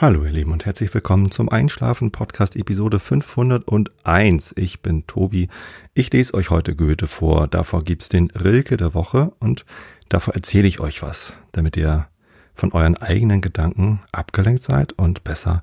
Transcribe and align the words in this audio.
Hallo 0.00 0.24
ihr 0.24 0.30
Lieben 0.30 0.52
und 0.52 0.64
herzlich 0.64 0.94
willkommen 0.94 1.30
zum 1.30 1.50
Einschlafen 1.50 2.10
Podcast 2.10 2.56
Episode 2.56 2.98
501. 2.98 4.54
Ich 4.56 4.80
bin 4.80 5.06
Tobi. 5.06 5.50
Ich 5.92 6.10
lese 6.10 6.32
euch 6.32 6.48
heute 6.48 6.74
Goethe 6.74 7.06
vor. 7.06 7.46
Davor 7.48 7.84
gibt's 7.84 8.08
den 8.08 8.30
Rilke 8.30 8.78
der 8.78 8.94
Woche 8.94 9.32
und 9.40 9.66
davor 10.08 10.32
erzähle 10.32 10.68
ich 10.68 10.80
euch 10.80 11.02
was, 11.02 11.34
damit 11.52 11.76
ihr 11.76 12.06
von 12.54 12.72
euren 12.72 12.96
eigenen 12.96 13.42
Gedanken 13.42 14.00
abgelenkt 14.10 14.62
seid 14.62 14.94
und 14.94 15.22
besser 15.22 15.62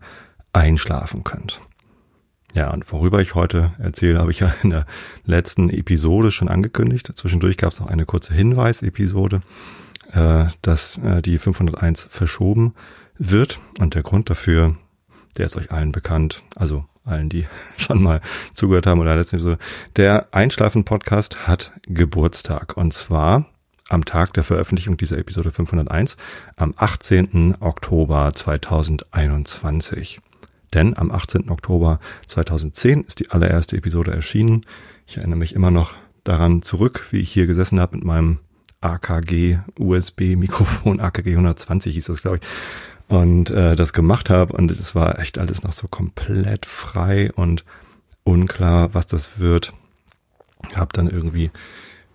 einschlafen 0.53 1.23
könnt. 1.23 1.59
Ja, 2.53 2.71
und 2.71 2.91
worüber 2.91 3.19
ich 3.21 3.33
heute 3.33 3.71
erzähle, 3.79 4.19
habe 4.19 4.29
ich 4.29 4.41
ja 4.41 4.53
in 4.61 4.69
der 4.69 4.85
letzten 5.25 5.71
Episode 5.71 6.31
schon 6.31 6.47
angekündigt. 6.47 7.11
Zwischendurch 7.15 7.57
gab 7.57 7.71
es 7.71 7.79
noch 7.79 7.87
eine 7.87 8.05
kurze 8.05 8.35
Hinweis-Episode, 8.35 9.41
äh, 10.11 10.45
dass 10.61 10.99
äh, 10.99 11.23
die 11.23 11.39
501 11.39 12.03
verschoben 12.03 12.75
wird. 13.19 13.59
Und 13.79 13.95
der 13.95 14.03
Grund 14.03 14.29
dafür, 14.29 14.75
der 15.37 15.45
ist 15.45 15.57
euch 15.57 15.71
allen 15.71 15.91
bekannt, 15.91 16.43
also 16.55 16.85
allen, 17.05 17.29
die 17.29 17.45
schon 17.77 18.01
mal 18.01 18.21
zugehört 18.53 18.87
haben 18.87 18.99
oder 18.99 19.15
letztens 19.15 19.43
so. 19.43 19.57
Der 19.95 20.27
Einschlafen-Podcast 20.31 21.47
hat 21.47 21.71
Geburtstag. 21.87 22.75
Und 22.77 22.93
zwar 22.93 23.45
am 23.89 24.05
Tag 24.05 24.33
der 24.33 24.43
Veröffentlichung 24.43 24.97
dieser 24.97 25.17
Episode 25.17 25.51
501, 25.51 26.17
am 26.55 26.73
18. 26.75 27.55
Oktober 27.59 28.31
2021. 28.33 30.19
Denn 30.73 30.97
am 30.97 31.11
18. 31.11 31.49
Oktober 31.49 31.99
2010 32.27 33.03
ist 33.03 33.19
die 33.19 33.31
allererste 33.31 33.77
Episode 33.77 34.11
erschienen. 34.11 34.65
Ich 35.05 35.17
erinnere 35.17 35.39
mich 35.39 35.55
immer 35.55 35.71
noch 35.71 35.95
daran 36.25 36.61
zurück, 36.61 37.07
wie 37.11 37.19
ich 37.19 37.31
hier 37.31 37.47
gesessen 37.47 37.79
habe 37.79 37.95
mit 37.95 38.05
meinem 38.05 38.39
AKG 38.81 39.59
USB 39.79 40.35
Mikrofon, 40.35 40.99
AKG 40.99 41.31
120 41.31 41.95
hieß 41.95 42.05
das, 42.05 42.21
glaube 42.21 42.37
ich, 42.37 42.43
und 43.07 43.49
äh, 43.51 43.75
das 43.75 43.93
gemacht 43.93 44.29
habe 44.29 44.53
und 44.53 44.69
es 44.71 44.95
war 44.95 45.19
echt 45.19 45.37
alles 45.37 45.63
noch 45.63 45.71
so 45.71 45.87
komplett 45.87 46.65
frei 46.65 47.31
und 47.33 47.63
unklar, 48.23 48.93
was 48.93 49.07
das 49.07 49.39
wird. 49.39 49.73
Hab 50.75 50.93
dann 50.93 51.09
irgendwie 51.09 51.51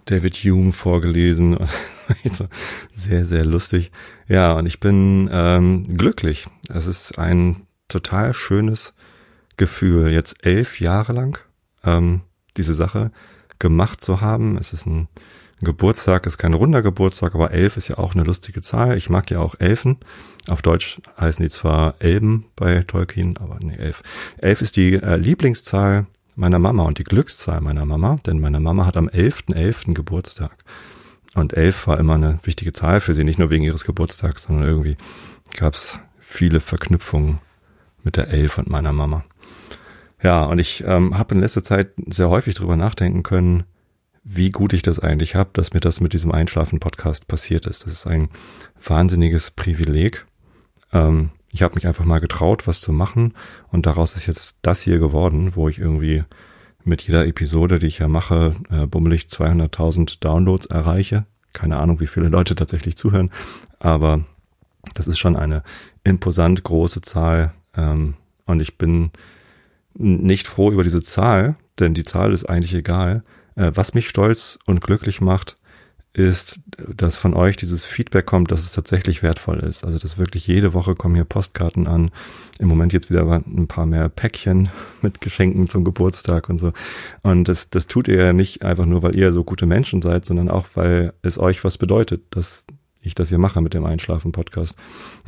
David 0.05 0.35
Hume 0.35 0.73
vorgelesen. 0.73 1.59
so 2.25 2.49
sehr, 2.93 3.25
sehr 3.25 3.45
lustig. 3.45 3.93
Ja, 4.29 4.53
und 4.53 4.67
ich 4.67 4.81
bin 4.81 5.31
ähm, 5.33 5.97
glücklich. 5.97 6.47
Es 6.69 6.87
ist 6.87 7.19
ein 7.19 7.67
total 7.89 8.35
schönes 8.35 8.95
Gefühl, 9.57 10.11
jetzt 10.11 10.45
elf 10.45 10.81
Jahre 10.81 11.13
lang 11.13 11.39
ähm, 11.85 12.23
diese 12.57 12.75
Sache 12.75 13.11
gemacht 13.59 14.01
zu 14.01 14.21
haben. 14.21 14.59
Es 14.59 14.73
ist 14.73 14.87
ein 14.87 15.09
Geburtstag, 15.63 16.27
ist 16.27 16.39
kein 16.39 16.55
runder 16.55 16.83
Geburtstag, 16.83 17.35
aber 17.35 17.53
elf 17.53 17.77
ist 17.77 17.89
ja 17.89 17.99
auch 17.99 18.15
eine 18.15 18.25
lustige 18.25 18.63
Zahl. 18.63 18.97
Ich 18.97 19.11
mag 19.11 19.31
ja 19.31 19.39
auch 19.39 19.55
Elfen. 19.59 19.99
Auf 20.49 20.61
Deutsch 20.63 21.01
heißen 21.19 21.43
die 21.45 21.51
zwar 21.51 21.95
Elben 22.01 22.47
bei 22.57 22.83
Tolkien, 22.83 23.37
aber 23.39 23.59
nee, 23.61 23.77
elf. 23.77 24.03
Elf 24.39 24.61
ist 24.61 24.77
die 24.77 24.95
äh, 24.95 25.17
Lieblingszahl 25.17 26.07
meiner 26.35 26.59
Mama 26.59 26.85
und 26.85 26.99
die 26.99 27.05
Glückszahl 27.05 27.61
meiner 27.61 27.85
Mama, 27.85 28.17
denn 28.27 28.41
meine 28.41 28.61
Mama 28.61 28.87
hat 28.87 28.97
am 28.97 29.09
11.11. 29.09 29.55
.11. 29.55 29.95
Geburtstag. 29.95 30.65
Und 31.35 31.55
elf 31.55 31.87
war 31.87 31.99
immer 31.99 32.15
eine 32.15 32.39
wichtige 32.43 32.73
Zahl 32.73 33.01
für 33.01 33.15
sie, 33.15 33.25
nicht 33.25 33.39
nur 33.39 33.51
wegen 33.51 33.65
ihres 33.65 33.85
Geburtstags, 33.85 34.45
sondern 34.45 34.67
irgendwie 34.67 34.97
gab 35.57 35.75
es 35.75 35.99
viele 36.19 36.61
Verknüpfungen 36.61 37.39
mit 38.03 38.17
der 38.17 38.29
Elf 38.29 38.59
und 38.59 38.69
meiner 38.69 38.93
Mama. 38.93 39.23
Ja, 40.23 40.45
und 40.45 40.59
ich 40.59 40.85
ähm, 40.87 41.19
habe 41.19 41.35
in 41.35 41.41
letzter 41.41 41.65
Zeit 41.65 41.93
sehr 42.07 42.29
häufig 42.29 42.55
drüber 42.55 42.77
nachdenken 42.77 43.23
können, 43.23 43.65
wie 44.25 44.51
gut 44.51 44.73
ich 44.73 44.83
das 44.83 45.01
eigentlich 45.01 45.35
habe, 45.35 45.51
dass 45.53 45.73
mir 45.73 45.81
das 45.81 46.01
mit 46.01 46.13
diesem 46.13 46.33
Einschlafen-Podcast 46.33 47.27
passiert 47.27 47.67
ist. 47.67 47.85
Das 47.85 47.93
ist 47.93 48.07
ein 48.07 48.29
wahnsinniges 48.85 49.51
Privileg. 49.51 50.27
Ähm, 50.93 51.31
ich 51.51 51.63
habe 51.63 51.75
mich 51.75 51.87
einfach 51.87 52.05
mal 52.05 52.21
getraut, 52.21 52.67
was 52.67 52.81
zu 52.81 52.93
machen 52.93 53.35
und 53.71 53.87
daraus 53.87 54.15
ist 54.15 54.27
jetzt 54.27 54.57
das 54.63 54.81
hier 54.83 54.99
geworden, 54.99 55.55
wo 55.55 55.69
ich 55.69 55.79
irgendwie 55.79 56.25
mit 56.85 57.03
jeder 57.03 57.27
Episode, 57.27 57.79
die 57.79 57.87
ich 57.87 57.99
ja 57.99 58.09
mache, 58.09 58.57
äh, 58.71 58.87
bummelig 58.87 59.27
200.000 59.27 60.21
Downloads 60.21 60.67
erreiche. 60.67 61.27
Keine 61.53 61.77
Ahnung, 61.77 62.01
wie 62.01 62.07
viele 62.07 62.29
Leute 62.29 62.55
tatsächlich 62.55 62.97
zuhören, 62.97 63.31
aber 63.79 64.25
das 64.95 65.07
ist 65.07 65.19
schon 65.19 65.37
eine 65.37 65.63
imposant 66.05 66.63
große 66.63 67.03
Zahl 67.03 67.53
ähm, 67.77 68.15
und 68.47 68.61
ich 68.61 68.79
bin 68.79 69.11
nicht 69.95 70.49
froh 70.49 70.71
über 70.71 70.83
diese 70.83 71.03
Zahl, 71.03 71.57
denn 71.79 71.93
die 71.93 72.05
Zahl 72.05 72.33
ist 72.33 72.45
eigentlich 72.47 72.75
egal. 72.75 73.23
Äh, 73.57 73.73
was 73.75 73.95
mich 73.95 74.09
stolz 74.09 74.59
und 74.67 74.81
glücklich 74.81 75.21
macht, 75.21 75.57
ist, 76.15 76.61
dass 76.77 77.17
von 77.17 77.33
euch 77.33 77.57
dieses 77.57 77.87
Feedback 77.87 78.27
kommt, 78.27 78.51
dass 78.51 78.61
es 78.61 78.73
tatsächlich 78.73 79.23
wertvoll 79.23 79.61
ist. 79.61 79.83
Also 79.83 79.99
dass 79.99 80.19
wirklich 80.19 80.47
jede 80.47 80.75
Woche 80.75 80.95
kommen 80.95 81.15
hier 81.15 81.25
Postkarten 81.25 81.87
an. 81.87 82.11
Im 82.59 82.69
Moment 82.69 82.93
jetzt 82.93 83.09
wieder 83.09 83.23
ein 83.23 83.67
paar 83.67 83.87
mehr 83.87 84.09
Päckchen 84.11 84.69
mit 85.03 85.21
Geschenken 85.21 85.69
zum 85.69 85.85
Geburtstag 85.85 86.51
und 86.51 86.59
so. 86.59 86.73
Und 87.23 87.49
das, 87.49 87.71
das 87.71 87.87
tut 87.87 88.09
ihr 88.09 88.23
ja 88.23 88.33
nicht 88.33 88.63
einfach 88.63 88.85
nur, 88.85 89.03
weil 89.03 89.17
ihr 89.17 89.33
so 89.33 89.43
gute 89.43 89.65
Menschen 89.65 90.03
seid, 90.03 90.27
sondern 90.27 90.51
auch, 90.51 90.67
weil 90.75 91.15
es 91.23 91.39
euch 91.39 91.65
was 91.65 91.79
bedeutet, 91.79 92.23
dass 92.31 92.67
ich 93.01 93.15
das 93.15 93.31
hier 93.31 93.39
mache 93.39 93.63
mit 93.63 93.75
dem 93.75 93.87
Einschlafen-Podcast. 93.87 94.77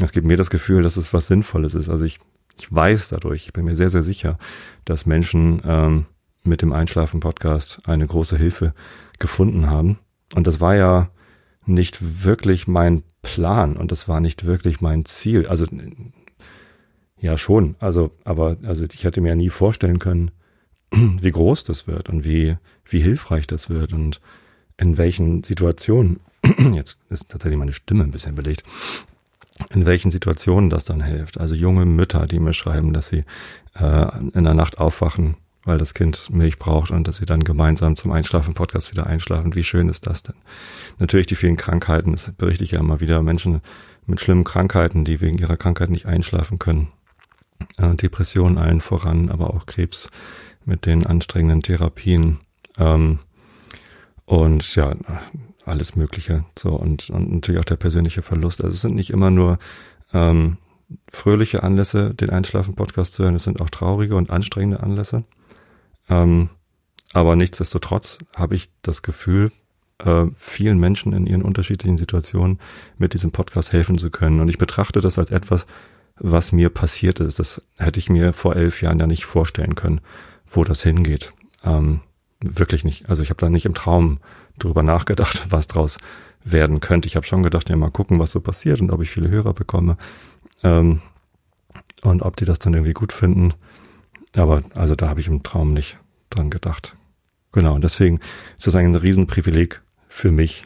Es 0.03 0.13
gibt 0.13 0.27
mir 0.27 0.37
das 0.37 0.51
Gefühl, 0.51 0.83
dass 0.83 0.97
es 0.97 1.15
was 1.15 1.27
Sinnvolles 1.29 1.75
ist. 1.75 1.89
Also 1.89 2.05
ich, 2.05 2.21
ich 2.59 2.73
weiß 2.73 3.09
dadurch, 3.09 3.47
ich 3.47 3.53
bin 3.55 3.65
mir 3.65 3.75
sehr, 3.75 3.89
sehr 3.89 4.03
sicher, 4.03 4.39
dass 4.85 5.07
Menschen 5.07 5.63
ähm, 5.65 6.07
mit 6.45 6.63
dem 6.63 6.73
Einschlafen-Podcast 6.73 7.81
eine 7.87 8.07
große 8.07 8.37
Hilfe 8.37 8.75
gefunden 9.19 9.69
haben. 9.69 9.99
Und 10.35 10.47
das 10.47 10.61
war 10.61 10.77
ja 10.77 11.11
nicht 11.67 12.25
wirklich 12.25 12.67
mein 12.67 13.03
Plan 13.23 13.77
und 13.77 13.91
das 13.91 14.09
war 14.09 14.21
nicht 14.21 14.45
wirklich 14.45 14.81
mein 14.81 15.05
Ziel. 15.05 15.47
Also 15.47 15.67
ja 17.19 17.39
schon, 17.39 17.77
also 17.79 18.11
aber 18.25 18.59
also 18.65 18.85
ich 18.85 19.05
hätte 19.05 19.21
mir 19.21 19.31
ja 19.31 19.35
nie 19.35 19.49
vorstellen 19.49 19.99
können, 19.99 20.31
wie 20.91 21.31
groß 21.31 21.65
das 21.65 21.87
wird 21.87 22.11
und 22.11 22.25
wie 22.25 22.57
wie 22.85 23.01
hilfreich 23.01 23.47
das 23.47 23.71
wird 23.71 23.93
und 23.93 24.21
in 24.77 24.99
welchen 24.99 25.43
Situationen 25.43 26.21
jetzt 26.75 26.99
ist 27.09 27.31
tatsächlich 27.31 27.59
meine 27.59 27.73
Stimme 27.73 28.05
ein 28.05 28.11
bisschen 28.11 28.35
belegt. 28.35 28.63
In 29.71 29.87
welchen 29.87 30.11
Situationen 30.11 30.69
das 30.69 30.85
dann 30.85 31.01
hilft. 31.01 31.39
Also 31.39 31.55
junge 31.55 31.87
Mütter, 31.87 32.27
die 32.27 32.41
mir 32.41 32.53
schreiben, 32.53 32.93
dass 32.93 33.09
sie 33.09 33.23
äh, 33.75 34.19
in 34.35 34.43
der 34.45 34.55
Nacht 34.55 34.79
aufwachen 34.79 35.37
weil 35.65 35.79
das 35.79 35.95
Kind 35.95 36.31
Milch 36.31 36.59
braucht 36.59 36.91
und 36.91 37.09
dass 37.09 37.17
sie 37.17 37.27
dann 37.27 37.41
gemeinsam 37.41 37.97
zum 37.97 38.13
Einschlafen-Podcast 38.13 38.93
wieder 38.93 39.07
einschlafen. 39.07 39.55
Wie 39.55 39.65
schön 39.65 39.89
ist 39.89 40.07
das 40.07 40.23
denn? 40.23 40.37
Natürlich 40.99 41.27
die 41.27 41.37
vielen 41.37 41.57
Krankheiten, 41.57 42.13
das 42.13 42.31
berichte 42.33 42.65
ich 42.65 42.73
ja 42.73 42.81
immer 42.81 43.01
wieder, 43.01 43.23
Menschen 43.23 43.61
mit 44.07 44.21
schlimmen 44.21 44.45
Krankheiten, 44.45 45.05
die 45.05 45.21
wegen 45.21 45.39
ihrer 45.39 45.57
Krankheit 45.57 45.91
nicht 45.91 46.07
einschlafen 46.07 46.59
können. 46.59 46.89
Äh, 47.79 47.95
Depressionen 47.95 48.59
allen 48.59 48.81
voran, 48.81 49.31
aber 49.31 49.55
auch 49.55 49.67
Krebs 49.67 50.11
mit 50.65 50.87
den 50.87 51.07
anstrengenden 51.07 51.63
Therapien. 51.63 52.41
Ähm, 52.79 53.21
und 54.27 54.75
ja, 54.75 54.95
alles 55.65 55.97
Mögliche. 55.97 56.45
So, 56.59 56.71
und, 56.71 57.11
und 57.11 57.33
natürlich 57.33 57.61
auch 57.61 57.67
der 57.67 57.77
persönliche 57.77 58.23
Verlust. 58.23 58.63
Also 58.63 58.75
es 58.75 58.83
sind 58.83 58.95
nicht 58.95 59.11
immer 59.11 59.31
nur 59.31 59.59
ähm, 60.13 60.59
fröhliche 61.11 61.63
Anlässe, 61.63 62.15
den 62.15 62.31
Einschlafen-Podcast 62.31 63.15
zu 63.15 63.25
hören, 63.25 63.35
es 63.35 63.45
sind 63.45 63.61
auch 63.61 63.71
traurige 63.71 64.17
und 64.17 64.31
anstrengende 64.31 64.83
Anlässe. 64.83 65.25
Ähm, 66.09 66.51
aber 67.13 67.37
nichtsdestotrotz 67.37 68.19
habe 68.35 68.57
ich 68.57 68.71
das 68.83 69.03
Gefühl, 69.03 69.53
äh, 69.99 70.27
vielen 70.37 70.79
Menschen 70.79 71.13
in 71.13 71.27
ihren 71.27 71.43
unterschiedlichen 71.43 71.99
Situationen 71.99 72.59
mit 72.99 73.15
diesem 73.15 73.31
Podcast 73.31 73.73
helfen 73.73 73.99
zu 73.99 74.11
können. 74.11 74.41
Und 74.41 74.49
ich 74.49 74.59
betrachte 74.59 75.01
das 75.01 75.19
als 75.19 75.31
etwas, 75.31 75.67
was 76.17 76.53
mir 76.53 76.71
passiert 76.71 77.21
ist. 77.21 77.39
Das 77.39 77.61
hätte 77.79 77.99
ich 77.99 78.09
mir 78.09 78.33
vor 78.33 78.57
elf 78.57 78.83
Jahren 78.83 78.99
ja 78.99 79.07
nicht 79.07 79.25
vorstellen 79.25 79.75
können, 79.75 80.01
wo 80.51 80.65
das 80.65 80.83
hingeht. 80.83 81.33
Ähm, 81.65 82.01
wirklich 82.41 82.85
nicht. 82.85 83.09
Also 83.09 83.23
ich 83.23 83.31
habe 83.31 83.41
da 83.41 83.49
nicht 83.49 83.67
im 83.67 83.75
Traum 83.75 84.19
drüber 84.59 84.83
nachgedacht, 84.83 85.47
was 85.51 85.67
draus 85.67 85.99
werden 86.45 86.81
könnte. 86.81 87.07
Ich 87.07 87.17
habe 87.17 87.27
schon 87.27 87.43
gedacht, 87.43 87.71
ja 87.71 87.77
mal 87.77 87.91
gucken, 87.91 88.19
was 88.19 88.33
so 88.33 88.41
passiert 88.41 88.81
und 88.81 88.91
ob 88.91 89.01
ich 89.01 89.11
viele 89.11 89.31
Hörer 89.31 89.55
bekomme 89.55 89.97
ähm, 90.63 91.01
und 92.03 92.23
ob 92.23 92.37
die 92.37 92.45
das 92.45 92.59
dann 92.59 92.75
irgendwie 92.75 92.93
gut 92.93 93.13
finden. 93.13 93.55
Aber 94.37 94.63
also 94.75 94.95
da 94.95 95.09
habe 95.09 95.21
ich 95.21 95.29
im 95.29 95.43
Traum 95.43 95.73
nicht 95.73 95.99
dran 96.31 96.51
gedacht. 96.51 96.97
Genau, 97.53 97.75
und 97.75 97.85
deswegen 97.85 98.21
ist 98.57 98.67
das 98.67 98.75
ein 98.75 98.95
Riesenprivileg 98.95 99.81
für 100.09 100.33
mich, 100.33 100.65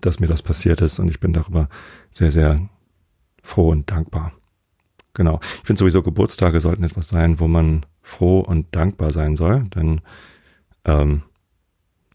dass 0.00 0.20
mir 0.20 0.26
das 0.26 0.42
passiert 0.42 0.82
ist 0.82 0.98
und 0.98 1.08
ich 1.08 1.20
bin 1.20 1.32
darüber 1.32 1.68
sehr, 2.10 2.30
sehr 2.30 2.68
froh 3.42 3.70
und 3.70 3.90
dankbar. 3.90 4.32
Genau. 5.14 5.40
Ich 5.42 5.66
finde 5.66 5.78
sowieso 5.78 6.02
Geburtstage 6.02 6.60
sollten 6.60 6.84
etwas 6.84 7.08
sein, 7.08 7.40
wo 7.40 7.48
man 7.48 7.86
froh 8.02 8.40
und 8.40 8.74
dankbar 8.74 9.12
sein 9.12 9.36
soll, 9.36 9.64
denn 9.74 10.02
ähm, 10.84 11.22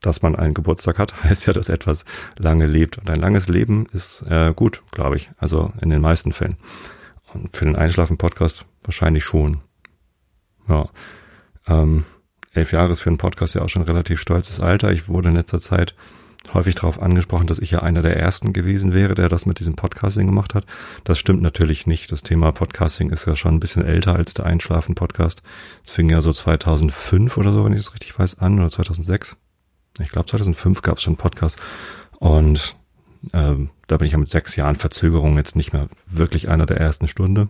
dass 0.01 0.21
man 0.21 0.35
einen 0.35 0.53
Geburtstag 0.53 0.99
hat, 0.99 1.23
heißt 1.23 1.47
ja, 1.47 1.53
dass 1.53 1.69
etwas 1.69 2.05
lange 2.37 2.67
lebt. 2.67 2.97
Und 2.97 3.09
ein 3.09 3.19
langes 3.19 3.47
Leben 3.47 3.85
ist 3.91 4.23
äh, 4.29 4.53
gut, 4.55 4.83
glaube 4.91 5.15
ich. 5.15 5.31
Also 5.37 5.73
in 5.81 5.89
den 5.89 6.01
meisten 6.01 6.31
Fällen. 6.31 6.57
Und 7.33 7.55
für 7.55 7.65
den 7.65 7.75
Einschlafen-Podcast 7.75 8.65
wahrscheinlich 8.83 9.23
schon. 9.23 9.61
Ja. 10.71 10.89
Ähm, 11.67 12.05
elf 12.53 12.71
Jahre 12.71 12.91
ist 12.91 13.01
für 13.01 13.09
einen 13.09 13.17
Podcast 13.17 13.55
ja 13.55 13.61
auch 13.61 13.69
schon 13.69 13.83
relativ 13.83 14.19
stolzes 14.19 14.59
Alter. 14.59 14.91
Ich 14.91 15.07
wurde 15.07 15.29
in 15.29 15.35
letzter 15.35 15.59
Zeit 15.59 15.95
häufig 16.53 16.75
darauf 16.75 17.01
angesprochen, 17.01 17.45
dass 17.45 17.59
ich 17.59 17.71
ja 17.71 17.79
einer 17.79 18.01
der 18.01 18.17
ersten 18.17 18.51
gewesen 18.51 18.93
wäre, 18.93 19.13
der 19.13 19.29
das 19.29 19.45
mit 19.45 19.59
diesem 19.59 19.75
Podcasting 19.75 20.25
gemacht 20.25 20.55
hat. 20.55 20.65
Das 21.03 21.19
stimmt 21.19 21.41
natürlich 21.41 21.85
nicht. 21.85 22.11
Das 22.11 22.23
Thema 22.23 22.51
Podcasting 22.51 23.11
ist 23.11 23.27
ja 23.27 23.35
schon 23.35 23.55
ein 23.55 23.59
bisschen 23.59 23.85
älter 23.85 24.15
als 24.15 24.33
der 24.33 24.45
Einschlafen-Podcast. 24.45 25.43
Es 25.85 25.91
fing 25.91 26.09
ja 26.09 26.21
so 26.21 26.33
2005 26.33 27.37
oder 27.37 27.53
so, 27.53 27.63
wenn 27.63 27.73
ich 27.73 27.79
das 27.79 27.93
richtig 27.93 28.17
weiß, 28.17 28.39
an, 28.39 28.59
oder 28.59 28.69
2006. 28.69 29.37
Ich 29.99 30.09
glaube 30.09 30.29
2005 30.29 30.81
gab 30.81 30.97
es 30.97 31.03
schon 31.03 31.17
Podcast. 31.17 31.59
Und 32.17 32.75
ähm, 33.33 33.69
da 33.87 33.97
bin 33.97 34.07
ich 34.07 34.13
ja 34.13 34.17
mit 34.17 34.29
sechs 34.29 34.55
Jahren 34.55 34.75
Verzögerung 34.75 35.37
jetzt 35.37 35.55
nicht 35.55 35.73
mehr 35.73 35.89
wirklich 36.07 36.49
einer 36.49 36.65
der 36.65 36.77
ersten 36.77 37.07
Stunde. 37.07 37.49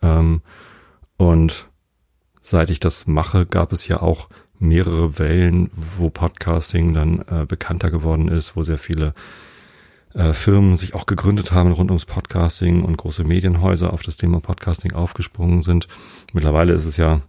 Ähm, 0.00 0.42
und 1.16 1.69
seit 2.40 2.70
ich 2.70 2.80
das 2.80 3.06
mache, 3.06 3.46
gab 3.46 3.72
es 3.72 3.86
ja 3.88 4.00
auch 4.00 4.28
mehrere 4.58 5.18
Wellen, 5.18 5.70
wo 5.98 6.10
Podcasting 6.10 6.92
dann 6.92 7.24
äh, 7.28 7.46
bekannter 7.46 7.90
geworden 7.90 8.28
ist, 8.28 8.56
wo 8.56 8.62
sehr 8.62 8.78
viele 8.78 9.14
äh, 10.14 10.32
Firmen 10.32 10.76
sich 10.76 10.94
auch 10.94 11.06
gegründet 11.06 11.52
haben 11.52 11.72
rund 11.72 11.90
ums 11.90 12.04
Podcasting 12.04 12.82
und 12.82 12.96
große 12.96 13.24
Medienhäuser 13.24 13.92
auf 13.92 14.02
das 14.02 14.16
Thema 14.16 14.40
Podcasting 14.40 14.92
aufgesprungen 14.92 15.62
sind. 15.62 15.88
Mittlerweile 16.32 16.74
ist 16.74 16.84
es 16.84 16.96
ja 16.96 17.22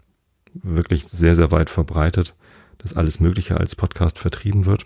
wirklich 0.53 1.07
sehr, 1.07 1.35
sehr 1.35 1.51
weit 1.51 1.69
verbreitet, 1.69 2.35
dass 2.79 2.95
alles 2.95 3.19
Mögliche 3.19 3.57
als 3.57 3.75
Podcast 3.75 4.17
vertrieben 4.17 4.65
wird. 4.65 4.85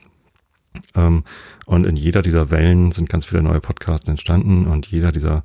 Ähm, 0.93 1.23
und 1.65 1.85
in 1.85 1.95
jeder 1.95 2.21
dieser 2.21 2.51
Wellen 2.51 2.91
sind 2.91 3.09
ganz 3.09 3.25
viele 3.25 3.41
neue 3.41 3.61
Podcasts 3.61 4.07
entstanden 4.07 4.67
und 4.67 4.87
jeder 4.87 5.11
dieser 5.11 5.43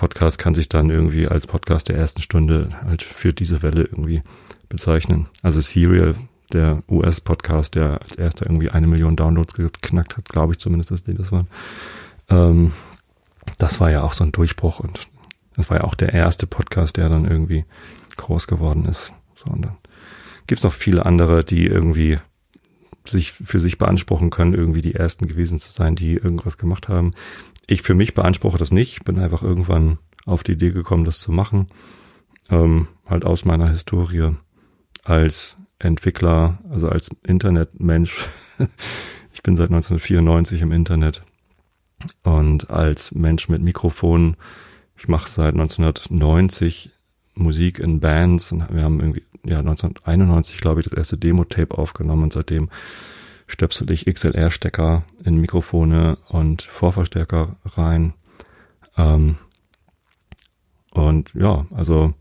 Podcast 0.00 0.38
kann 0.38 0.54
sich 0.54 0.70
dann 0.70 0.88
irgendwie 0.88 1.28
als 1.28 1.46
Podcast 1.46 1.90
der 1.90 1.96
ersten 1.98 2.22
Stunde 2.22 2.70
halt 2.86 3.02
für 3.02 3.34
diese 3.34 3.60
Welle 3.60 3.82
irgendwie 3.82 4.22
bezeichnen. 4.70 5.28
Also 5.42 5.60
Serial, 5.60 6.14
der 6.54 6.82
US-Podcast, 6.88 7.74
der 7.74 8.00
als 8.00 8.16
erster 8.16 8.46
irgendwie 8.46 8.70
eine 8.70 8.86
Million 8.86 9.14
Downloads 9.14 9.52
geknackt 9.52 10.16
hat, 10.16 10.24
glaube 10.30 10.54
ich 10.54 10.58
zumindest, 10.58 10.90
dass 10.90 11.04
die 11.04 11.12
das 11.12 11.32
waren. 11.32 11.48
Ähm, 12.30 12.72
das 13.58 13.78
war 13.78 13.90
ja 13.90 14.02
auch 14.02 14.14
so 14.14 14.24
ein 14.24 14.32
Durchbruch 14.32 14.80
und 14.80 15.06
das 15.56 15.68
war 15.68 15.76
ja 15.76 15.84
auch 15.84 15.94
der 15.94 16.14
erste 16.14 16.46
Podcast, 16.46 16.96
der 16.96 17.10
dann 17.10 17.26
irgendwie 17.26 17.66
groß 18.16 18.46
geworden 18.46 18.86
ist. 18.86 19.12
So, 19.34 19.50
und 19.50 19.66
dann 19.66 19.76
gibt's 20.46 20.64
noch 20.64 20.72
viele 20.72 21.04
andere, 21.04 21.44
die 21.44 21.66
irgendwie 21.66 22.18
sich 23.06 23.32
für 23.32 23.60
sich 23.60 23.78
beanspruchen 23.78 24.30
können, 24.30 24.54
irgendwie 24.54 24.82
die 24.82 24.94
ersten 24.94 25.26
gewesen 25.26 25.58
zu 25.58 25.70
sein, 25.70 25.96
die 25.96 26.14
irgendwas 26.14 26.58
gemacht 26.58 26.88
haben. 26.88 27.12
Ich 27.66 27.82
für 27.82 27.94
mich 27.94 28.14
beanspruche 28.14 28.58
das 28.58 28.72
nicht, 28.72 29.04
bin 29.04 29.18
einfach 29.18 29.42
irgendwann 29.42 29.98
auf 30.26 30.42
die 30.42 30.52
Idee 30.52 30.70
gekommen, 30.70 31.04
das 31.04 31.18
zu 31.18 31.32
machen. 31.32 31.66
Ähm, 32.50 32.88
halt 33.06 33.24
aus 33.24 33.44
meiner 33.44 33.68
Historie 33.68 34.34
als 35.04 35.56
Entwickler, 35.78 36.58
also 36.68 36.88
als 36.88 37.10
Internetmensch. 37.26 38.28
ich 39.32 39.42
bin 39.42 39.56
seit 39.56 39.70
1994 39.70 40.62
im 40.62 40.72
Internet 40.72 41.24
und 42.22 42.70
als 42.70 43.12
Mensch 43.12 43.48
mit 43.48 43.62
Mikrofon. 43.62 44.36
Ich 44.96 45.08
mache 45.08 45.28
seit 45.28 45.54
1990 45.54 46.90
Musik 47.34 47.78
in 47.78 48.00
Bands 48.00 48.52
und 48.52 48.72
wir 48.72 48.82
haben 48.82 49.00
irgendwie 49.00 49.24
ja 49.44 49.58
1991 49.58 50.58
glaube 50.58 50.80
ich 50.80 50.88
das 50.88 50.96
erste 50.96 51.16
Demo-Tape 51.16 51.76
aufgenommen 51.76 52.24
und 52.24 52.32
seitdem 52.32 52.68
stöpsel 53.46 53.90
ich 53.90 54.06
XLR-Stecker 54.06 55.04
in 55.24 55.36
Mikrofone 55.36 56.18
und 56.28 56.62
Vorverstärker 56.62 57.56
rein. 57.64 58.14
Ähm, 58.96 59.36
und 60.92 61.32
ja, 61.34 61.66
also 61.70 62.14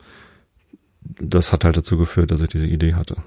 das 1.01 1.53
hat 1.53 1.65
halt 1.65 1.77
dazu 1.77 1.97
geführt, 1.97 2.31
dass 2.31 2.41
ich 2.41 2.49
diese 2.49 2.67
Idee 2.67 2.95
hatte. 2.95 3.17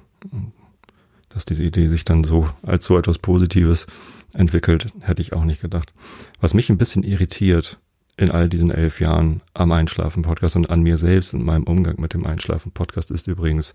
Dass 1.29 1.45
diese 1.45 1.65
Idee 1.65 1.89
sich 1.89 2.05
dann 2.05 2.25
so 2.25 2.47
als 2.63 2.85
so 2.85 2.99
etwas 2.99 3.19
Positives 3.19 3.87
entwickelt, 4.35 4.89
hätte 5.01 5.23
ich 5.23 5.33
auch 5.33 5.45
nicht 5.45 5.61
gedacht. 5.61 5.93
Was 6.41 6.55
mich 6.55 6.71
ein 6.71 6.79
bisschen 6.79 7.03
irritiert 7.03 7.79
in 8.17 8.31
all 8.31 8.49
diesen 8.49 8.71
elf 8.71 9.01
Jahren 9.01 9.41
am 9.55 9.73
Einschlafen-Podcast 9.73 10.57
und 10.57 10.71
an 10.71 10.83
mir 10.83 10.99
selbst 10.99 11.35
und 11.35 11.45
meinem 11.45 11.65
Umgang 11.65 12.01
mit 12.01 12.15
dem 12.15 12.27
Einschlafen-Podcast 12.27 13.11
ist 13.11 13.27
übrigens, 13.27 13.73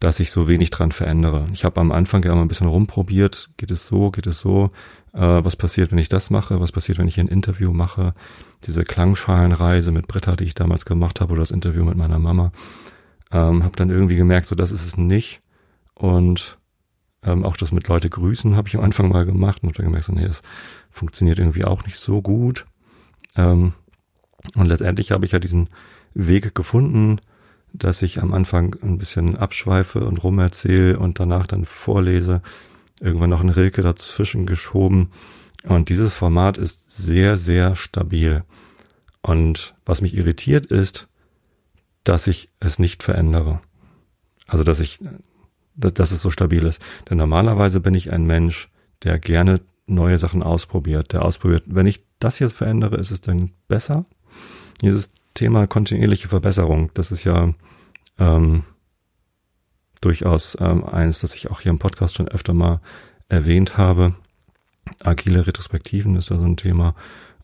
dass 0.00 0.20
ich 0.20 0.30
so 0.30 0.46
wenig 0.46 0.70
dran 0.70 0.92
verändere. 0.92 1.46
Ich 1.52 1.64
habe 1.64 1.80
am 1.80 1.90
Anfang 1.90 2.22
ja 2.22 2.34
mal 2.34 2.42
ein 2.42 2.48
bisschen 2.48 2.68
rumprobiert, 2.68 3.50
geht 3.56 3.72
es 3.72 3.86
so, 3.86 4.10
geht 4.10 4.28
es 4.28 4.40
so, 4.40 4.70
äh, 5.12 5.20
was 5.20 5.56
passiert, 5.56 5.90
wenn 5.90 5.98
ich 5.98 6.08
das 6.08 6.30
mache, 6.30 6.60
was 6.60 6.70
passiert, 6.70 6.98
wenn 6.98 7.08
ich 7.08 7.18
ein 7.18 7.26
Interview 7.26 7.72
mache, 7.72 8.14
diese 8.64 8.84
Klangschalenreise 8.84 9.90
mit 9.90 10.06
Britta, 10.06 10.36
die 10.36 10.44
ich 10.44 10.54
damals 10.54 10.84
gemacht 10.84 11.20
habe, 11.20 11.32
oder 11.32 11.42
das 11.42 11.50
Interview 11.50 11.84
mit 11.84 11.96
meiner 11.96 12.20
Mama. 12.20 12.52
Ähm, 13.32 13.64
habe 13.64 13.76
dann 13.76 13.90
irgendwie 13.90 14.16
gemerkt, 14.16 14.46
so 14.46 14.54
das 14.54 14.70
ist 14.70 14.86
es 14.86 14.96
nicht. 14.96 15.40
Und 15.94 16.58
ähm, 17.24 17.44
auch 17.44 17.56
das 17.56 17.72
mit 17.72 17.88
Leute 17.88 18.08
grüßen 18.08 18.54
habe 18.54 18.68
ich 18.68 18.76
am 18.76 18.84
Anfang 18.84 19.08
mal 19.08 19.26
gemacht 19.26 19.62
und 19.62 19.70
habe 19.70 19.78
dann 19.78 19.86
gemerkt, 19.86 20.06
so, 20.06 20.12
nee, 20.12 20.26
das 20.26 20.42
funktioniert 20.90 21.40
irgendwie 21.40 21.64
auch 21.64 21.84
nicht 21.84 21.98
so 21.98 22.22
gut. 22.22 22.66
Ähm, 23.36 23.72
und 24.54 24.66
letztendlich 24.66 25.10
habe 25.12 25.24
ich 25.24 25.32
ja 25.32 25.38
diesen 25.38 25.68
Weg 26.14 26.54
gefunden, 26.54 27.20
dass 27.72 28.02
ich 28.02 28.22
am 28.22 28.32
Anfang 28.32 28.76
ein 28.82 28.98
bisschen 28.98 29.36
abschweife 29.36 30.00
und 30.00 30.22
rumerzähle 30.22 30.98
und 30.98 31.20
danach 31.20 31.46
dann 31.46 31.64
vorlese. 31.64 32.42
Irgendwann 33.00 33.30
noch 33.30 33.40
ein 33.40 33.50
Rilke 33.50 33.82
dazwischen 33.82 34.46
geschoben. 34.46 35.12
Und 35.64 35.88
dieses 35.88 36.14
Format 36.14 36.58
ist 36.58 36.90
sehr, 36.90 37.36
sehr 37.36 37.76
stabil. 37.76 38.44
Und 39.22 39.74
was 39.84 40.00
mich 40.00 40.16
irritiert 40.16 40.66
ist, 40.66 41.08
dass 42.04 42.26
ich 42.26 42.48
es 42.60 42.78
nicht 42.78 43.02
verändere. 43.02 43.60
Also, 44.46 44.64
dass 44.64 44.80
ich, 44.80 45.00
dass 45.74 46.10
es 46.10 46.22
so 46.22 46.30
stabil 46.30 46.64
ist. 46.64 46.80
Denn 47.10 47.18
normalerweise 47.18 47.80
bin 47.80 47.94
ich 47.94 48.12
ein 48.12 48.24
Mensch, 48.24 48.68
der 49.02 49.18
gerne 49.18 49.60
neue 49.86 50.18
Sachen 50.18 50.42
ausprobiert, 50.42 51.12
der 51.12 51.24
ausprobiert, 51.24 51.64
wenn 51.66 51.86
ich 51.86 52.02
das 52.18 52.38
jetzt 52.38 52.56
verändere, 52.56 52.96
ist 52.96 53.10
es 53.10 53.20
dann 53.20 53.50
besser? 53.68 54.06
Dieses 54.82 55.10
Thema 55.34 55.66
kontinuierliche 55.66 56.28
Verbesserung, 56.28 56.90
das 56.94 57.12
ist 57.12 57.24
ja 57.24 57.52
ähm, 58.18 58.64
durchaus 60.00 60.56
ähm, 60.60 60.84
eines, 60.84 61.20
das 61.20 61.34
ich 61.34 61.50
auch 61.50 61.60
hier 61.60 61.70
im 61.70 61.78
Podcast 61.78 62.16
schon 62.16 62.28
öfter 62.28 62.54
mal 62.54 62.80
erwähnt 63.28 63.76
habe. 63.76 64.14
Agile 65.02 65.46
Retrospektiven 65.46 66.16
ist 66.16 66.30
da 66.30 66.36
so 66.36 66.44
ein 66.44 66.56
Thema. 66.56 66.94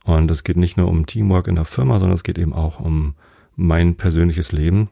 Und 0.03 0.29
es 0.29 0.43
geht 0.43 0.57
nicht 0.57 0.77
nur 0.77 0.87
um 0.87 1.05
Teamwork 1.05 1.47
in 1.47 1.55
der 1.55 1.65
Firma, 1.65 1.99
sondern 1.99 2.15
es 2.15 2.23
geht 2.23 2.37
eben 2.37 2.53
auch 2.53 2.79
um 2.79 3.15
mein 3.55 3.95
persönliches 3.95 4.51
Leben. 4.51 4.89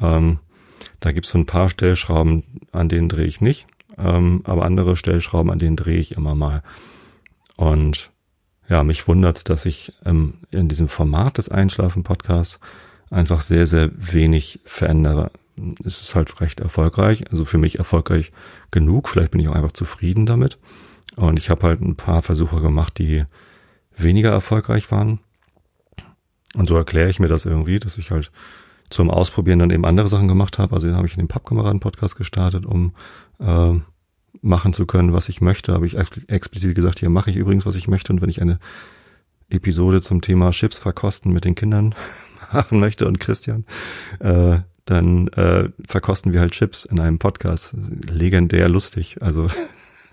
Ähm, 0.00 0.38
da 1.00 1.12
gibt 1.12 1.26
es 1.26 1.32
so 1.32 1.38
ein 1.38 1.46
paar 1.46 1.70
Stellschrauben, 1.70 2.42
an 2.72 2.88
denen 2.88 3.08
drehe 3.08 3.26
ich 3.26 3.40
nicht, 3.40 3.66
ähm, 3.96 4.40
aber 4.44 4.64
andere 4.64 4.96
Stellschrauben, 4.96 5.50
an 5.50 5.58
denen 5.58 5.76
drehe 5.76 5.98
ich 5.98 6.16
immer 6.16 6.34
mal. 6.34 6.62
Und 7.56 8.10
ja, 8.68 8.82
mich 8.82 9.06
wundert, 9.06 9.48
dass 9.48 9.66
ich 9.66 9.92
ähm, 10.04 10.34
in 10.50 10.68
diesem 10.68 10.88
Format 10.88 11.38
des 11.38 11.48
Einschlafen-Podcasts 11.48 12.60
einfach 13.10 13.40
sehr, 13.40 13.66
sehr 13.66 13.90
wenig 13.94 14.60
verändere. 14.64 15.30
Es 15.84 16.00
ist 16.00 16.14
halt 16.14 16.40
recht 16.40 16.60
erfolgreich, 16.60 17.30
also 17.30 17.44
für 17.44 17.58
mich 17.58 17.78
erfolgreich 17.78 18.32
genug. 18.70 19.08
Vielleicht 19.08 19.30
bin 19.30 19.40
ich 19.40 19.48
auch 19.48 19.54
einfach 19.54 19.72
zufrieden 19.72 20.26
damit. 20.26 20.58
Und 21.14 21.38
ich 21.38 21.48
habe 21.48 21.62
halt 21.66 21.80
ein 21.80 21.96
paar 21.96 22.22
Versuche 22.22 22.60
gemacht, 22.60 22.98
die 22.98 23.24
weniger 23.96 24.30
erfolgreich 24.30 24.90
waren. 24.90 25.20
Und 26.54 26.66
so 26.66 26.76
erkläre 26.76 27.08
ich 27.08 27.20
mir 27.20 27.28
das 27.28 27.46
irgendwie, 27.46 27.78
dass 27.78 27.98
ich 27.98 28.10
halt 28.10 28.30
zum 28.90 29.10
Ausprobieren 29.10 29.58
dann 29.60 29.70
eben 29.70 29.84
andere 29.84 30.08
Sachen 30.08 30.28
gemacht 30.28 30.58
habe. 30.58 30.74
Also 30.74 30.88
den 30.88 30.96
habe 30.96 31.06
ich 31.06 31.14
in 31.14 31.20
den 31.20 31.28
Pappkameraden-Podcast 31.28 32.16
gestartet, 32.16 32.66
um 32.66 32.92
äh, 33.38 33.74
machen 34.42 34.72
zu 34.72 34.86
können, 34.86 35.12
was 35.12 35.28
ich 35.28 35.40
möchte. 35.40 35.72
Habe 35.72 35.86
ich 35.86 35.96
explizit 35.96 36.74
gesagt, 36.74 36.98
hier 36.98 37.10
mache 37.10 37.30
ich 37.30 37.36
übrigens, 37.36 37.66
was 37.66 37.76
ich 37.76 37.88
möchte. 37.88 38.12
Und 38.12 38.20
wenn 38.20 38.28
ich 38.28 38.40
eine 38.40 38.58
Episode 39.48 40.02
zum 40.02 40.20
Thema 40.20 40.50
Chips 40.50 40.78
verkosten 40.78 41.32
mit 41.32 41.44
den 41.44 41.54
Kindern 41.54 41.94
machen 42.52 42.80
möchte 42.80 43.06
und 43.06 43.20
Christian, 43.20 43.64
äh, 44.20 44.58
dann 44.84 45.28
äh, 45.28 45.70
verkosten 45.86 46.32
wir 46.32 46.40
halt 46.40 46.52
Chips 46.52 46.84
in 46.84 47.00
einem 47.00 47.18
Podcast. 47.18 47.74
Legendär 48.08 48.68
lustig. 48.68 49.18
Also 49.20 49.48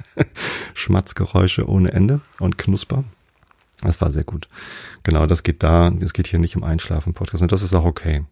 Schmatzgeräusche 0.73 1.67
ohne 1.69 1.91
Ende 1.91 2.21
und 2.39 2.57
Knusper. 2.57 3.03
Das 3.81 4.01
war 4.01 4.11
sehr 4.11 4.23
gut. 4.23 4.47
Genau, 5.03 5.25
das 5.25 5.43
geht 5.43 5.61
da. 5.61 5.91
Es 5.99 6.13
geht 6.13 6.27
hier 6.27 6.39
nicht 6.39 6.55
um 6.55 6.63
Einschlafen-Podcast 6.63 7.43
und 7.43 7.51
das 7.51 7.63
ist 7.63 7.73
auch 7.73 7.85
okay. 7.85 8.23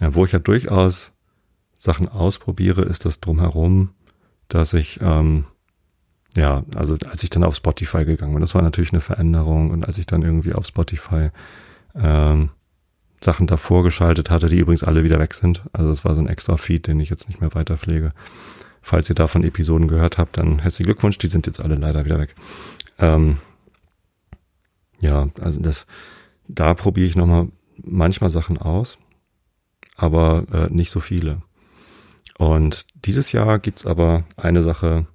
Ja, 0.00 0.14
wo 0.14 0.24
ich 0.24 0.32
ja 0.32 0.38
durchaus 0.38 1.12
Sachen 1.78 2.08
ausprobiere, 2.08 2.82
ist 2.82 3.04
das 3.04 3.20
drumherum, 3.20 3.90
dass 4.48 4.74
ich, 4.74 5.00
ähm, 5.00 5.44
ja, 6.36 6.64
also 6.74 6.96
als 7.08 7.22
ich 7.22 7.30
dann 7.30 7.44
auf 7.44 7.56
Spotify 7.56 8.04
gegangen 8.04 8.32
bin, 8.32 8.40
das 8.40 8.54
war 8.54 8.62
natürlich 8.62 8.92
eine 8.92 9.00
Veränderung 9.00 9.70
und 9.70 9.86
als 9.86 9.98
ich 9.98 10.06
dann 10.06 10.22
irgendwie 10.22 10.52
auf 10.52 10.66
Spotify 10.66 11.30
ähm, 11.94 12.50
Sachen 13.20 13.46
davor 13.46 13.82
geschaltet 13.82 14.30
hatte, 14.30 14.48
die 14.48 14.58
übrigens 14.58 14.84
alle 14.84 15.02
wieder 15.04 15.18
weg 15.18 15.34
sind. 15.34 15.62
Also 15.72 15.90
es 15.90 16.04
war 16.04 16.14
so 16.14 16.20
ein 16.20 16.28
extra 16.28 16.56
Feed, 16.56 16.86
den 16.86 17.00
ich 17.00 17.10
jetzt 17.10 17.28
nicht 17.28 17.40
mehr 17.40 17.54
weiterpflege. 17.54 18.12
Falls 18.82 19.08
ihr 19.08 19.16
davon 19.16 19.42
Episoden 19.42 19.88
gehört 19.88 20.18
habt, 20.18 20.38
dann 20.38 20.60
herzlichen 20.60 20.86
Glückwunsch, 20.86 21.18
die 21.18 21.26
sind 21.26 21.46
jetzt 21.46 21.60
alle 21.60 21.74
leider 21.74 22.04
wieder 22.04 22.20
weg. 22.20 22.34
Ähm, 22.98 23.38
ja, 25.00 25.28
also 25.40 25.60
das, 25.60 25.86
da 26.46 26.74
probiere 26.74 27.06
ich 27.06 27.16
nochmal 27.16 27.48
manchmal 27.82 28.30
Sachen 28.30 28.58
aus, 28.58 28.98
aber 29.96 30.44
äh, 30.52 30.72
nicht 30.72 30.90
so 30.90 31.00
viele. 31.00 31.42
Und 32.38 32.86
dieses 32.94 33.32
Jahr 33.32 33.58
gibt's 33.58 33.86
aber 33.86 34.24
eine 34.36 34.62
Sache, 34.62 35.06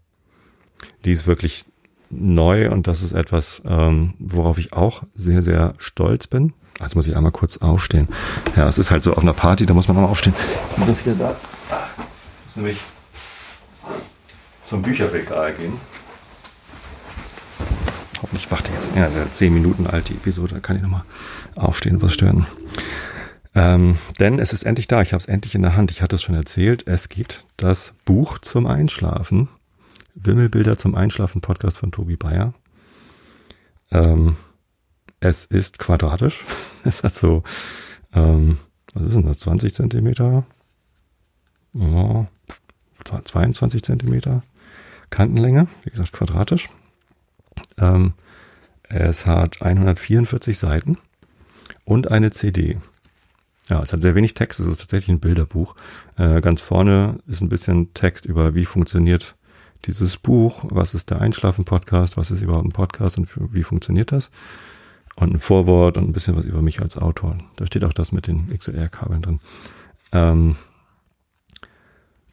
die 1.06 1.12
ist 1.12 1.28
wirklich 1.28 1.66
neu 2.10 2.70
und 2.72 2.88
das 2.88 3.02
ist 3.02 3.14
etwas, 3.14 3.62
ähm, 3.66 4.14
worauf 4.20 4.58
ich 4.58 4.74
auch 4.74 5.04
sehr, 5.16 5.44
sehr 5.44 5.74
stolz 5.78 6.28
bin. 6.28 6.54
Jetzt 6.80 6.96
muss 6.96 7.08
ich 7.08 7.16
einmal 7.16 7.32
kurz 7.32 7.58
aufstehen. 7.58 8.08
Ja, 8.56 8.68
es 8.68 8.80
ist 8.80 8.92
halt 8.92 9.04
so 9.04 9.14
auf 9.14 9.20
einer 9.20 9.34
Party, 9.34 9.66
da 9.66 9.74
muss 9.74 9.88
man 9.88 9.96
nochmal 9.96 10.12
aufstehen. 10.12 10.34
Ich 10.72 10.78
muss 10.78 11.06
wieder 11.06 11.16
da. 11.16 11.36
Ich 11.70 12.46
muss 12.46 12.56
nämlich 12.56 12.80
zum 14.66 14.82
Bücherregal 14.82 15.54
gehen. 15.54 15.74
Hoffentlich 18.22 18.50
wacht 18.52 18.70
er 18.70 18.76
jetzt. 18.76 18.96
Ja, 18.96 19.10
zehn 19.32 19.54
Minuten 19.54 19.88
alt 19.88 20.10
Episode, 20.10 20.56
da 20.56 20.60
kann 20.60 20.76
ich 20.76 20.82
nochmal 20.82 21.04
aufstehen 21.56 21.96
und 21.96 22.02
was 22.02 22.14
stören. 22.14 22.48
Ähm, 23.54 23.98
denn 24.20 24.40
es 24.40 24.54
ist 24.54 24.64
endlich 24.64 24.88
da, 24.88 25.02
ich 25.02 25.14
habe 25.14 25.20
es 25.20 25.28
endlich 25.28 25.56
in 25.56 25.62
der 25.62 25.76
Hand. 25.76 25.92
Ich 25.92 26.02
hatte 26.02 26.16
es 26.16 26.24
schon 26.24 26.36
erzählt, 26.36 26.88
es 26.88 27.10
gibt 27.10 27.46
das 27.58 27.94
Buch 28.06 28.38
zum 28.40 28.66
Einschlafen. 28.66 29.50
Wimmelbilder 30.16 30.78
zum 30.78 30.96
Einschlafen 30.96 31.42
Podcast 31.42 31.78
von 31.78 31.92
Tobi 31.92 32.16
Bayer. 32.16 32.54
Ähm, 33.92 34.38
es 35.20 35.46
ist 35.46 35.80
quadratisch. 35.80 36.44
Es 36.84 37.04
hat 37.04 37.16
so, 37.16 37.44
ähm, 38.12 38.58
was 38.96 39.04
ist 39.04 39.14
denn 39.14 39.28
das, 39.28 39.38
20 39.38 39.72
Zentimeter? 39.76 40.48
Oh, 41.76 42.26
22 43.04 43.84
Zentimeter 43.84 44.42
Kantenlänge, 45.12 45.68
wie 45.84 45.92
gesagt 45.92 46.14
quadratisch. 46.14 46.70
Ähm, 47.78 48.14
es 48.90 49.28
hat 49.28 49.62
144 49.62 50.58
Seiten 50.58 50.98
und 51.86 52.10
eine 52.10 52.32
CD. 52.32 52.80
Ja, 53.72 53.82
es 53.82 53.94
hat 53.94 54.02
sehr 54.02 54.16
wenig 54.16 54.34
Text, 54.34 54.60
es 54.60 54.68
ist 54.68 54.82
tatsächlich 54.82 55.16
ein 55.16 55.22
Bilderbuch. 55.22 55.76
Äh, 56.18 56.42
ganz 56.42 56.60
vorne 56.60 57.20
ist 57.26 57.40
ein 57.40 57.48
bisschen 57.48 57.94
Text 57.94 58.26
über, 58.26 58.54
wie 58.54 58.66
funktioniert 58.66 59.38
dieses 59.86 60.18
Buch, 60.18 60.66
was 60.68 60.94
ist 60.94 61.10
der 61.10 61.22
Einschlafen-Podcast, 61.22 62.18
was 62.18 62.32
ist 62.32 62.42
überhaupt 62.42 62.66
ein 62.66 62.74
Podcast 62.74 63.18
und 63.18 63.30
wie 63.54 63.64
funktioniert 63.64 64.12
das. 64.12 64.30
Und 65.16 65.34
ein 65.34 65.40
Vorwort 65.40 65.96
und 65.96 66.04
ein 66.04 66.12
bisschen 66.12 66.36
was 66.36 66.44
über 66.44 66.62
mich 66.62 66.82
als 66.82 66.98
Autor. 66.98 67.38
Da 67.56 67.66
steht 67.66 67.86
auch 67.86 67.94
das 67.94 68.12
mit 68.12 68.28
den 68.28 68.50
XLR-Kabeln 68.50 69.22
drin. 69.22 69.40
Ähm, 70.12 70.58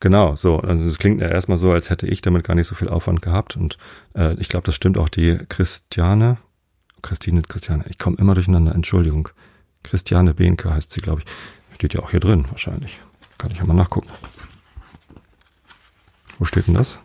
genau, 0.00 0.34
so. 0.34 0.58
Also 0.58 0.88
es 0.88 0.98
klingt 0.98 1.20
ja 1.20 1.28
erstmal 1.28 1.58
so, 1.58 1.70
als 1.70 1.88
hätte 1.88 2.08
ich 2.08 2.20
damit 2.20 2.42
gar 2.42 2.56
nicht 2.56 2.66
so 2.66 2.74
viel 2.74 2.88
Aufwand 2.88 3.22
gehabt. 3.22 3.56
Und 3.56 3.78
äh, 4.16 4.34
ich 4.40 4.48
glaube, 4.48 4.66
das 4.66 4.74
stimmt 4.74 4.98
auch 4.98 5.08
die 5.08 5.38
Christiane. 5.48 6.38
Christine, 7.00 7.42
Christiane, 7.42 7.84
ich 7.88 7.98
komme 7.98 8.16
immer 8.16 8.34
durcheinander, 8.34 8.74
Entschuldigung. 8.74 9.28
Christiane 9.82 10.34
Behnke 10.34 10.72
heißt 10.72 10.90
sie, 10.90 11.00
glaube 11.00 11.22
ich. 11.22 11.74
Steht 11.74 11.94
ja 11.94 12.00
auch 12.00 12.10
hier 12.10 12.20
drin, 12.20 12.46
wahrscheinlich. 12.50 12.98
Kann 13.38 13.52
ich 13.52 13.58
ja 13.58 13.64
mal 13.64 13.74
nachgucken. 13.74 14.08
Wo 16.38 16.44
steht 16.44 16.66
denn 16.66 16.74
das? 16.74 16.98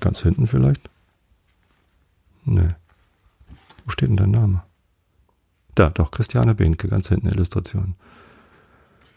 Ganz 0.00 0.20
hinten 0.22 0.46
vielleicht? 0.46 0.88
Nee. 2.44 2.68
Wo 3.84 3.90
steht 3.90 4.08
denn 4.08 4.16
dein 4.16 4.30
Name? 4.30 4.62
Da, 5.74 5.90
doch, 5.90 6.10
Christiane 6.10 6.54
Behnke, 6.54 6.88
ganz 6.88 7.08
hinten, 7.08 7.28
Illustration. 7.28 7.96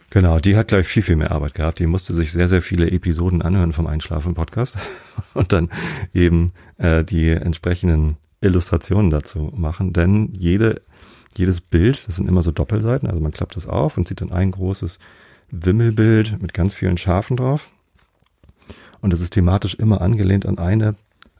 Genau, 0.09 0.39
die 0.39 0.57
hat 0.57 0.69
gleich 0.69 0.87
viel, 0.87 1.03
viel 1.03 1.15
mehr 1.15 1.31
Arbeit 1.31 1.53
gehabt. 1.53 1.79
Die 1.79 1.85
musste 1.85 2.13
sich 2.13 2.31
sehr, 2.31 2.47
sehr 2.47 2.61
viele 2.61 2.89
Episoden 2.89 3.41
anhören 3.41 3.73
vom 3.73 3.87
Einschlafen-Podcast 3.87 4.77
und 5.33 5.53
dann 5.53 5.69
eben 6.13 6.51
äh, 6.77 7.03
die 7.03 7.29
entsprechenden 7.29 8.17
Illustrationen 8.41 9.09
dazu 9.09 9.51
machen, 9.55 9.93
denn 9.93 10.33
jede, 10.33 10.81
jedes 11.37 11.61
Bild, 11.61 12.07
das 12.07 12.15
sind 12.15 12.27
immer 12.27 12.41
so 12.41 12.51
Doppelseiten, 12.51 13.07
also 13.07 13.19
man 13.21 13.31
klappt 13.31 13.55
das 13.55 13.67
auf 13.67 13.97
und 13.97 14.07
sieht 14.07 14.21
dann 14.21 14.31
ein 14.31 14.51
großes 14.51 14.99
Wimmelbild 15.51 16.41
mit 16.41 16.53
ganz 16.53 16.73
vielen 16.73 16.97
Schafen 16.97 17.37
drauf. 17.37 17.69
Und 19.01 19.13
das 19.13 19.21
ist 19.21 19.31
thematisch 19.31 19.75
immer 19.75 20.01
angelehnt 20.01 20.45
an 20.45 20.57
eine 20.57 20.95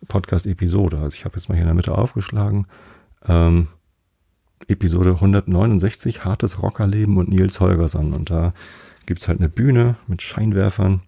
Podcast-Episode. 0.07 0.97
Also 0.97 1.15
ich 1.15 1.25
habe 1.25 1.35
jetzt 1.35 1.49
mal 1.49 1.55
hier 1.55 1.63
in 1.63 1.67
der 1.67 1.75
Mitte 1.75 1.97
aufgeschlagen. 1.97 2.67
Ähm, 3.27 3.67
Episode 4.67 5.11
169, 5.11 6.25
Hartes 6.25 6.61
Rockerleben 6.61 7.17
und 7.17 7.29
Nils 7.29 7.59
Holgersson. 7.59 8.13
Und 8.13 8.29
da 8.29 8.53
gibt's 9.05 9.27
halt 9.27 9.39
eine 9.39 9.49
Bühne 9.49 9.95
mit 10.07 10.21
Scheinwerfern. 10.21 11.01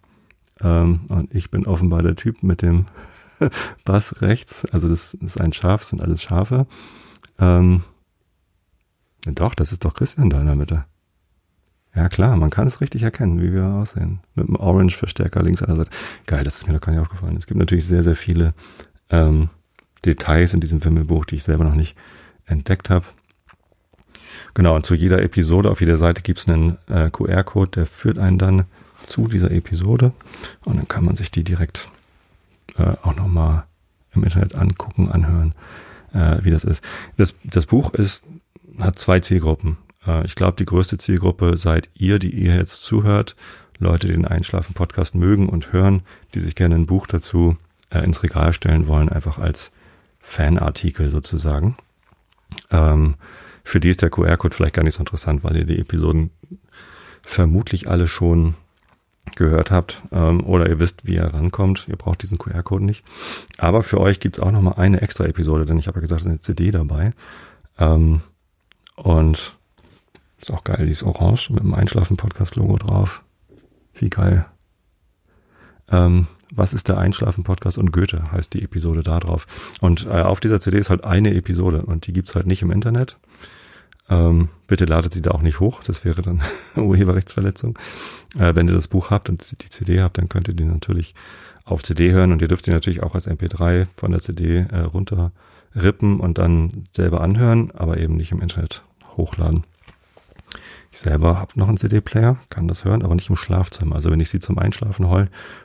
Ähm, 0.61 1.01
und 1.07 1.33
ich 1.33 1.51
bin 1.51 1.65
offenbar 1.65 2.03
der 2.03 2.15
Typ 2.15 2.43
mit 2.43 2.61
dem 2.61 2.87
Bass 3.85 4.21
rechts, 4.21 4.65
also 4.71 4.87
das 4.87 5.13
ist 5.13 5.39
ein 5.39 5.53
Schaf, 5.53 5.83
sind 5.83 6.01
alles 6.01 6.21
Schafe. 6.21 6.67
Ähm, 7.39 7.83
doch, 9.25 9.53
das 9.55 9.71
ist 9.71 9.85
doch 9.85 9.93
Christian 9.93 10.29
da 10.29 10.39
in 10.39 10.47
der 10.47 10.55
Mitte. 10.55 10.85
Ja 11.93 12.07
klar, 12.07 12.37
man 12.37 12.49
kann 12.49 12.67
es 12.67 12.79
richtig 12.79 13.03
erkennen, 13.03 13.41
wie 13.41 13.53
wir 13.53 13.65
aussehen. 13.65 14.21
Mit 14.35 14.47
einem 14.47 14.55
Orange-Verstärker 14.55 15.43
links 15.43 15.61
an 15.61 15.67
der 15.67 15.75
Seite. 15.77 15.91
Geil, 16.25 16.43
das 16.43 16.57
ist 16.57 16.67
mir 16.67 16.73
noch 16.73 16.81
gar 16.81 16.93
nicht 16.93 17.01
aufgefallen. 17.01 17.35
Es 17.37 17.47
gibt 17.47 17.59
natürlich 17.59 17.85
sehr, 17.85 18.03
sehr 18.03 18.15
viele 18.15 18.53
ähm, 19.09 19.49
Details 20.05 20.53
in 20.53 20.61
diesem 20.61 20.83
Wimmelbuch, 20.83 21.25
die 21.25 21.35
ich 21.35 21.43
selber 21.43 21.65
noch 21.65 21.75
nicht 21.75 21.97
entdeckt 22.45 22.89
habe. 22.89 23.05
Genau, 24.53 24.75
und 24.75 24.85
zu 24.85 24.95
jeder 24.95 25.21
Episode 25.21 25.69
auf 25.69 25.81
jeder 25.81 25.97
Seite 25.97 26.21
gibt 26.21 26.39
es 26.39 26.47
einen 26.47 26.77
äh, 26.87 27.09
QR-Code, 27.09 27.71
der 27.71 27.85
führt 27.85 28.17
einen 28.17 28.37
dann 28.37 28.65
zu 29.03 29.27
dieser 29.27 29.51
Episode 29.51 30.13
und 30.63 30.77
dann 30.77 30.87
kann 30.87 31.03
man 31.03 31.17
sich 31.17 31.31
die 31.31 31.43
direkt 31.43 31.89
äh, 32.77 32.93
auch 33.01 33.15
nochmal 33.15 33.65
im 34.13 34.23
Internet 34.23 34.55
angucken, 34.55 35.09
anhören, 35.09 35.53
äh, 36.13 36.43
wie 36.43 36.51
das 36.51 36.63
ist. 36.63 36.83
Das, 37.17 37.35
das 37.43 37.65
Buch 37.65 37.93
ist, 37.93 38.23
hat 38.79 38.99
zwei 38.99 39.19
Zielgruppen. 39.19 39.77
Äh, 40.05 40.25
ich 40.25 40.35
glaube, 40.35 40.57
die 40.57 40.65
größte 40.65 40.97
Zielgruppe 40.97 41.57
seid 41.57 41.89
ihr, 41.95 42.19
die 42.19 42.31
ihr 42.31 42.55
jetzt 42.55 42.83
zuhört. 42.83 43.35
Leute, 43.79 44.07
die 44.07 44.13
den 44.13 44.27
Einschlafen-Podcast 44.27 45.15
mögen 45.15 45.49
und 45.49 45.73
hören, 45.73 46.03
die 46.35 46.39
sich 46.39 46.55
gerne 46.55 46.75
ein 46.75 46.85
Buch 46.85 47.07
dazu 47.07 47.57
äh, 47.89 48.03
ins 48.03 48.21
Regal 48.21 48.53
stellen 48.53 48.87
wollen, 48.87 49.09
einfach 49.09 49.39
als 49.39 49.71
Fanartikel 50.19 51.09
sozusagen. 51.09 51.77
Ähm, 52.69 53.15
für 53.63 53.79
die 53.79 53.89
ist 53.89 54.01
der 54.01 54.11
QR-Code 54.11 54.55
vielleicht 54.55 54.75
gar 54.75 54.83
nicht 54.83 54.95
so 54.95 54.99
interessant, 54.99 55.43
weil 55.43 55.57
ihr 55.57 55.65
die 55.65 55.79
Episoden 55.79 56.29
vermutlich 57.23 57.89
alle 57.89 58.07
schon 58.07 58.55
gehört 59.35 59.71
habt 59.71 60.01
ähm, 60.11 60.43
oder 60.43 60.67
ihr 60.67 60.79
wisst, 60.79 61.05
wie 61.05 61.15
ihr 61.15 61.25
rankommt. 61.25 61.87
Ihr 61.87 61.95
braucht 61.95 62.23
diesen 62.23 62.37
QR-Code 62.37 62.83
nicht. 62.83 63.03
Aber 63.57 63.83
für 63.83 63.99
euch 63.99 64.19
gibt's 64.19 64.39
auch 64.39 64.51
noch 64.51 64.61
mal 64.61 64.73
eine 64.73 65.01
extra 65.01 65.25
Episode, 65.25 65.65
denn 65.65 65.77
ich 65.77 65.87
habe 65.87 65.97
ja 65.97 66.01
gesagt, 66.01 66.21
es 66.21 66.25
ist 66.25 66.31
eine 66.31 66.39
CD 66.39 66.71
dabei. 66.71 67.13
Ähm, 67.77 68.21
und 68.95 69.55
ist 70.39 70.51
auch 70.51 70.63
geil, 70.63 70.85
die 70.85 70.91
ist 70.91 71.03
orange 71.03 71.49
mit 71.51 71.63
dem 71.63 71.73
Einschlafen-Podcast-Logo 71.73 72.77
drauf. 72.77 73.23
Wie 73.93 74.09
geil. 74.09 74.45
Ähm, 75.89 76.27
was 76.53 76.73
ist 76.73 76.87
der 76.87 76.97
Einschlafen-Podcast 76.97 77.77
und 77.77 77.91
Goethe 77.91 78.31
heißt 78.31 78.53
die 78.53 78.63
Episode 78.63 79.03
da 79.03 79.19
drauf. 79.19 79.47
Und 79.79 80.05
äh, 80.05 80.21
auf 80.21 80.39
dieser 80.39 80.59
CD 80.59 80.79
ist 80.79 80.89
halt 80.89 81.03
eine 81.03 81.33
Episode 81.33 81.83
und 81.83 82.07
die 82.07 82.13
gibt's 82.13 82.35
halt 82.35 82.47
nicht 82.47 82.61
im 82.61 82.71
Internet. 82.71 83.17
Ähm, 84.11 84.49
bitte 84.67 84.83
ladet 84.83 85.13
sie 85.13 85.21
da 85.21 85.31
auch 85.31 85.41
nicht 85.41 85.61
hoch, 85.61 85.83
das 85.83 86.03
wäre 86.03 86.21
dann 86.21 86.41
Urheberrechtsverletzung. 86.75 87.79
Äh, 88.37 88.55
wenn 88.55 88.67
ihr 88.67 88.73
das 88.73 88.89
Buch 88.89 89.09
habt 89.09 89.29
und 89.29 89.63
die 89.63 89.69
CD 89.69 90.01
habt, 90.01 90.17
dann 90.17 90.27
könnt 90.27 90.49
ihr 90.49 90.53
die 90.53 90.65
natürlich 90.65 91.15
auf 91.63 91.81
CD 91.81 92.11
hören 92.11 92.33
und 92.33 92.41
ihr 92.41 92.49
dürft 92.49 92.67
die 92.67 92.71
natürlich 92.71 93.03
auch 93.03 93.15
als 93.15 93.25
MP3 93.25 93.87
von 93.95 94.11
der 94.11 94.19
CD 94.19 94.65
äh, 94.69 94.79
runterrippen 94.79 96.19
und 96.19 96.37
dann 96.37 96.83
selber 96.91 97.21
anhören, 97.21 97.71
aber 97.71 97.97
eben 97.97 98.17
nicht 98.17 98.33
im 98.33 98.41
Internet 98.41 98.83
hochladen. 99.15 99.63
Ich 100.91 100.99
selber 100.99 101.39
habe 101.39 101.57
noch 101.57 101.69
einen 101.69 101.77
CD-Player, 101.77 102.37
kann 102.49 102.67
das 102.67 102.83
hören, 102.83 103.03
aber 103.03 103.15
nicht 103.15 103.29
im 103.29 103.37
Schlafzimmer. 103.37 103.95
Also 103.95 104.11
wenn 104.11 104.19
ich 104.19 104.29
sie 104.29 104.39
zum 104.39 104.57
Einschlafen 104.59 105.07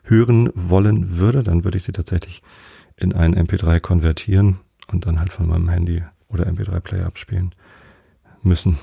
hören 0.04 0.50
wollen 0.54 1.18
würde, 1.18 1.42
dann 1.42 1.64
würde 1.64 1.78
ich 1.78 1.82
sie 1.82 1.90
tatsächlich 1.90 2.42
in 2.96 3.12
einen 3.12 3.34
MP3 3.34 3.80
konvertieren 3.80 4.60
und 4.86 5.04
dann 5.04 5.18
halt 5.18 5.32
von 5.32 5.48
meinem 5.48 5.68
Handy 5.68 6.04
oder 6.28 6.46
MP3-Player 6.46 7.06
abspielen 7.06 7.52
müssen. 8.46 8.78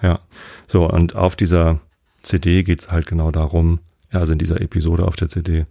Ja, 0.00 0.20
so 0.66 0.88
und 0.88 1.16
auf 1.16 1.36
dieser 1.36 1.80
CD 2.22 2.62
geht's 2.62 2.90
halt 2.90 3.06
genau 3.06 3.30
darum, 3.30 3.80
also 4.12 4.32
in 4.32 4.38
dieser 4.38 4.60
Episode 4.60 5.06
auf 5.06 5.16
der 5.16 5.28
CD, 5.28 5.66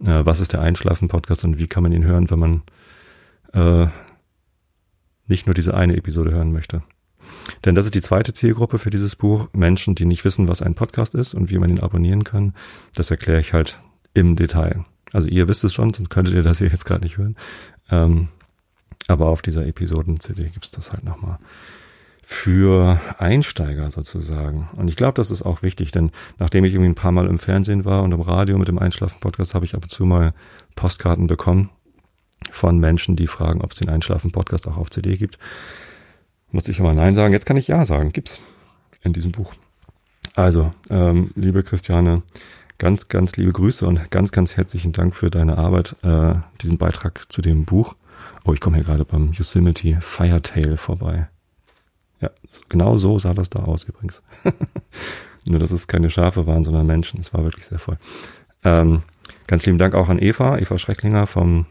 äh, 0.00 0.24
was 0.24 0.40
ist 0.40 0.52
der 0.52 0.60
Einschlafen-Podcast 0.60 1.44
und 1.44 1.58
wie 1.58 1.66
kann 1.66 1.82
man 1.82 1.92
ihn 1.92 2.04
hören, 2.04 2.30
wenn 2.30 2.38
man 2.38 2.62
äh, 3.54 3.88
nicht 5.26 5.46
nur 5.46 5.54
diese 5.54 5.74
eine 5.74 5.96
Episode 5.96 6.32
hören 6.32 6.52
möchte. 6.52 6.82
Denn 7.64 7.74
das 7.74 7.86
ist 7.86 7.94
die 7.94 8.02
zweite 8.02 8.32
Zielgruppe 8.32 8.78
für 8.78 8.90
dieses 8.90 9.16
Buch. 9.16 9.48
Menschen, 9.52 9.94
die 9.94 10.04
nicht 10.04 10.24
wissen, 10.24 10.48
was 10.48 10.62
ein 10.62 10.74
Podcast 10.74 11.14
ist 11.14 11.34
und 11.34 11.50
wie 11.50 11.58
man 11.58 11.70
ihn 11.70 11.80
abonnieren 11.80 12.24
kann. 12.24 12.54
Das 12.94 13.10
erkläre 13.10 13.40
ich 13.40 13.52
halt 13.52 13.80
im 14.14 14.36
Detail. 14.36 14.84
Also 15.12 15.28
ihr 15.28 15.48
wisst 15.48 15.64
es 15.64 15.74
schon, 15.74 15.92
sonst 15.92 16.10
könntet 16.10 16.34
ihr 16.34 16.42
das 16.42 16.58
hier 16.58 16.68
jetzt 16.68 16.84
gerade 16.84 17.02
nicht 17.02 17.18
hören. 17.18 17.36
Ähm, 17.90 18.28
aber 19.08 19.28
auf 19.28 19.42
dieser 19.42 19.66
Episoden-CD 19.66 20.48
gibt's 20.50 20.70
das 20.70 20.92
halt 20.92 21.04
nochmal 21.04 21.38
für 22.22 23.00
Einsteiger 23.18 23.90
sozusagen. 23.90 24.68
Und 24.76 24.88
ich 24.88 24.96
glaube, 24.96 25.14
das 25.14 25.30
ist 25.30 25.42
auch 25.42 25.62
wichtig, 25.62 25.90
denn 25.90 26.12
nachdem 26.38 26.64
ich 26.64 26.72
irgendwie 26.72 26.90
ein 26.90 26.94
paar 26.94 27.12
Mal 27.12 27.26
im 27.26 27.38
Fernsehen 27.38 27.84
war 27.84 28.02
und 28.02 28.12
im 28.12 28.20
Radio 28.20 28.56
mit 28.58 28.68
dem 28.68 28.78
Einschlafen-Podcast, 28.78 29.54
habe 29.54 29.64
ich 29.64 29.74
ab 29.74 29.82
und 29.82 29.90
zu 29.90 30.04
mal 30.06 30.32
Postkarten 30.76 31.26
bekommen 31.26 31.70
von 32.50 32.78
Menschen, 32.78 33.16
die 33.16 33.26
fragen, 33.26 33.60
ob 33.60 33.72
es 33.72 33.78
den 33.78 33.88
Einschlafen-Podcast 33.88 34.68
auch 34.68 34.76
auf 34.76 34.90
CD 34.90 35.16
gibt. 35.16 35.38
Muss 36.50 36.68
ich 36.68 36.78
immer 36.78 36.94
Nein 36.94 37.14
sagen. 37.14 37.32
Jetzt 37.32 37.46
kann 37.46 37.56
ich 37.56 37.68
Ja 37.68 37.84
sagen. 37.86 38.12
Gibt's 38.12 38.40
in 39.02 39.12
diesem 39.12 39.32
Buch. 39.32 39.54
Also, 40.34 40.70
ähm, 40.90 41.30
liebe 41.34 41.62
Christiane, 41.62 42.22
ganz, 42.78 43.08
ganz 43.08 43.36
liebe 43.36 43.52
Grüße 43.52 43.86
und 43.86 44.10
ganz, 44.10 44.32
ganz 44.32 44.56
herzlichen 44.56 44.92
Dank 44.92 45.14
für 45.14 45.30
deine 45.30 45.58
Arbeit, 45.58 45.96
äh, 46.02 46.34
diesen 46.60 46.78
Beitrag 46.78 47.26
zu 47.30 47.42
dem 47.42 47.64
Buch. 47.64 47.94
Oh, 48.44 48.52
ich 48.52 48.60
komme 48.60 48.76
hier 48.76 48.86
gerade 48.86 49.04
beim 49.04 49.32
Yosemite 49.32 49.98
Firetail 50.00 50.76
vorbei. 50.76 51.28
Ja, 52.22 52.30
genau 52.68 52.96
so 52.96 53.18
sah 53.18 53.34
das 53.34 53.50
da 53.50 53.58
aus 53.58 53.84
übrigens. 53.84 54.22
Nur, 55.44 55.58
dass 55.58 55.72
es 55.72 55.88
keine 55.88 56.08
Schafe 56.08 56.46
waren, 56.46 56.64
sondern 56.64 56.86
Menschen. 56.86 57.20
Es 57.20 57.34
war 57.34 57.42
wirklich 57.42 57.66
sehr 57.66 57.80
voll. 57.80 57.98
Ähm, 58.64 59.02
ganz 59.48 59.66
lieben 59.66 59.78
Dank 59.78 59.94
auch 59.94 60.08
an 60.08 60.20
Eva, 60.20 60.56
Eva 60.56 60.78
Schrecklinger 60.78 61.26
vom 61.26 61.66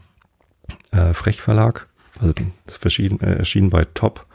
äh, 0.90 1.14
Frech 1.14 1.40
Verlag. 1.40 1.88
Also 2.20 2.34
das 2.66 2.76
verschieden, 2.76 3.18
äh, 3.20 3.34
erschien 3.36 3.70
bei 3.70 3.86
Top. 3.94 4.26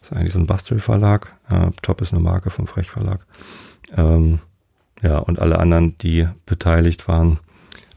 Das 0.00 0.10
ist 0.10 0.16
eigentlich 0.16 0.32
so 0.32 0.38
ein 0.38 0.46
Bastelverlag. 0.46 1.32
Äh, 1.48 1.70
Top 1.80 2.02
ist 2.02 2.12
eine 2.12 2.20
Marke 2.22 2.50
vom 2.50 2.66
Frech 2.66 2.90
Verlag. 2.90 3.24
Ähm, 3.96 4.40
ja, 5.00 5.16
und 5.18 5.38
alle 5.38 5.58
anderen, 5.58 5.96
die 5.98 6.28
beteiligt 6.44 7.08
waren 7.08 7.40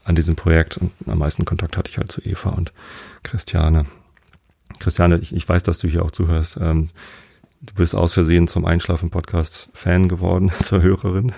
an 0.04 0.14
diesem 0.14 0.36
Projekt. 0.36 0.78
Und 0.78 0.92
am 1.06 1.18
meisten 1.18 1.44
Kontakt 1.44 1.76
hatte 1.76 1.90
ich 1.90 1.98
halt 1.98 2.10
zu 2.10 2.22
Eva 2.22 2.50
und 2.50 2.72
Christiane. 3.24 3.84
Christiane, 4.78 5.18
ich, 5.18 5.34
ich 5.34 5.46
weiß, 5.46 5.62
dass 5.62 5.78
du 5.78 5.88
hier 5.88 6.02
auch 6.02 6.10
zuhörst. 6.10 6.56
Ähm, 6.58 6.88
du 7.60 7.74
bist 7.74 7.94
aus 7.94 8.12
Versehen 8.12 8.46
zum 8.48 8.64
Einschlafen-Podcast 8.64 9.70
Fan 9.72 10.08
geworden, 10.08 10.50
zur 10.60 10.82
Hörerin. 10.82 11.32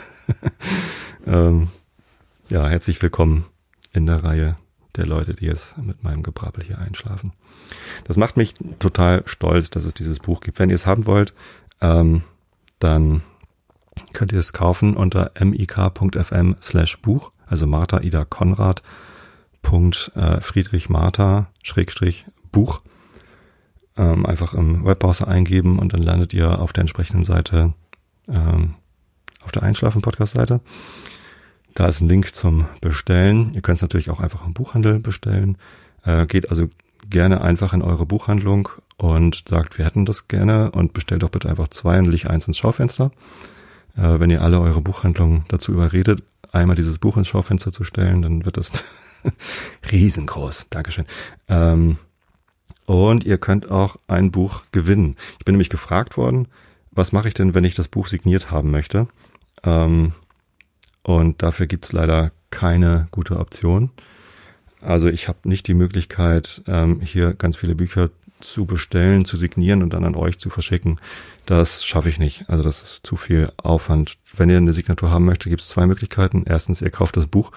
ähm, 1.27 1.69
ja, 2.49 2.69
herzlich 2.69 3.01
willkommen 3.03 3.47
in 3.93 4.07
der 4.07 4.23
Reihe 4.23 4.57
der 4.97 5.07
Leute, 5.07 5.33
die 5.33 5.47
jetzt 5.47 5.77
mit 5.79 6.03
meinem 6.03 6.23
Gebrabbel 6.23 6.65
hier 6.65 6.79
einschlafen. 6.79 7.33
Das 8.05 8.17
macht 8.17 8.37
mich 8.37 8.55
total 8.79 9.23
stolz, 9.27 9.71
dass 9.71 9.85
es 9.85 9.95
dieses 9.95 10.19
Buch 10.19 10.41
gibt. 10.41 10.59
Wenn 10.59 10.71
ihr 10.71 10.75
es 10.75 10.87
haben 10.87 11.07
wollt, 11.07 11.33
ähm, 11.81 12.23
dann 12.81 13.23
könnt 14.13 14.33
ihr 14.33 14.41
es 14.41 14.53
kaufen 14.53 14.97
unter 14.97 15.31
mik.fm 15.39 16.57
slash 16.61 17.01
Buch, 17.01 17.31
also 17.47 17.67
Martha 17.67 18.01
Ida 18.01 18.25
Konrad. 18.25 18.83
Äh, 20.17 20.41
Friedrich 20.41 20.89
Martha 20.89 21.49
Schrägstrich 21.63 22.27
Buch 22.51 22.81
ähm, 24.01 24.25
einfach 24.25 24.55
im 24.55 24.85
Webbrowser 24.85 25.29
eingeben 25.29 25.79
und 25.79 25.93
dann 25.93 26.03
landet 26.03 26.33
ihr 26.33 26.59
auf 26.59 26.73
der 26.73 26.83
entsprechenden 26.83 27.25
Seite, 27.25 27.75
ähm, 28.29 28.75
auf 29.45 29.53
der 29.53 29.63
Einschlafen-Podcast-Seite. 29.63 30.61
Da 31.75 31.87
ist 31.87 32.01
ein 32.01 32.09
Link 32.09 32.35
zum 32.35 32.65
Bestellen. 32.81 33.53
Ihr 33.53 33.61
könnt 33.61 33.77
es 33.77 33.83
natürlich 33.83 34.11
auch 34.11 34.21
einfach 34.21 34.47
im 34.47 34.55
Buchhandel 34.55 34.99
bestellen. 34.99 35.59
Äh, 36.05 36.27
geht 36.27 36.51
also 36.51 36.69
gerne 37.09 37.43
einfach 37.43 37.75
in 37.75 37.83
eure 37.83 38.07
Buchhandlung 38.07 38.71
und 38.97 39.45
sagt, 39.49 39.77
wir 39.77 39.85
hätten 39.85 40.07
das 40.07 40.29
gerne 40.29 40.71
und 40.71 40.95
bestellt 40.95 41.23
doch 41.23 41.31
bitte 41.31 41.49
einfach 41.49 41.69
zwei 41.69 41.99
und 41.99 42.07
leg 42.07 42.29
eins 42.29 42.47
ins 42.47 42.59
Schaufenster. 42.59 43.11
Äh, 43.97 44.19
wenn 44.19 44.31
ihr 44.31 44.43
alle 44.43 44.61
eure 44.61 44.81
Buchhandlungen 44.81 45.45
dazu 45.49 45.73
überredet, 45.73 46.23
einmal 46.53 46.77
dieses 46.77 46.99
Buch 46.99 47.19
ins 47.19 47.29
Schaufenster 47.29 47.71
zu 47.71 47.85
stellen, 47.85 48.23
dann 48.23 48.45
wird 48.47 48.57
das 48.57 48.73
riesengroß. 49.93 50.67
Dankeschön. 50.71 51.05
Ähm, 51.49 51.99
und 52.91 53.23
ihr 53.23 53.39
könnt 53.39 53.71
auch 53.71 53.99
ein 54.09 54.33
Buch 54.33 54.65
gewinnen. 54.73 55.15
Ich 55.39 55.45
bin 55.45 55.53
nämlich 55.53 55.69
gefragt 55.69 56.17
worden, 56.17 56.49
was 56.91 57.13
mache 57.13 57.29
ich 57.29 57.35
denn, 57.35 57.55
wenn 57.55 57.63
ich 57.63 57.77
das 57.77 57.87
Buch 57.87 58.09
signiert 58.09 58.51
haben 58.51 58.73
möchte? 58.73 59.07
Ähm, 59.63 60.13
und 61.05 61.41
dafür 61.41 61.69
gibt 61.69 61.85
es 61.85 61.93
leider 61.93 62.33
keine 62.51 63.07
gute 63.13 63.39
Option. 63.39 63.91
Also 64.81 65.07
ich 65.07 65.29
habe 65.29 65.49
nicht 65.49 65.69
die 65.69 65.75
Möglichkeit, 65.75 66.63
ähm, 66.67 67.01
hier 67.01 67.33
ganz 67.35 67.59
viele 67.59 67.77
Bücher 67.77 68.11
zu 68.41 68.65
bestellen, 68.65 69.25
zu 69.25 69.37
signieren 69.37 69.85
und 69.85 69.93
dann 69.93 70.05
an 70.05 70.17
euch 70.17 70.41
zu 70.41 70.51
verschicken. 70.51 70.99
Das 71.47 71.85
schaffe 71.85 72.09
ich 72.09 72.19
nicht. 72.19 72.47
Also 72.49 72.65
das 72.65 72.83
ist 72.83 73.07
zu 73.07 73.15
viel 73.15 73.53
Aufwand. 73.57 74.17
Wenn 74.37 74.51
ihr 74.51 74.57
eine 74.57 74.73
Signatur 74.73 75.13
haben 75.13 75.27
möchtet, 75.27 75.51
gibt 75.51 75.63
es 75.63 75.69
zwei 75.69 75.87
Möglichkeiten. 75.87 76.43
Erstens, 76.45 76.83
ihr 76.83 76.91
kauft 76.91 77.17
das 77.17 77.29
Buch 77.29 77.53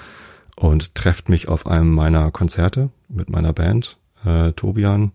und 0.55 0.93
trefft 0.93 1.27
mich 1.27 1.47
auf 1.47 1.65
einem 1.65 1.91
meiner 1.91 2.29
Konzerte 2.29 2.91
mit 3.09 3.31
meiner 3.31 3.51
Band 3.51 3.97
äh, 4.25 4.53
Tobian 4.53 5.11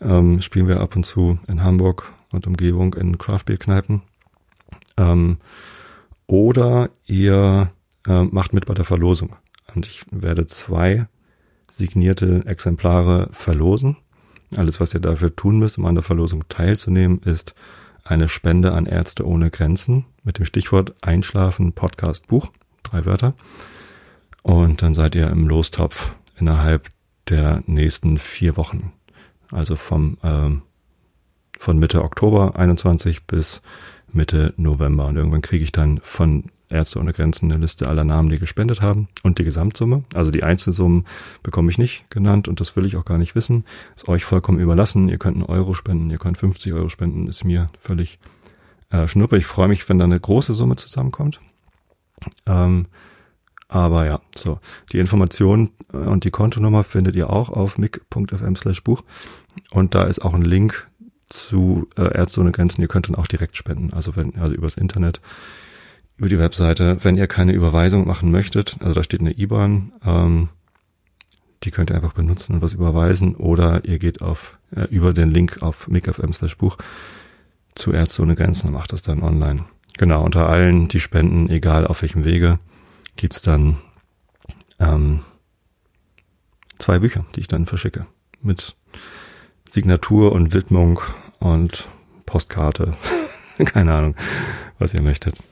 ähm, 0.00 0.40
spielen 0.40 0.68
wir 0.68 0.80
ab 0.80 0.96
und 0.96 1.04
zu 1.04 1.38
in 1.46 1.62
Hamburg 1.62 2.12
und 2.32 2.46
Umgebung 2.46 2.94
in 2.94 3.18
Craftbeer-Kneipen. 3.18 4.02
Ähm, 4.96 5.38
oder 6.26 6.90
ihr 7.06 7.70
äh, 8.06 8.24
macht 8.24 8.52
mit 8.52 8.66
bei 8.66 8.74
der 8.74 8.84
Verlosung. 8.84 9.36
Und 9.74 9.86
ich 9.86 10.04
werde 10.10 10.46
zwei 10.46 11.06
signierte 11.70 12.44
Exemplare 12.46 13.28
verlosen. 13.32 13.96
Alles, 14.56 14.80
was 14.80 14.94
ihr 14.94 15.00
dafür 15.00 15.34
tun 15.34 15.58
müsst, 15.58 15.78
um 15.78 15.86
an 15.86 15.94
der 15.94 16.02
Verlosung 16.04 16.44
teilzunehmen, 16.48 17.20
ist 17.22 17.54
eine 18.04 18.28
Spende 18.28 18.72
an 18.72 18.86
Ärzte 18.86 19.26
ohne 19.26 19.50
Grenzen 19.50 20.06
mit 20.24 20.38
dem 20.38 20.44
Stichwort 20.44 20.94
Einschlafen 21.02 21.72
Podcast 21.72 22.26
Buch. 22.26 22.50
Drei 22.82 23.04
Wörter. 23.06 23.34
Und 24.42 24.82
dann 24.82 24.94
seid 24.94 25.14
ihr 25.14 25.28
im 25.28 25.46
Lostopf 25.46 26.14
innerhalb 26.38 26.88
der 27.28 27.62
nächsten 27.66 28.16
vier 28.16 28.56
Wochen. 28.56 28.92
Also 29.50 29.76
vom, 29.76 30.18
ähm, 30.22 30.62
von 31.58 31.78
Mitte 31.78 32.02
Oktober 32.02 32.56
21 32.56 33.26
bis 33.26 33.62
Mitte 34.12 34.54
November. 34.56 35.06
Und 35.06 35.16
irgendwann 35.16 35.42
kriege 35.42 35.64
ich 35.64 35.72
dann 35.72 36.00
von 36.02 36.44
Ärzte 36.70 37.00
ohne 37.00 37.12
Grenzen 37.12 37.50
eine 37.50 37.60
Liste 37.60 37.88
aller 37.88 38.04
Namen, 38.04 38.28
die 38.28 38.38
gespendet 38.38 38.80
haben 38.80 39.08
und 39.22 39.38
die 39.38 39.44
Gesamtsumme. 39.44 40.04
Also 40.14 40.30
die 40.30 40.44
Einzelsummen 40.44 41.06
bekomme 41.42 41.70
ich 41.70 41.78
nicht 41.78 42.08
genannt 42.10 42.48
und 42.48 42.60
das 42.60 42.76
will 42.76 42.86
ich 42.86 42.96
auch 42.96 43.04
gar 43.04 43.18
nicht 43.18 43.34
wissen. 43.34 43.64
Ist 43.96 44.08
euch 44.08 44.24
vollkommen 44.24 44.60
überlassen. 44.60 45.08
Ihr 45.08 45.18
könnt 45.18 45.36
einen 45.36 45.46
Euro 45.46 45.74
spenden, 45.74 46.10
ihr 46.10 46.18
könnt 46.18 46.38
50 46.38 46.72
Euro 46.72 46.88
spenden, 46.88 47.26
ist 47.26 47.44
mir 47.44 47.68
völlig 47.80 48.18
äh, 48.90 49.08
schnuppe. 49.08 49.36
Ich 49.36 49.46
freue 49.46 49.68
mich, 49.68 49.88
wenn 49.88 49.98
da 49.98 50.04
eine 50.04 50.20
große 50.20 50.54
Summe 50.54 50.76
zusammenkommt. 50.76 51.40
Ähm, 52.46 52.86
aber 53.70 54.04
ja, 54.04 54.20
so. 54.34 54.58
Die 54.92 54.98
Informationen 54.98 55.70
äh, 55.92 55.96
und 55.96 56.24
die 56.24 56.30
Kontonummer 56.30 56.84
findet 56.84 57.16
ihr 57.16 57.30
auch 57.30 57.48
auf 57.48 57.78
mic.fm 57.78 58.56
slash 58.56 58.82
Buch. 58.82 59.02
Und 59.70 59.94
da 59.94 60.04
ist 60.04 60.20
auch 60.20 60.34
ein 60.34 60.42
Link 60.42 60.88
zu 61.28 61.88
äh, 61.96 62.16
Ärzte 62.16 62.40
ohne 62.40 62.50
Grenzen. 62.50 62.82
Ihr 62.82 62.88
könnt 62.88 63.08
dann 63.08 63.14
auch 63.14 63.28
direkt 63.28 63.56
spenden. 63.56 63.92
Also 63.92 64.16
wenn, 64.16 64.36
also 64.38 64.54
übers 64.54 64.76
Internet, 64.76 65.20
über 66.16 66.28
die 66.28 66.38
Webseite. 66.38 66.98
Wenn 67.02 67.16
ihr 67.16 67.28
keine 67.28 67.52
Überweisung 67.52 68.06
machen 68.06 68.30
möchtet, 68.30 68.76
also 68.80 68.92
da 68.92 69.02
steht 69.02 69.20
eine 69.20 69.38
IBAN, 69.38 69.92
ähm, 70.04 70.48
die 71.62 71.70
könnt 71.70 71.90
ihr 71.90 71.96
einfach 71.96 72.12
benutzen 72.12 72.56
und 72.56 72.62
was 72.62 72.72
überweisen. 72.72 73.36
Oder 73.36 73.84
ihr 73.84 73.98
geht 73.98 74.20
auf, 74.20 74.58
äh, 74.74 74.84
über 74.90 75.14
den 75.14 75.30
Link 75.30 75.62
auf 75.62 75.86
mic.fm 75.86 76.32
slash 76.32 76.56
Buch 76.58 76.76
zu 77.76 77.92
Ärzte 77.92 78.22
ohne 78.22 78.34
Grenzen 78.34 78.66
und 78.66 78.72
macht 78.72 78.92
das 78.92 79.02
dann 79.02 79.22
online. 79.22 79.64
Genau, 79.96 80.24
unter 80.24 80.48
allen, 80.48 80.88
die 80.88 81.00
spenden, 81.00 81.48
egal 81.48 81.86
auf 81.86 82.02
welchem 82.02 82.24
Wege 82.24 82.58
gibt's 83.16 83.42
dann 83.42 83.78
ähm, 84.78 85.20
zwei 86.78 86.98
Bücher, 86.98 87.24
die 87.34 87.40
ich 87.40 87.48
dann 87.48 87.66
verschicke. 87.66 88.06
Mit 88.42 88.76
Signatur 89.68 90.32
und 90.32 90.52
Widmung 90.52 91.00
und 91.38 91.88
Postkarte. 92.26 92.96
Keine 93.64 93.94
Ahnung, 93.94 94.16
was 94.78 94.94
ihr 94.94 95.02
möchtet. 95.02 95.42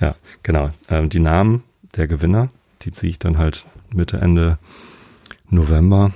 Ja, 0.00 0.14
genau. 0.42 0.70
Ähm, 0.88 1.08
die 1.08 1.20
Namen 1.20 1.64
der 1.96 2.06
Gewinner, 2.06 2.50
die 2.82 2.92
ziehe 2.92 3.10
ich 3.10 3.18
dann 3.18 3.38
halt 3.38 3.66
Mitte, 3.90 4.18
Ende 4.18 4.58
November. 5.48 6.12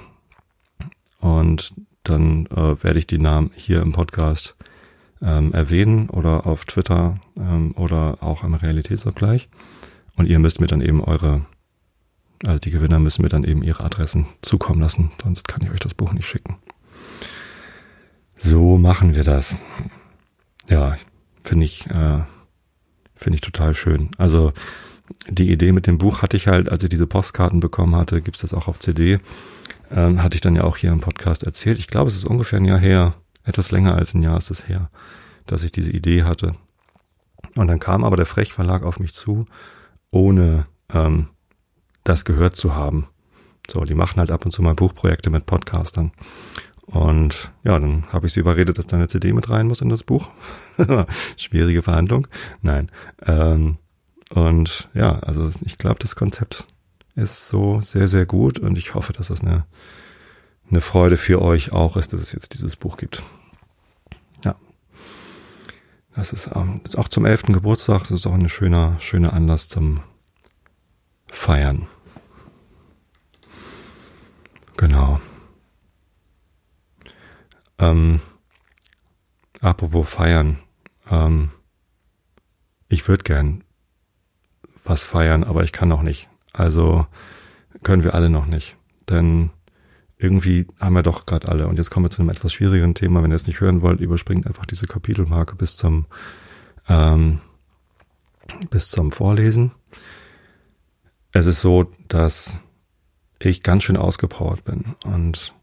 Und 1.20 1.74
dann 2.04 2.46
äh, 2.46 2.82
werde 2.82 2.98
ich 2.98 3.06
die 3.06 3.18
Namen 3.18 3.50
hier 3.54 3.80
im 3.82 3.92
Podcast 3.92 4.56
ähm, 5.22 5.52
erwähnen 5.52 6.08
oder 6.10 6.46
auf 6.46 6.64
Twitter 6.64 7.18
ähm, 7.36 7.72
oder 7.76 8.18
auch 8.20 8.44
im 8.44 8.54
Realitätsabgleich. 8.54 9.48
Und 10.18 10.26
ihr 10.26 10.40
müsst 10.40 10.60
mir 10.60 10.66
dann 10.66 10.80
eben 10.80 11.02
eure, 11.02 11.46
also 12.44 12.58
die 12.58 12.72
Gewinner 12.72 12.98
müssen 12.98 13.22
mir 13.22 13.28
dann 13.28 13.44
eben 13.44 13.62
ihre 13.62 13.84
Adressen 13.84 14.26
zukommen 14.42 14.80
lassen, 14.80 15.12
sonst 15.22 15.46
kann 15.46 15.62
ich 15.62 15.70
euch 15.70 15.78
das 15.78 15.94
Buch 15.94 16.12
nicht 16.12 16.26
schicken. 16.26 16.56
So 18.36 18.78
machen 18.78 19.14
wir 19.14 19.22
das. 19.22 19.56
Ja, 20.68 20.96
finde 21.44 21.64
ich, 21.64 21.86
äh, 21.86 22.24
finde 23.14 23.36
ich 23.36 23.40
total 23.40 23.76
schön. 23.76 24.10
Also 24.18 24.52
die 25.28 25.50
Idee 25.50 25.70
mit 25.70 25.86
dem 25.86 25.98
Buch 25.98 26.20
hatte 26.20 26.36
ich 26.36 26.48
halt, 26.48 26.68
als 26.68 26.82
ich 26.82 26.90
diese 26.90 27.06
Postkarten 27.06 27.60
bekommen 27.60 27.94
hatte, 27.94 28.20
gibt's 28.20 28.40
das 28.40 28.52
auch 28.52 28.66
auf 28.66 28.80
CD, 28.80 29.20
ähm, 29.92 30.22
hatte 30.22 30.34
ich 30.34 30.40
dann 30.40 30.56
ja 30.56 30.64
auch 30.64 30.76
hier 30.76 30.90
im 30.90 31.00
Podcast 31.00 31.44
erzählt. 31.44 31.78
Ich 31.78 31.86
glaube, 31.86 32.08
es 32.08 32.16
ist 32.16 32.24
ungefähr 32.26 32.58
ein 32.58 32.64
Jahr 32.64 32.80
her, 32.80 33.14
etwas 33.44 33.70
länger 33.70 33.94
als 33.94 34.14
ein 34.14 34.22
Jahr 34.24 34.36
ist 34.36 34.50
es 34.50 34.68
her, 34.68 34.90
dass 35.46 35.62
ich 35.62 35.70
diese 35.70 35.92
Idee 35.92 36.24
hatte. 36.24 36.56
Und 37.54 37.68
dann 37.68 37.78
kam 37.78 38.02
aber 38.02 38.16
der 38.16 38.26
Frech 38.26 38.52
Verlag 38.52 38.82
auf 38.82 38.98
mich 38.98 39.14
zu 39.14 39.46
ohne 40.10 40.66
ähm, 40.92 41.28
das 42.04 42.24
gehört 42.24 42.56
zu 42.56 42.74
haben. 42.74 43.08
So, 43.70 43.84
die 43.84 43.94
machen 43.94 44.18
halt 44.18 44.30
ab 44.30 44.44
und 44.44 44.50
zu 44.50 44.62
mal 44.62 44.74
Buchprojekte 44.74 45.30
mit 45.30 45.46
Podcastern. 45.46 46.12
Und 46.86 47.52
ja, 47.64 47.78
dann 47.78 48.10
habe 48.12 48.26
ich 48.26 48.32
sie 48.32 48.40
überredet, 48.40 48.78
dass 48.78 48.86
da 48.86 48.96
eine 48.96 49.08
CD 49.08 49.34
mit 49.34 49.50
rein 49.50 49.66
muss 49.66 49.82
in 49.82 49.90
das 49.90 50.04
Buch. 50.04 50.30
Schwierige 51.36 51.82
Verhandlung. 51.82 52.26
Nein. 52.62 52.90
Ähm, 53.26 53.76
und 54.30 54.88
ja, 54.94 55.18
also 55.18 55.50
ich 55.64 55.76
glaube, 55.76 55.98
das 56.00 56.16
Konzept 56.16 56.66
ist 57.14 57.48
so 57.48 57.80
sehr, 57.82 58.08
sehr 58.08 58.24
gut 58.24 58.58
und 58.58 58.78
ich 58.78 58.94
hoffe, 58.94 59.12
dass 59.12 59.28
das 59.28 59.42
eine, 59.42 59.66
eine 60.70 60.80
Freude 60.80 61.18
für 61.18 61.42
euch 61.42 61.72
auch 61.72 61.96
ist, 61.96 62.12
dass 62.12 62.22
es 62.22 62.32
jetzt 62.32 62.54
dieses 62.54 62.76
Buch 62.76 62.96
gibt. 62.96 63.22
Das 66.18 66.32
ist 66.32 66.50
ähm, 66.56 66.80
auch 66.96 67.06
zum 67.06 67.24
elften 67.24 67.52
Geburtstag. 67.52 68.00
Das 68.00 68.10
ist 68.10 68.26
auch 68.26 68.34
ein 68.34 68.48
schöner, 68.48 68.96
schöner 68.98 69.34
Anlass 69.34 69.68
zum 69.68 70.00
feiern. 71.28 71.86
Genau. 74.76 75.20
Ähm, 77.78 78.20
apropos 79.60 80.08
feiern. 80.08 80.58
Ähm, 81.08 81.52
ich 82.88 83.06
würde 83.06 83.22
gern 83.22 83.62
was 84.82 85.04
feiern, 85.04 85.44
aber 85.44 85.62
ich 85.62 85.70
kann 85.70 85.88
noch 85.88 86.02
nicht. 86.02 86.28
Also 86.52 87.06
können 87.84 88.02
wir 88.02 88.16
alle 88.16 88.28
noch 88.28 88.46
nicht. 88.46 88.76
Denn 89.08 89.50
irgendwie 90.18 90.66
haben 90.80 90.94
wir 90.94 91.02
doch 91.02 91.26
gerade 91.26 91.48
alle. 91.48 91.68
Und 91.68 91.78
jetzt 91.78 91.90
kommen 91.90 92.06
wir 92.06 92.10
zu 92.10 92.20
einem 92.20 92.30
etwas 92.30 92.52
schwierigeren 92.52 92.94
Thema. 92.94 93.22
Wenn 93.22 93.30
ihr 93.30 93.36
es 93.36 93.46
nicht 93.46 93.60
hören 93.60 93.82
wollt, 93.82 94.00
überspringt 94.00 94.46
einfach 94.46 94.66
diese 94.66 94.86
Kapitelmarke 94.86 95.54
bis 95.54 95.76
zum 95.76 96.06
ähm, 96.88 97.40
bis 98.70 98.90
zum 98.90 99.10
Vorlesen. 99.10 99.72
Es 101.32 101.46
ist 101.46 101.60
so, 101.60 101.92
dass 102.08 102.56
ich 103.38 103.62
ganz 103.62 103.84
schön 103.84 103.96
ausgepowert 103.96 104.64
bin 104.64 104.96
und 105.04 105.54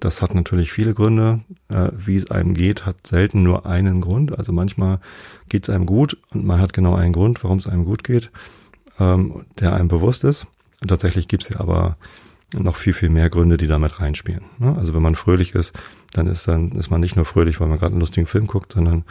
das 0.00 0.22
hat 0.22 0.34
natürlich 0.34 0.72
viele 0.72 0.94
Gründe. 0.94 1.40
Äh, 1.68 1.90
wie 1.94 2.16
es 2.16 2.30
einem 2.30 2.54
geht, 2.54 2.86
hat 2.86 3.06
selten 3.06 3.42
nur 3.42 3.66
einen 3.66 4.00
Grund. 4.00 4.36
Also 4.36 4.50
manchmal 4.50 4.98
geht 5.48 5.64
es 5.64 5.70
einem 5.70 5.84
gut 5.84 6.16
und 6.30 6.44
man 6.44 6.58
hat 6.58 6.72
genau 6.72 6.94
einen 6.94 7.12
Grund, 7.12 7.44
warum 7.44 7.58
es 7.58 7.66
einem 7.66 7.84
gut 7.84 8.02
geht, 8.02 8.30
ähm, 8.98 9.44
der 9.60 9.74
einem 9.74 9.88
bewusst 9.88 10.24
ist. 10.24 10.46
Und 10.80 10.88
tatsächlich 10.88 11.28
gibt 11.28 11.42
es 11.42 11.50
ja 11.50 11.60
aber 11.60 11.98
noch 12.54 12.76
viel, 12.76 12.92
viel 12.92 13.08
mehr 13.08 13.30
Gründe, 13.30 13.56
die 13.56 13.66
damit 13.66 14.00
reinspielen. 14.00 14.44
Ne? 14.58 14.74
Also 14.76 14.94
wenn 14.94 15.02
man 15.02 15.14
fröhlich 15.14 15.54
ist, 15.54 15.72
dann 16.12 16.26
ist 16.26 16.48
dann 16.48 16.72
ist 16.72 16.90
man 16.90 17.00
nicht 17.00 17.16
nur 17.16 17.24
fröhlich, 17.24 17.60
weil 17.60 17.68
man 17.68 17.78
gerade 17.78 17.92
einen 17.92 18.00
lustigen 18.00 18.26
Film 18.26 18.46
guckt, 18.46 18.72
sondern 18.72 19.04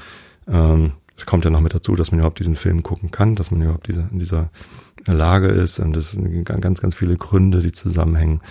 ähm, 0.48 0.94
es 1.20 1.26
kommt 1.26 1.44
ja 1.44 1.52
noch 1.52 1.62
mit 1.62 1.74
dazu, 1.74 1.96
dass 1.96 2.12
man 2.12 2.20
überhaupt 2.20 2.40
diesen 2.40 2.56
Film 2.56 2.82
gucken 2.82 3.12
kann, 3.12 3.36
dass 3.36 3.52
man 3.52 3.62
überhaupt 3.62 3.88
diese, 3.88 4.08
in 4.12 4.20
dieser 4.20 4.50
Lage 5.06 5.48
ist 5.48 5.80
und 5.80 5.96
es 5.98 6.12
sind 6.12 6.46
ganz, 6.46 6.82
ganz 6.82 6.96
viele 6.96 7.16
Gründe, 7.16 7.60
die 7.60 7.74
zusammenhängen, 7.74 8.42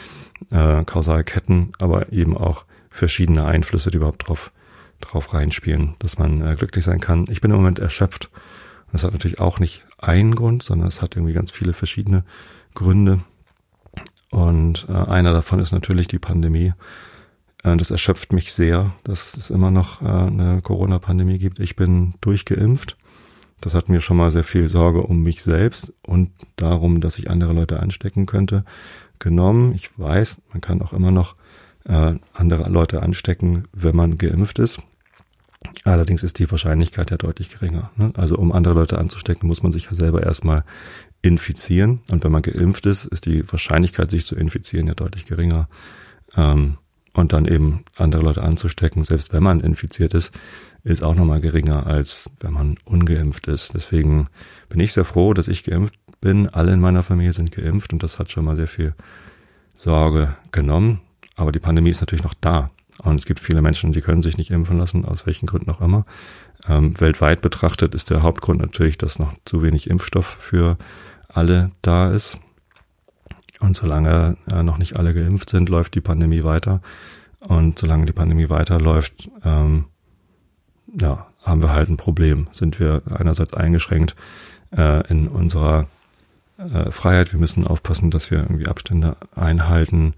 äh, 0.50 0.84
Kausalketten, 0.84 1.72
aber 1.78 2.12
eben 2.12 2.36
auch 2.36 2.64
verschiedene 2.90 3.44
Einflüsse, 3.44 3.90
die 3.90 3.96
überhaupt 3.96 4.28
drauf, 4.28 4.52
drauf 5.00 5.32
reinspielen, 5.32 5.94
dass 5.98 6.18
man 6.18 6.42
äh, 6.42 6.56
glücklich 6.56 6.84
sein 6.84 7.00
kann. 7.00 7.26
Ich 7.30 7.40
bin 7.40 7.50
im 7.50 7.56
Moment 7.56 7.78
erschöpft. 7.78 8.30
Das 8.92 9.04
hat 9.04 9.12
natürlich 9.12 9.40
auch 9.40 9.60
nicht 9.60 9.86
einen 9.98 10.34
Grund, 10.34 10.62
sondern 10.62 10.88
es 10.88 11.02
hat 11.02 11.16
irgendwie 11.16 11.34
ganz 11.34 11.50
viele 11.50 11.72
verschiedene 11.72 12.24
Gründe. 12.74 13.18
Und 14.30 14.86
äh, 14.88 14.92
einer 14.92 15.32
davon 15.32 15.58
ist 15.60 15.72
natürlich 15.72 16.08
die 16.08 16.18
Pandemie. 16.18 16.72
Äh, 17.62 17.76
das 17.76 17.90
erschöpft 17.90 18.32
mich 18.32 18.52
sehr, 18.52 18.92
dass 19.04 19.36
es 19.36 19.50
immer 19.50 19.70
noch 19.70 20.02
äh, 20.02 20.06
eine 20.06 20.60
Corona-Pandemie 20.62 21.38
gibt. 21.38 21.60
Ich 21.60 21.76
bin 21.76 22.14
durchgeimpft. 22.20 22.96
Das 23.60 23.74
hat 23.74 23.88
mir 23.88 24.00
schon 24.00 24.16
mal 24.16 24.30
sehr 24.30 24.44
viel 24.44 24.68
Sorge 24.68 25.02
um 25.02 25.22
mich 25.22 25.42
selbst 25.42 25.92
und 26.06 26.30
darum, 26.56 27.00
dass 27.00 27.18
ich 27.18 27.30
andere 27.30 27.52
Leute 27.52 27.80
anstecken 27.80 28.26
könnte, 28.26 28.64
genommen. 29.18 29.74
Ich 29.74 29.98
weiß, 29.98 30.42
man 30.52 30.60
kann 30.60 30.80
auch 30.80 30.92
immer 30.92 31.10
noch 31.10 31.34
äh, 31.84 32.14
andere 32.32 32.68
Leute 32.70 33.02
anstecken, 33.02 33.64
wenn 33.72 33.96
man 33.96 34.16
geimpft 34.16 34.60
ist. 34.60 34.80
Allerdings 35.84 36.22
ist 36.22 36.38
die 36.38 36.50
Wahrscheinlichkeit 36.50 37.10
ja 37.10 37.16
deutlich 37.16 37.50
geringer. 37.50 37.90
Ne? 37.96 38.12
Also 38.16 38.36
um 38.36 38.52
andere 38.52 38.74
Leute 38.74 38.98
anzustecken, 38.98 39.48
muss 39.48 39.62
man 39.62 39.72
sich 39.72 39.86
ja 39.86 39.94
selber 39.94 40.22
erstmal 40.22 40.62
infizieren. 41.22 42.00
Und 42.10 42.24
wenn 42.24 42.32
man 42.32 42.42
geimpft 42.42 42.86
ist, 42.86 43.04
ist 43.06 43.26
die 43.26 43.50
Wahrscheinlichkeit, 43.50 44.10
sich 44.10 44.24
zu 44.24 44.36
infizieren, 44.36 44.86
ja 44.86 44.94
deutlich 44.94 45.26
geringer. 45.26 45.68
Ähm, 46.36 46.78
und 47.12 47.32
dann 47.32 47.46
eben 47.46 47.84
andere 47.96 48.22
Leute 48.22 48.42
anzustecken, 48.42 49.02
selbst 49.02 49.32
wenn 49.32 49.42
man 49.42 49.60
infiziert 49.60 50.14
ist, 50.14 50.32
ist 50.84 51.02
auch 51.02 51.16
nochmal 51.16 51.40
geringer, 51.40 51.86
als 51.86 52.30
wenn 52.40 52.52
man 52.52 52.76
ungeimpft 52.84 53.48
ist. 53.48 53.74
Deswegen 53.74 54.28
bin 54.68 54.78
ich 54.78 54.92
sehr 54.92 55.04
froh, 55.04 55.34
dass 55.34 55.48
ich 55.48 55.64
geimpft 55.64 55.94
bin. 56.20 56.48
Alle 56.48 56.72
in 56.72 56.80
meiner 56.80 57.02
Familie 57.02 57.32
sind 57.32 57.50
geimpft 57.50 57.92
und 57.92 58.02
das 58.02 58.18
hat 58.18 58.30
schon 58.30 58.44
mal 58.44 58.56
sehr 58.56 58.68
viel 58.68 58.94
Sorge 59.74 60.36
genommen. 60.52 61.00
Aber 61.34 61.50
die 61.50 61.58
Pandemie 61.58 61.90
ist 61.90 62.00
natürlich 62.00 62.24
noch 62.24 62.34
da. 62.34 62.68
Und 63.02 63.18
es 63.18 63.26
gibt 63.26 63.40
viele 63.40 63.62
Menschen, 63.62 63.92
die 63.92 64.00
können 64.00 64.22
sich 64.22 64.38
nicht 64.38 64.50
impfen 64.50 64.78
lassen, 64.78 65.04
aus 65.04 65.26
welchen 65.26 65.46
Gründen 65.46 65.70
auch 65.70 65.80
immer. 65.80 66.04
Ähm, 66.68 66.98
weltweit 67.00 67.40
betrachtet 67.42 67.94
ist 67.94 68.10
der 68.10 68.22
Hauptgrund 68.22 68.60
natürlich, 68.60 68.98
dass 68.98 69.18
noch 69.18 69.32
zu 69.44 69.62
wenig 69.62 69.88
Impfstoff 69.88 70.26
für 70.26 70.76
alle 71.28 71.70
da 71.82 72.10
ist. 72.10 72.38
Und 73.60 73.74
solange 73.74 74.36
äh, 74.50 74.62
noch 74.62 74.78
nicht 74.78 74.98
alle 74.98 75.14
geimpft 75.14 75.50
sind, 75.50 75.68
läuft 75.68 75.94
die 75.94 76.00
Pandemie 76.00 76.44
weiter. 76.44 76.80
Und 77.40 77.78
solange 77.78 78.06
die 78.06 78.12
Pandemie 78.12 78.50
weiterläuft, 78.50 79.30
ähm, 79.44 79.86
ja, 80.98 81.26
haben 81.42 81.62
wir 81.62 81.72
halt 81.72 81.88
ein 81.88 81.96
Problem. 81.96 82.48
Sind 82.52 82.78
wir 82.78 83.02
einerseits 83.10 83.54
eingeschränkt 83.54 84.14
äh, 84.76 85.06
in 85.08 85.28
unserer 85.28 85.86
äh, 86.58 86.90
Freiheit. 86.90 87.32
Wir 87.32 87.40
müssen 87.40 87.66
aufpassen, 87.66 88.10
dass 88.10 88.30
wir 88.30 88.38
irgendwie 88.38 88.68
Abstände 88.68 89.16
einhalten. 89.34 90.14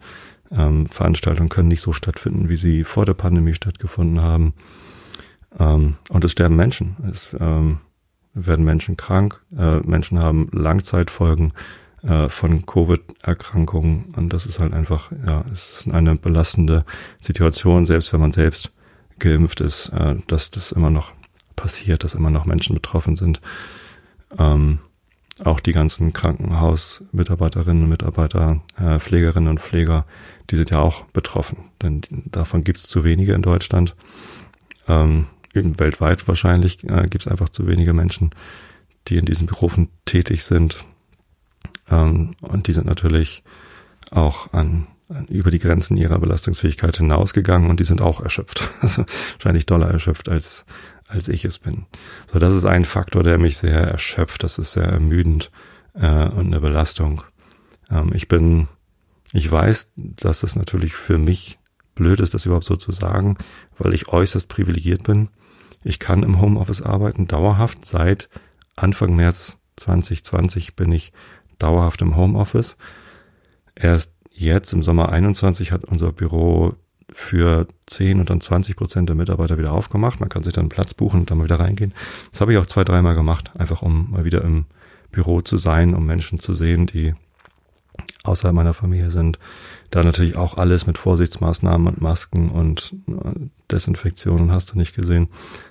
Ähm, 0.51 0.87
Veranstaltungen 0.87 1.49
können 1.49 1.69
nicht 1.69 1.83
so 1.83 1.93
stattfinden, 1.93 2.49
wie 2.49 2.57
sie 2.57 2.85
vor 2.85 3.07
der 3.07 3.15
Pandemie 3.15 3.55
stattgefunden 3.55 4.23
haben. 4.23 4.55
Ähm, 5.59 5.97
und 6.09 6.25
es 6.25 6.33
sterben 6.33 6.57
Menschen. 6.57 6.97
Es 7.11 7.37
ähm, 7.39 7.79
werden 8.35 8.65
Menschen 8.65 8.97
krank. 8.97 9.41
Äh, 9.57 9.81
Menschen 9.81 10.19
haben 10.19 10.49
Langzeitfolgen 10.53 11.53
äh, 12.03 12.29
von 12.29 12.65
Covid-Erkrankungen. 12.65 14.07
Und 14.17 14.33
das 14.33 14.47
ist 14.47 14.61
halt 14.61 14.73
einfach, 14.73 15.11
ja, 15.27 15.45
es 15.53 15.71
ist 15.87 15.93
eine 15.93 16.17
belastende 16.17 16.85
Situation, 17.21 17.87
selbst 17.87 18.13
wenn 18.13 18.21
man 18.21 18.33
selbst 18.33 18.73
geimpft 19.19 19.61
ist, 19.61 19.91
äh, 19.91 20.17
dass 20.27 20.51
das 20.51 20.73
immer 20.73 20.91
noch 20.91 21.13
passiert, 21.57 22.05
dass 22.05 22.15
immer 22.15 22.31
noch 22.31 22.47
Menschen 22.47 22.75
betroffen 22.75 23.17
sind. 23.17 23.41
Ähm, 24.39 24.79
auch 25.45 25.61
die 25.61 25.73
ganzen 25.73 26.13
Krankenhausmitarbeiterinnen 26.13 27.85
und 27.85 27.89
Mitarbeiter, 27.89 28.61
äh, 28.79 28.99
Pflegerinnen 28.99 29.49
und 29.49 29.61
Pfleger, 29.61 30.07
die 30.51 30.57
sind 30.57 30.71
ja 30.71 30.81
auch 30.81 31.05
betroffen. 31.07 31.59
Denn 31.83 32.03
davon 32.27 32.65
gibt 32.65 32.79
es 32.79 32.89
zu 32.89 33.05
wenige 33.05 33.35
in 33.35 33.43
Deutschland. 33.43 33.95
Ähm, 34.89 35.27
weltweit 35.55 36.27
wahrscheinlich 36.29 36.85
äh, 36.85 37.07
gibt 37.09 37.27
es 37.27 37.29
einfach 37.29 37.49
zu 37.49 37.67
wenige 37.67 37.93
Menschen, 37.93 38.31
die 39.09 39.17
in 39.17 39.25
diesen 39.25 39.47
Berufen 39.47 39.89
tätig 40.05 40.45
sind. 40.45 40.85
Ähm, 41.91 42.33
und 42.41 42.67
die 42.67 42.73
sind 42.73 42.87
natürlich 42.87 43.43
auch 44.11 44.53
an, 44.53 44.87
an, 45.09 45.27
über 45.27 45.51
die 45.51 45.59
Grenzen 45.59 45.97
ihrer 45.97 46.19
Belastungsfähigkeit 46.19 46.97
hinausgegangen 46.97 47.71
und 47.71 47.81
die 47.81 47.85
sind 47.85 48.01
auch 48.01 48.21
erschöpft. 48.21 48.69
Also 48.83 49.05
wahrscheinlich 49.35 49.67
doller 49.67 49.91
erschöpft 49.91 50.29
als, 50.29 50.65
als 51.09 51.29
ich 51.29 51.45
es 51.45 51.59
bin. 51.59 51.87
So, 52.33 52.39
das 52.39 52.55
ist 52.55 52.65
ein 52.65 52.85
Faktor, 52.85 53.23
der 53.23 53.39
mich 53.39 53.59
sehr 53.59 53.81
erschöpft. 53.81 54.43
Das 54.43 54.59
ist 54.59 54.73
sehr 54.73 54.87
ermüdend 54.87 55.51
äh, 55.95 56.29
und 56.29 56.47
eine 56.47 56.61
Belastung. 56.61 57.23
Ähm, 57.91 58.13
ich 58.15 58.29
bin, 58.29 58.69
ich 59.33 59.51
weiß, 59.51 59.93
dass 59.97 60.43
es 60.43 60.57
natürlich 60.57 60.95
für 60.95 61.19
mich 61.19 61.59
blöd 61.95 62.21
ist, 62.21 62.35
das 62.35 62.47
überhaupt 62.47 62.65
so 62.65 62.77
zu 62.77 62.93
sagen, 62.93 63.37
weil 63.79 63.95
ich 63.95 64.09
äußerst 64.09 64.49
privilegiert 64.49 65.03
bin. 65.03 65.29
Ich 65.83 65.99
kann 65.99 66.23
im 66.23 66.41
Homeoffice 66.41 66.83
arbeiten, 66.83 67.27
dauerhaft. 67.27 67.85
Seit 67.87 68.29
Anfang 68.77 69.17
März 69.17 69.57
2020 69.77 70.77
bin 70.77 70.93
ich 70.93 71.13
dauerhaft 71.59 72.03
im 72.03 72.17
Homeoffice. 72.17 72.77
Erst 73.75 74.15
jetzt 74.33 74.73
im 74.73 74.83
Sommer 74.83 75.11
21 75.11 75.73
hat 75.73 75.85
unser 75.85 76.13
Büro 76.13 76.75
für 77.13 77.67
10 77.87 78.21
und 78.21 78.31
dann 78.31 78.41
20 78.41 78.77
Prozent 78.77 79.09
der 79.09 79.17
Mitarbeiter 79.17 79.59
wieder 79.59 79.73
aufgemacht. 79.73 80.21
Man 80.21 80.29
kann 80.29 80.43
sich 80.43 80.53
dann 80.53 80.69
Platz 80.69 80.95
buchen 80.95 81.21
und 81.21 81.31
dann 81.31 81.39
mal 81.39 81.45
wieder 81.45 81.61
reingehen. 81.61 81.93
Das 82.31 82.41
habe 82.41 82.53
ich 82.53 82.59
auch 82.59 82.67
zwei, 82.67 82.85
dreimal 82.85 83.15
gemacht, 83.15 83.51
einfach 83.59 83.83
um 83.83 84.11
mal 84.13 84.25
wieder 84.25 84.43
im 84.43 84.67
Büro 85.11 85.41
zu 85.41 85.57
sein, 85.57 85.95
um 85.95 86.07
Menschen 86.07 86.39
zu 86.39 86.55
sehen, 86.55 86.87
die 86.87 87.15
außerhalb 88.23 88.55
meiner 88.55 88.75
Familie 88.75 89.11
sind. 89.11 89.39
Da 89.91 90.03
natürlich 90.03 90.37
auch 90.37 90.57
alles 90.57 90.87
mit 90.87 90.99
Vorsichtsmaßnahmen 90.99 91.89
und 91.89 92.01
Masken 92.01 92.49
und 92.49 92.95
äh, 93.71 93.75
Desinfektionen 93.75 94.53
hast 94.53 94.73
du 94.73 94.79
nicht 94.79 94.95
gesehen. 94.95 95.29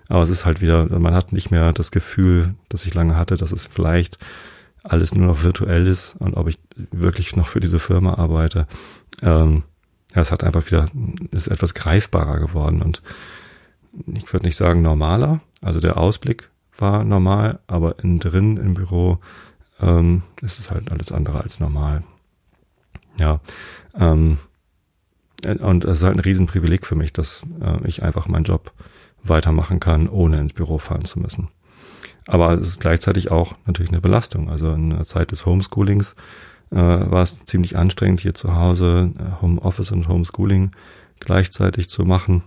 Aber 0.07 0.23
es 0.23 0.29
ist 0.29 0.45
halt 0.45 0.61
wieder, 0.61 0.85
man 0.99 1.13
hat 1.13 1.33
nicht 1.33 1.51
mehr 1.51 1.73
das 1.73 1.91
Gefühl, 1.91 2.55
das 2.69 2.85
ich 2.85 2.93
lange 2.93 3.15
hatte, 3.15 3.37
dass 3.37 3.51
es 3.51 3.67
vielleicht 3.67 4.17
alles 4.83 5.13
nur 5.13 5.27
noch 5.27 5.43
virtuell 5.43 5.87
ist 5.87 6.15
und 6.19 6.35
ob 6.35 6.47
ich 6.47 6.57
wirklich 6.91 7.35
noch 7.35 7.47
für 7.47 7.59
diese 7.59 7.79
Firma 7.79 8.15
arbeite. 8.15 8.67
Ähm, 9.21 9.63
ja, 10.15 10.21
es 10.21 10.31
hat 10.31 10.43
einfach 10.43 10.65
wieder, 10.65 10.87
ist 11.31 11.47
etwas 11.47 11.73
greifbarer 11.73 12.39
geworden 12.39 12.81
und 12.81 13.03
ich 14.13 14.31
würde 14.31 14.45
nicht 14.45 14.55
sagen 14.55 14.81
normaler. 14.81 15.41
Also 15.61 15.79
der 15.79 15.97
Ausblick 15.97 16.49
war 16.77 17.03
normal, 17.03 17.59
aber 17.67 17.99
innen 17.99 18.19
drin 18.19 18.57
im 18.57 18.73
Büro 18.73 19.19
ähm, 19.81 20.23
ist 20.41 20.59
es 20.59 20.71
halt 20.71 20.91
alles 20.91 21.11
andere 21.11 21.41
als 21.41 21.59
normal. 21.59 22.03
Ja, 23.17 23.41
ähm, 23.99 24.37
und 25.45 25.85
es 25.85 25.99
ist 25.99 26.03
halt 26.03 26.17
ein 26.17 26.21
Riesenprivileg 26.21 26.85
für 26.85 26.95
mich, 26.95 27.13
dass 27.13 27.43
äh, 27.61 27.87
ich 27.87 28.03
einfach 28.03 28.27
meinen 28.27 28.43
Job 28.43 28.73
weitermachen 29.23 29.79
kann, 29.79 30.07
ohne 30.07 30.39
ins 30.39 30.53
Büro 30.53 30.77
fahren 30.77 31.05
zu 31.05 31.19
müssen. 31.19 31.49
Aber 32.25 32.53
es 32.53 32.67
ist 32.67 32.79
gleichzeitig 32.79 33.31
auch 33.31 33.55
natürlich 33.65 33.91
eine 33.91 34.01
Belastung. 34.01 34.49
Also 34.49 34.71
in 34.73 34.91
der 34.91 35.05
Zeit 35.05 35.31
des 35.31 35.45
Homeschoolings 35.45 36.15
äh, 36.71 36.75
war 36.75 37.23
es 37.23 37.45
ziemlich 37.45 37.77
anstrengend, 37.77 38.21
hier 38.21 38.33
zu 38.33 38.55
Hause 38.55 39.11
äh, 39.17 39.41
Homeoffice 39.41 39.91
und 39.91 40.07
Homeschooling 40.07 40.71
gleichzeitig 41.19 41.89
zu 41.89 42.05
machen. 42.05 42.43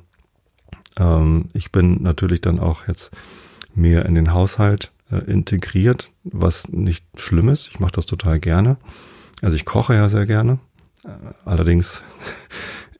Ähm, 0.96 1.48
ich 1.52 1.72
bin 1.72 2.02
natürlich 2.02 2.40
dann 2.40 2.60
auch 2.60 2.86
jetzt 2.86 3.10
mehr 3.74 4.06
in 4.06 4.14
den 4.14 4.32
Haushalt 4.32 4.92
äh, 5.10 5.18
integriert, 5.30 6.10
was 6.24 6.68
nicht 6.68 7.04
schlimm 7.16 7.48
ist. 7.48 7.68
Ich 7.68 7.80
mache 7.80 7.92
das 7.92 8.06
total 8.06 8.38
gerne. 8.38 8.76
Also 9.40 9.56
ich 9.56 9.64
koche 9.64 9.94
ja 9.94 10.08
sehr 10.08 10.26
gerne. 10.26 10.58
Äh, 11.04 11.08
allerdings 11.44 12.02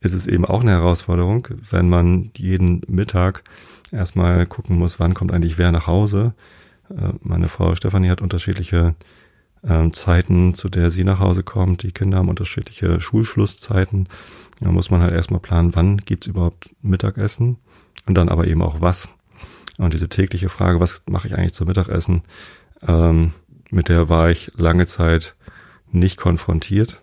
ist 0.02 0.12
es 0.12 0.26
eben 0.26 0.44
auch 0.44 0.62
eine 0.62 0.72
Herausforderung, 0.72 1.48
wenn 1.70 1.88
man 1.88 2.30
jeden 2.36 2.82
Mittag 2.88 3.44
erstmal 3.92 4.46
gucken 4.46 4.78
muss, 4.78 4.98
wann 4.98 5.14
kommt 5.14 5.32
eigentlich 5.32 5.58
wer 5.58 5.72
nach 5.72 5.86
Hause. 5.86 6.34
Äh, 6.90 7.12
meine 7.22 7.48
Frau 7.48 7.74
Stefanie 7.74 8.10
hat 8.10 8.20
unterschiedliche 8.20 8.94
ähm, 9.64 9.92
Zeiten, 9.92 10.54
zu 10.54 10.68
der 10.68 10.90
sie 10.90 11.04
nach 11.04 11.20
Hause 11.20 11.42
kommt. 11.42 11.82
Die 11.82 11.92
Kinder 11.92 12.18
haben 12.18 12.28
unterschiedliche 12.28 13.00
Schulschlusszeiten. 13.00 14.08
Da 14.60 14.70
muss 14.70 14.90
man 14.90 15.02
halt 15.02 15.12
erstmal 15.12 15.40
planen, 15.40 15.74
wann 15.74 15.98
gibt's 15.98 16.26
überhaupt 16.26 16.74
Mittagessen 16.82 17.58
und 18.06 18.14
dann 18.14 18.28
aber 18.28 18.46
eben 18.46 18.62
auch 18.62 18.80
was. 18.80 19.08
Und 19.78 19.94
diese 19.94 20.08
tägliche 20.08 20.48
Frage, 20.48 20.80
was 20.80 21.02
mache 21.08 21.28
ich 21.28 21.34
eigentlich 21.34 21.54
zum 21.54 21.68
Mittagessen, 21.68 22.22
ähm, 22.86 23.32
mit 23.70 23.88
der 23.88 24.08
war 24.08 24.30
ich 24.30 24.50
lange 24.56 24.86
Zeit 24.86 25.36
nicht 25.90 26.16
konfrontiert, 26.16 27.00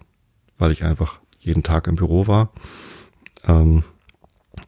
weil 0.58 0.72
ich 0.72 0.84
einfach 0.84 1.20
jeden 1.40 1.64
Tag 1.64 1.88
im 1.88 1.96
Büro 1.96 2.28
war. 2.28 2.52
Ähm, 3.48 3.84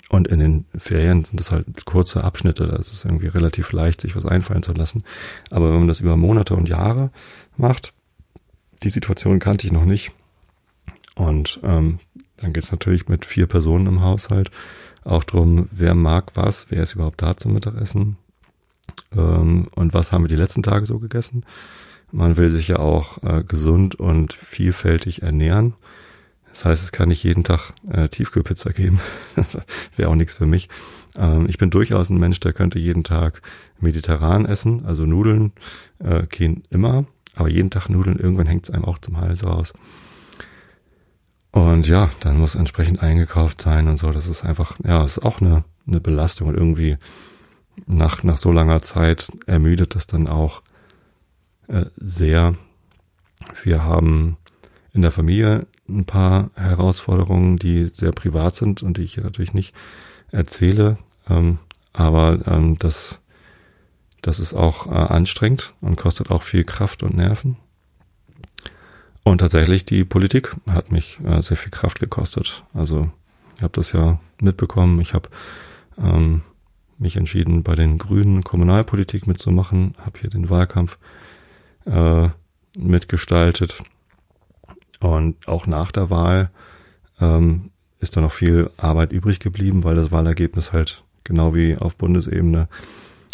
und 0.09 0.27
in 0.27 0.39
den 0.39 0.65
Ferien 0.77 1.23
sind 1.23 1.39
das 1.39 1.51
halt 1.51 1.85
kurze 1.85 2.23
Abschnitte. 2.23 2.67
Das 2.67 2.91
ist 2.91 3.05
irgendwie 3.05 3.27
relativ 3.27 3.71
leicht, 3.71 4.01
sich 4.01 4.15
was 4.15 4.25
einfallen 4.25 4.63
zu 4.63 4.73
lassen. 4.73 5.03
Aber 5.49 5.69
wenn 5.69 5.79
man 5.79 5.87
das 5.87 6.01
über 6.01 6.17
Monate 6.17 6.55
und 6.55 6.69
Jahre 6.69 7.11
macht, 7.57 7.93
die 8.83 8.89
Situation 8.89 9.39
kannte 9.39 9.67
ich 9.67 9.73
noch 9.73 9.85
nicht. 9.85 10.11
Und 11.15 11.59
ähm, 11.63 11.99
dann 12.37 12.53
geht 12.53 12.63
es 12.63 12.71
natürlich 12.71 13.07
mit 13.07 13.25
vier 13.25 13.47
Personen 13.47 13.87
im 13.87 14.01
Haushalt 14.01 14.51
auch 15.03 15.23
drum, 15.23 15.67
wer 15.71 15.95
mag 15.95 16.31
was, 16.35 16.67
wer 16.69 16.83
ist 16.83 16.93
überhaupt 16.93 17.21
da 17.21 17.35
zum 17.35 17.53
Mittagessen 17.53 18.17
ähm, 19.15 19.67
und 19.75 19.93
was 19.93 20.11
haben 20.11 20.23
wir 20.23 20.29
die 20.29 20.35
letzten 20.35 20.63
Tage 20.63 20.85
so 20.85 20.99
gegessen. 20.99 21.43
Man 22.11 22.37
will 22.37 22.49
sich 22.49 22.67
ja 22.67 22.79
auch 22.79 23.23
äh, 23.23 23.43
gesund 23.43 23.95
und 23.95 24.33
vielfältig 24.33 25.21
ernähren. 25.21 25.73
Das 26.51 26.65
heißt, 26.65 26.83
es 26.83 26.91
kann 26.91 27.09
nicht 27.09 27.23
jeden 27.23 27.43
Tag 27.43 27.73
äh, 27.89 28.07
Tiefkühlpizza 28.09 28.71
geben. 28.71 28.99
Wäre 29.95 30.09
auch 30.09 30.15
nichts 30.15 30.33
für 30.33 30.45
mich. 30.45 30.69
Ähm, 31.17 31.45
ich 31.49 31.57
bin 31.57 31.69
durchaus 31.69 32.09
ein 32.09 32.19
Mensch, 32.19 32.39
der 32.39 32.53
könnte 32.53 32.79
jeden 32.79 33.03
Tag 33.03 33.41
mediterran 33.79 34.45
essen, 34.45 34.85
also 34.85 35.05
Nudeln 35.05 35.53
äh, 35.99 36.23
gehen 36.27 36.63
immer, 36.69 37.05
aber 37.35 37.49
jeden 37.49 37.69
Tag 37.69 37.89
Nudeln, 37.89 38.19
irgendwann 38.19 38.47
hängt 38.47 38.65
es 38.65 38.71
einem 38.71 38.85
auch 38.85 38.97
zum 38.97 39.17
Hals 39.17 39.43
raus. 39.43 39.73
Und 41.51 41.87
ja, 41.87 42.09
dann 42.21 42.37
muss 42.37 42.55
entsprechend 42.55 43.01
eingekauft 43.01 43.61
sein 43.61 43.87
und 43.89 43.97
so. 43.97 44.11
Das 44.11 44.27
ist 44.27 44.43
einfach, 44.43 44.77
ja, 44.85 45.03
ist 45.03 45.19
auch 45.19 45.41
eine, 45.41 45.65
eine 45.85 45.99
Belastung 45.99 46.47
und 46.47 46.55
irgendwie 46.55 46.97
nach, 47.85 48.23
nach 48.23 48.37
so 48.37 48.51
langer 48.51 48.81
Zeit 48.81 49.31
ermüdet 49.47 49.95
das 49.95 50.07
dann 50.07 50.27
auch 50.27 50.61
äh, 51.67 51.85
sehr. 51.97 52.55
Wir 53.63 53.83
haben 53.83 54.37
in 54.93 55.01
der 55.01 55.11
Familie 55.11 55.67
ein 55.99 56.05
paar 56.05 56.49
Herausforderungen, 56.55 57.57
die 57.57 57.87
sehr 57.87 58.11
privat 58.11 58.55
sind 58.55 58.83
und 58.83 58.97
die 58.97 59.03
ich 59.03 59.15
hier 59.15 59.23
natürlich 59.23 59.53
nicht 59.53 59.73
erzähle. 60.31 60.97
Ähm, 61.29 61.59
aber 61.93 62.39
ähm, 62.47 62.77
das, 62.79 63.19
das 64.21 64.39
ist 64.39 64.53
auch 64.53 64.87
äh, 64.87 64.91
anstrengend 64.91 65.73
und 65.81 65.97
kostet 65.97 66.31
auch 66.31 66.43
viel 66.43 66.63
Kraft 66.63 67.03
und 67.03 67.15
Nerven. 67.15 67.57
Und 69.23 69.39
tatsächlich, 69.39 69.85
die 69.85 70.03
Politik 70.03 70.55
hat 70.69 70.91
mich 70.91 71.19
äh, 71.23 71.41
sehr 71.41 71.57
viel 71.57 71.71
Kraft 71.71 71.99
gekostet. 71.99 72.63
Also 72.73 73.11
ich 73.57 73.61
habe 73.61 73.73
das 73.73 73.91
ja 73.91 74.19
mitbekommen. 74.41 74.99
Ich 74.99 75.13
habe 75.13 75.29
ähm, 75.97 76.41
mich 76.97 77.17
entschieden, 77.17 77.63
bei 77.63 77.75
den 77.75 77.97
Grünen 77.97 78.43
Kommunalpolitik 78.43 79.27
mitzumachen, 79.27 79.95
habe 80.03 80.19
hier 80.19 80.29
den 80.29 80.49
Wahlkampf 80.49 80.97
äh, 81.85 82.29
mitgestaltet. 82.77 83.83
Und 85.01 85.47
auch 85.47 85.67
nach 85.67 85.91
der 85.91 86.09
Wahl 86.09 86.51
ähm, 87.19 87.71
ist 87.99 88.15
da 88.15 88.21
noch 88.21 88.31
viel 88.31 88.69
Arbeit 88.77 89.11
übrig 89.11 89.39
geblieben, 89.39 89.83
weil 89.83 89.95
das 89.95 90.11
Wahlergebnis 90.11 90.71
halt 90.71 91.03
genau 91.23 91.53
wie 91.53 91.75
auf 91.75 91.95
Bundesebene 91.95 92.69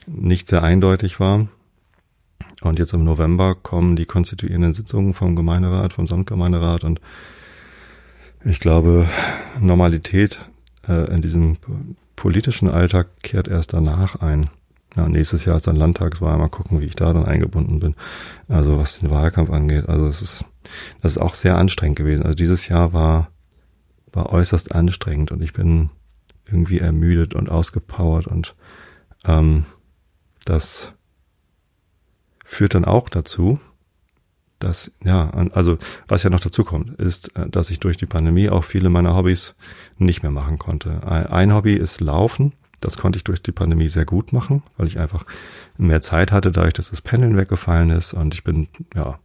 nicht 0.07 0.47
sehr 0.47 0.63
eindeutig 0.63 1.19
war. 1.19 1.47
Und 2.61 2.79
jetzt 2.79 2.93
im 2.93 3.03
November 3.03 3.53
kommen 3.53 3.95
die 3.95 4.05
konstituierenden 4.05 4.73
Sitzungen 4.73 5.13
vom 5.13 5.35
Gemeinderat, 5.35 5.93
vom 5.93 6.07
Samtgemeinderat 6.07 6.83
und 6.83 6.99
ich 8.43 8.59
glaube, 8.59 9.07
Normalität 9.59 10.39
äh, 10.87 11.13
in 11.13 11.21
diesem 11.21 11.57
politischen 12.15 12.69
Alltag 12.69 13.07
kehrt 13.21 13.47
erst 13.47 13.73
danach 13.73 14.21
ein. 14.21 14.49
Ja, 14.97 15.07
nächstes 15.07 15.45
Jahr 15.45 15.57
ist 15.57 15.67
dann 15.67 15.75
Landtagswahl, 15.75 16.37
mal 16.37 16.49
gucken, 16.49 16.81
wie 16.81 16.85
ich 16.85 16.95
da 16.95 17.13
dann 17.13 17.25
eingebunden 17.25 17.79
bin. 17.79 17.95
Also 18.47 18.77
was 18.77 18.99
den 18.99 19.11
Wahlkampf 19.11 19.51
angeht. 19.51 19.87
Also 19.87 20.07
es 20.07 20.23
ist, 20.23 20.45
das 21.01 21.13
ist 21.13 21.17
auch 21.19 21.35
sehr 21.35 21.57
anstrengend 21.57 21.97
gewesen. 21.97 22.23
Also 22.23 22.35
dieses 22.35 22.67
Jahr 22.67 22.93
war, 22.93 23.29
war 24.11 24.31
äußerst 24.31 24.73
anstrengend 24.73 25.31
und 25.31 25.41
ich 25.43 25.53
bin 25.53 25.91
irgendwie 26.49 26.79
ermüdet 26.79 27.35
und 27.35 27.49
ausgepowert 27.49 28.25
und 28.25 28.55
ähm, 29.25 29.65
das 30.45 30.93
führt 32.43 32.73
dann 32.73 32.85
auch 32.85 33.09
dazu, 33.09 33.59
dass, 34.59 34.91
ja, 35.03 35.29
also 35.51 35.77
was 36.07 36.23
ja 36.23 36.29
noch 36.29 36.39
dazu 36.39 36.63
kommt, 36.63 36.99
ist, 36.99 37.35
äh, 37.37 37.47
dass 37.49 37.69
ich 37.69 37.79
durch 37.79 37.97
die 37.97 38.05
Pandemie 38.05 38.49
auch 38.49 38.63
viele 38.63 38.89
meiner 38.89 39.15
Hobbys 39.15 39.53
nicht 39.97 40.23
mehr 40.23 40.31
machen 40.31 40.57
konnte. 40.57 41.05
Ein 41.05 41.53
Hobby 41.53 41.73
ist 41.73 42.01
Laufen. 42.01 42.53
Das 42.79 42.97
konnte 42.97 43.17
ich 43.17 43.23
durch 43.23 43.41
die 43.41 43.51
Pandemie 43.51 43.87
sehr 43.87 44.05
gut 44.05 44.33
machen, 44.33 44.63
weil 44.77 44.87
ich 44.87 44.99
einfach 44.99 45.25
mehr 45.77 46.01
Zeit 46.01 46.31
hatte, 46.31 46.51
dadurch, 46.51 46.73
dass 46.73 46.91
das 46.91 47.01
Pendeln 47.01 47.35
weggefallen 47.35 47.89
ist. 47.89 48.13
Und 48.13 48.33
ich 48.33 48.43
bin, 48.43 48.67
ja, 48.95 49.19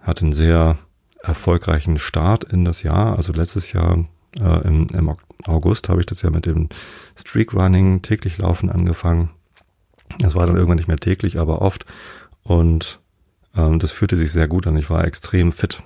hatte 0.00 0.24
einen 0.24 0.32
sehr 0.32 0.78
erfolgreichen 1.22 1.98
Start 1.98 2.44
in 2.44 2.64
das 2.64 2.82
Jahr. 2.82 3.16
Also 3.16 3.32
letztes 3.32 3.72
Jahr 3.72 4.04
äh, 4.40 4.66
im, 4.66 4.88
im 4.88 5.16
August 5.44 5.88
habe 5.88 6.00
ich 6.00 6.06
das 6.06 6.22
ja 6.22 6.30
mit 6.30 6.46
dem 6.46 6.68
Streak 7.16 7.54
Running 7.54 8.02
täglich 8.02 8.38
Laufen 8.38 8.70
angefangen. 8.70 9.30
Das 10.18 10.34
war 10.34 10.46
dann 10.46 10.56
irgendwann 10.56 10.78
nicht 10.78 10.88
mehr 10.88 10.96
täglich, 10.96 11.38
aber 11.38 11.62
oft. 11.62 11.86
Und 12.42 13.00
ähm, 13.54 13.78
das 13.78 13.92
fühlte 13.92 14.16
sich 14.16 14.32
sehr 14.32 14.48
gut 14.48 14.66
an. 14.66 14.76
Ich 14.76 14.90
war 14.90 15.04
extrem 15.04 15.52
fit, 15.52 15.82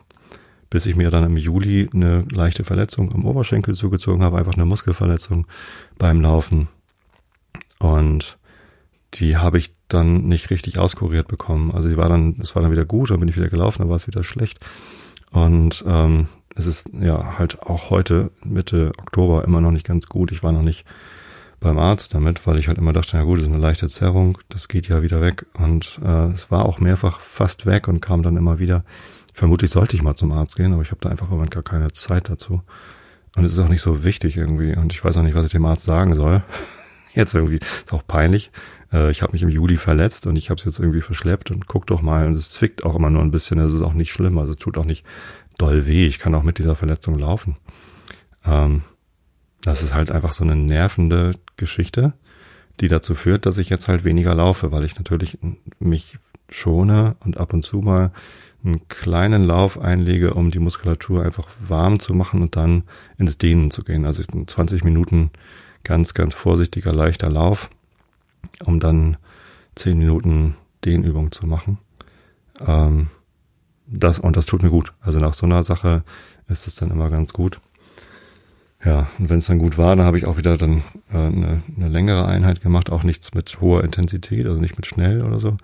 bis 0.72 0.86
ich 0.86 0.96
mir 0.96 1.10
dann 1.10 1.24
im 1.24 1.36
Juli 1.36 1.86
eine 1.92 2.24
leichte 2.32 2.64
Verletzung 2.64 3.12
am 3.12 3.26
Oberschenkel 3.26 3.74
zugezogen 3.74 4.24
habe, 4.24 4.38
einfach 4.38 4.54
eine 4.54 4.64
Muskelverletzung 4.64 5.46
beim 5.98 6.22
Laufen. 6.22 6.68
Und 7.78 8.38
die 9.12 9.36
habe 9.36 9.58
ich 9.58 9.74
dann 9.88 10.28
nicht 10.28 10.48
richtig 10.48 10.78
auskuriert 10.78 11.28
bekommen. 11.28 11.72
Also 11.72 11.90
sie 11.90 11.98
war 11.98 12.08
dann, 12.08 12.36
es 12.40 12.54
war 12.54 12.62
dann 12.62 12.72
wieder 12.72 12.86
gut, 12.86 13.10
dann 13.10 13.20
bin 13.20 13.28
ich 13.28 13.36
wieder 13.36 13.50
gelaufen, 13.50 13.80
dann 13.80 13.90
war 13.90 13.96
es 13.96 14.06
wieder 14.06 14.24
schlecht. 14.24 14.60
Und 15.30 15.84
ähm, 15.86 16.28
es 16.54 16.66
ist 16.66 16.88
ja 16.98 17.38
halt 17.38 17.60
auch 17.60 17.90
heute, 17.90 18.30
Mitte 18.42 18.92
Oktober, 18.98 19.44
immer 19.44 19.60
noch 19.60 19.72
nicht 19.72 19.86
ganz 19.86 20.06
gut. 20.06 20.32
Ich 20.32 20.42
war 20.42 20.52
noch 20.52 20.62
nicht 20.62 20.86
beim 21.60 21.78
Arzt 21.78 22.14
damit, 22.14 22.46
weil 22.46 22.58
ich 22.58 22.68
halt 22.68 22.78
immer 22.78 22.94
dachte, 22.94 23.18
na 23.18 23.24
gut, 23.24 23.36
das 23.36 23.44
ist 23.44 23.52
eine 23.52 23.60
leichte 23.60 23.88
Zerrung, 23.90 24.38
das 24.48 24.68
geht 24.68 24.88
ja 24.88 25.02
wieder 25.02 25.20
weg. 25.20 25.44
Und 25.52 26.00
äh, 26.02 26.28
es 26.28 26.50
war 26.50 26.64
auch 26.64 26.80
mehrfach 26.80 27.20
fast 27.20 27.66
weg 27.66 27.88
und 27.88 28.00
kam 28.00 28.22
dann 28.22 28.38
immer 28.38 28.58
wieder. 28.58 28.84
Vermutlich 29.32 29.70
sollte 29.70 29.96
ich 29.96 30.02
mal 30.02 30.14
zum 30.14 30.32
Arzt 30.32 30.56
gehen, 30.56 30.72
aber 30.72 30.82
ich 30.82 30.90
habe 30.90 31.00
da 31.00 31.08
einfach 31.08 31.26
irgendwann 31.26 31.50
gar 31.50 31.62
keine 31.62 31.92
Zeit 31.92 32.28
dazu. 32.28 32.62
Und 33.36 33.44
es 33.44 33.54
ist 33.54 33.58
auch 33.58 33.68
nicht 33.68 33.82
so 33.82 34.04
wichtig 34.04 34.36
irgendwie. 34.36 34.76
Und 34.76 34.92
ich 34.92 35.02
weiß 35.02 35.16
auch 35.16 35.22
nicht, 35.22 35.34
was 35.34 35.46
ich 35.46 35.52
dem 35.52 35.64
Arzt 35.64 35.84
sagen 35.84 36.14
soll. 36.14 36.42
Jetzt 37.14 37.34
irgendwie 37.34 37.58
ist 37.58 37.92
auch 37.92 38.06
peinlich. 38.06 38.50
Äh, 38.92 39.10
ich 39.10 39.22
habe 39.22 39.32
mich 39.32 39.42
im 39.42 39.48
Juli 39.48 39.76
verletzt 39.76 40.26
und 40.26 40.36
ich 40.36 40.48
habe 40.48 40.58
es 40.58 40.64
jetzt 40.64 40.80
irgendwie 40.80 41.02
verschleppt 41.02 41.50
und 41.50 41.66
guck 41.66 41.86
doch 41.86 42.00
mal. 42.00 42.26
Und 42.26 42.34
es 42.34 42.50
zwickt 42.50 42.84
auch 42.84 42.94
immer 42.94 43.10
nur 43.10 43.20
ein 43.20 43.30
bisschen. 43.30 43.58
Es 43.58 43.74
ist 43.74 43.82
auch 43.82 43.92
nicht 43.92 44.12
schlimm. 44.12 44.38
Also 44.38 44.52
es 44.52 44.58
tut 44.58 44.78
auch 44.78 44.86
nicht 44.86 45.04
doll 45.58 45.86
weh. 45.86 46.06
Ich 46.06 46.18
kann 46.18 46.34
auch 46.34 46.42
mit 46.42 46.56
dieser 46.56 46.74
Verletzung 46.74 47.18
laufen. 47.18 47.56
Ähm, 48.46 48.82
das 49.62 49.82
ist 49.82 49.94
halt 49.94 50.10
einfach 50.10 50.32
so 50.32 50.44
eine 50.44 50.56
nervende 50.56 51.32
Geschichte, 51.56 52.14
die 52.80 52.88
dazu 52.88 53.14
führt, 53.14 53.44
dass 53.46 53.58
ich 53.58 53.68
jetzt 53.68 53.88
halt 53.88 54.04
weniger 54.04 54.34
laufe, 54.34 54.72
weil 54.72 54.84
ich 54.84 54.96
natürlich 54.96 55.38
mich 55.78 56.18
schone 56.52 57.16
und 57.20 57.38
ab 57.38 57.52
und 57.52 57.62
zu 57.62 57.78
mal 57.78 58.12
einen 58.64 58.86
kleinen 58.88 59.44
Lauf 59.44 59.78
einlege, 59.78 60.34
um 60.34 60.50
die 60.50 60.60
Muskulatur 60.60 61.24
einfach 61.24 61.48
warm 61.66 61.98
zu 61.98 62.14
machen 62.14 62.42
und 62.42 62.56
dann 62.56 62.84
ins 63.18 63.38
Dehnen 63.38 63.70
zu 63.70 63.82
gehen. 63.82 64.06
Also 64.06 64.22
20 64.22 64.84
Minuten 64.84 65.30
ganz, 65.84 66.14
ganz 66.14 66.34
vorsichtiger, 66.34 66.92
leichter 66.92 67.30
Lauf, 67.30 67.70
um 68.64 68.78
dann 68.78 69.16
10 69.74 69.98
Minuten 69.98 70.56
Dehnübung 70.84 71.32
zu 71.32 71.46
machen. 71.46 71.78
Ähm, 72.64 73.08
das, 73.86 74.18
und 74.18 74.36
das 74.36 74.46
tut 74.46 74.62
mir 74.62 74.70
gut. 74.70 74.92
Also 75.00 75.18
nach 75.18 75.34
so 75.34 75.46
einer 75.46 75.62
Sache 75.62 76.04
ist 76.48 76.66
es 76.66 76.76
dann 76.76 76.90
immer 76.90 77.10
ganz 77.10 77.32
gut. 77.32 77.60
Ja, 78.84 79.06
und 79.18 79.30
wenn 79.30 79.38
es 79.38 79.46
dann 79.46 79.58
gut 79.58 79.78
war, 79.78 79.94
dann 79.94 80.04
habe 80.04 80.18
ich 80.18 80.26
auch 80.26 80.38
wieder 80.38 80.56
dann 80.56 80.82
äh, 81.12 81.16
eine, 81.16 81.62
eine 81.76 81.88
längere 81.88 82.26
Einheit 82.26 82.62
gemacht, 82.62 82.90
auch 82.90 83.04
nichts 83.04 83.32
mit 83.32 83.60
hoher 83.60 83.84
Intensität, 83.84 84.46
also 84.46 84.60
nicht 84.60 84.76
mit 84.76 84.86
schnell 84.86 85.22
oder 85.22 85.38
so. 85.38 85.56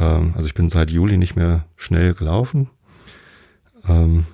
Ähm, 0.00 0.32
also 0.34 0.46
ich 0.46 0.54
bin 0.54 0.68
seit 0.68 0.90
Juli 0.90 1.16
nicht 1.16 1.36
mehr 1.36 1.64
schnell 1.76 2.14
gelaufen. 2.14 2.68
Ähm, 3.88 4.26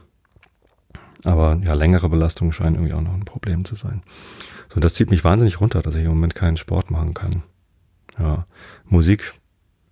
aber 1.24 1.60
ja, 1.62 1.74
längere 1.74 2.08
Belastungen 2.08 2.52
scheinen 2.52 2.76
irgendwie 2.76 2.94
auch 2.94 3.02
noch 3.02 3.14
ein 3.14 3.24
Problem 3.24 3.64
zu 3.64 3.74
sein. 3.74 4.02
So, 4.72 4.80
das 4.80 4.94
zieht 4.94 5.10
mich 5.10 5.24
wahnsinnig 5.24 5.60
runter, 5.60 5.82
dass 5.82 5.96
ich 5.96 6.04
im 6.04 6.10
Moment 6.10 6.34
keinen 6.34 6.56
Sport 6.56 6.90
machen 6.90 7.14
kann. 7.14 7.42
Ja, 8.18 8.46
Musik 8.86 9.34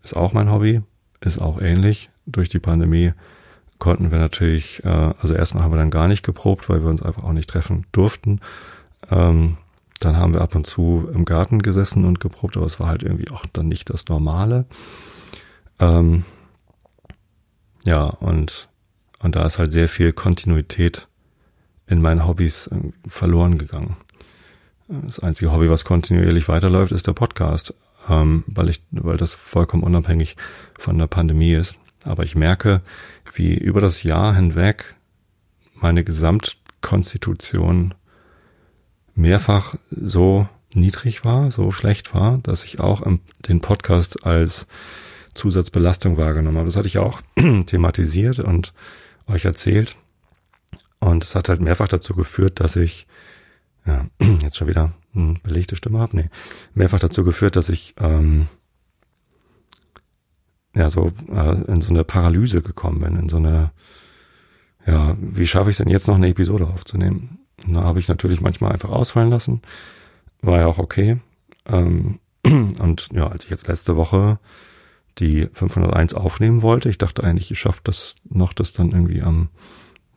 ist 0.02 0.16
auch 0.16 0.32
mein 0.32 0.50
Hobby, 0.50 0.82
ist 1.20 1.38
auch 1.38 1.60
ähnlich. 1.60 2.10
Durch 2.26 2.48
die 2.48 2.58
Pandemie 2.58 3.12
konnten 3.84 4.10
wir 4.10 4.18
natürlich, 4.18 4.82
äh, 4.82 4.88
also 4.88 5.34
erstmal 5.34 5.62
haben 5.62 5.72
wir 5.72 5.76
dann 5.76 5.90
gar 5.90 6.08
nicht 6.08 6.24
geprobt, 6.24 6.70
weil 6.70 6.82
wir 6.82 6.88
uns 6.88 7.02
einfach 7.02 7.22
auch 7.22 7.34
nicht 7.34 7.50
treffen 7.50 7.84
durften. 7.92 8.40
Ähm, 9.10 9.58
dann 10.00 10.16
haben 10.16 10.32
wir 10.32 10.40
ab 10.40 10.54
und 10.54 10.64
zu 10.64 11.06
im 11.12 11.26
Garten 11.26 11.60
gesessen 11.60 12.06
und 12.06 12.18
geprobt, 12.18 12.56
aber 12.56 12.64
es 12.64 12.80
war 12.80 12.88
halt 12.88 13.02
irgendwie 13.02 13.30
auch 13.30 13.44
dann 13.52 13.68
nicht 13.68 13.90
das 13.90 14.08
Normale. 14.08 14.64
Ähm, 15.78 16.24
ja, 17.84 18.04
und, 18.04 18.70
und 19.18 19.36
da 19.36 19.44
ist 19.44 19.58
halt 19.58 19.74
sehr 19.74 19.88
viel 19.88 20.14
Kontinuität 20.14 21.06
in 21.86 22.00
meinen 22.00 22.26
Hobbys 22.26 22.68
äh, 22.68 22.76
verloren 23.06 23.58
gegangen. 23.58 23.98
Das 24.88 25.18
einzige 25.18 25.52
Hobby, 25.52 25.68
was 25.68 25.84
kontinuierlich 25.84 26.48
weiterläuft, 26.48 26.90
ist 26.90 27.06
der 27.06 27.12
Podcast, 27.12 27.74
ähm, 28.08 28.44
weil 28.46 28.70
ich, 28.70 28.82
weil 28.92 29.18
das 29.18 29.34
vollkommen 29.34 29.82
unabhängig 29.82 30.36
von 30.78 30.96
der 30.96 31.06
Pandemie 31.06 31.52
ist. 31.52 31.76
Aber 32.04 32.22
ich 32.22 32.36
merke, 32.36 32.82
wie 33.34 33.54
über 33.54 33.80
das 33.80 34.02
Jahr 34.02 34.34
hinweg 34.34 34.96
meine 35.74 36.04
Gesamtkonstitution 36.04 37.94
mehrfach 39.14 39.76
so 39.90 40.48
niedrig 40.74 41.24
war, 41.24 41.50
so 41.50 41.70
schlecht 41.70 42.14
war, 42.14 42.38
dass 42.38 42.64
ich 42.64 42.80
auch 42.80 43.02
den 43.48 43.60
Podcast 43.60 44.24
als 44.26 44.66
Zusatzbelastung 45.34 46.16
wahrgenommen 46.16 46.58
habe. 46.58 46.68
Das 46.68 46.76
hatte 46.76 46.88
ich 46.88 46.98
auch 46.98 47.20
thematisiert 47.66 48.38
und 48.38 48.72
euch 49.26 49.44
erzählt. 49.44 49.96
Und 51.00 51.24
es 51.24 51.34
hat 51.34 51.48
halt 51.48 51.60
mehrfach 51.60 51.88
dazu 51.88 52.14
geführt, 52.14 52.60
dass 52.60 52.76
ich, 52.76 53.06
ja, 53.86 54.06
jetzt 54.42 54.56
schon 54.56 54.68
wieder 54.68 54.92
eine 55.14 55.34
belegte 55.42 55.76
Stimme 55.76 55.98
habe, 55.98 56.16
nee, 56.16 56.30
mehrfach 56.74 57.00
dazu 57.00 57.24
geführt, 57.24 57.56
dass 57.56 57.68
ich 57.68 57.94
ähm, 57.98 58.48
ja 60.74 60.90
so 60.90 61.12
äh, 61.32 61.72
in 61.72 61.80
so 61.80 61.90
eine 61.90 62.04
Paralyse 62.04 62.62
gekommen 62.62 63.00
bin, 63.00 63.16
in 63.16 63.28
so 63.28 63.36
eine, 63.36 63.70
ja, 64.86 65.16
wie 65.20 65.46
schaffe 65.46 65.70
ich 65.70 65.74
es 65.74 65.78
denn 65.78 65.88
jetzt 65.88 66.08
noch 66.08 66.16
eine 66.16 66.28
Episode 66.28 66.66
aufzunehmen? 66.66 67.38
Und 67.66 67.74
da 67.74 67.82
habe 67.82 68.00
ich 68.00 68.08
natürlich 68.08 68.40
manchmal 68.40 68.72
einfach 68.72 68.90
ausfallen 68.90 69.30
lassen, 69.30 69.62
war 70.42 70.58
ja 70.58 70.66
auch 70.66 70.78
okay. 70.78 71.18
Ähm, 71.66 72.18
und 72.44 73.08
ja, 73.12 73.28
als 73.28 73.44
ich 73.44 73.50
jetzt 73.50 73.68
letzte 73.68 73.96
Woche 73.96 74.38
die 75.18 75.48
501 75.52 76.14
aufnehmen 76.14 76.62
wollte, 76.62 76.88
ich 76.90 76.98
dachte 76.98 77.22
eigentlich, 77.22 77.50
ich 77.52 77.60
schaffe 77.60 77.80
das 77.84 78.16
noch, 78.28 78.52
das 78.52 78.72
dann 78.72 78.90
irgendwie 78.90 79.22
am 79.22 79.48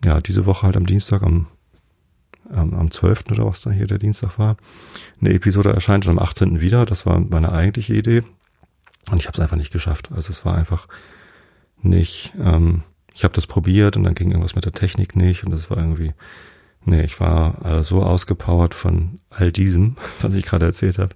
ja, 0.04 0.20
diese 0.22 0.46
Woche 0.46 0.66
halt 0.66 0.78
am 0.78 0.86
Dienstag, 0.86 1.24
am, 1.24 1.48
am, 2.50 2.74
am 2.74 2.92
12. 2.92 3.26
oder 3.32 3.46
was 3.46 3.62
da 3.62 3.72
hier 3.72 3.88
der 3.88 3.98
Dienstag 3.98 4.38
war, 4.38 4.58
eine 5.20 5.34
Episode 5.34 5.72
erscheint 5.72 6.06
und 6.06 6.18
am 6.18 6.20
18. 6.20 6.62
wieder. 6.62 6.86
Das 6.86 7.06
war 7.06 7.20
meine 7.20 7.52
eigentliche 7.52 7.94
Idee. 7.94 8.24
Und 9.10 9.20
ich 9.20 9.28
habe 9.28 9.36
es 9.36 9.40
einfach 9.40 9.58
nicht 9.58 9.72
geschafft. 9.72 10.10
Also 10.14 10.32
es 10.32 10.46
war 10.46 10.56
einfach 10.56 10.88
nicht, 11.82 12.34
ähm, 12.40 12.84
ich 13.14 13.24
habe 13.24 13.34
das 13.34 13.48
probiert 13.48 13.98
und 13.98 14.04
dann 14.04 14.16
ging 14.16 14.32
irgendwas 14.32 14.56
mit 14.56 14.66
der 14.66 14.74
Technik 14.74 15.16
nicht 15.16 15.44
und 15.44 15.52
das 15.52 15.70
war 15.70 15.78
irgendwie, 15.78 16.14
nee, 16.86 17.04
ich 17.04 17.20
war 17.20 17.66
äh, 17.66 17.84
so 17.84 18.04
ausgepowert 18.04 18.74
von 18.74 19.20
all 19.30 19.52
diesem, 19.52 19.96
was 20.22 20.34
ich 20.36 20.46
gerade 20.46 20.66
erzählt 20.66 20.98
habe, 20.98 21.16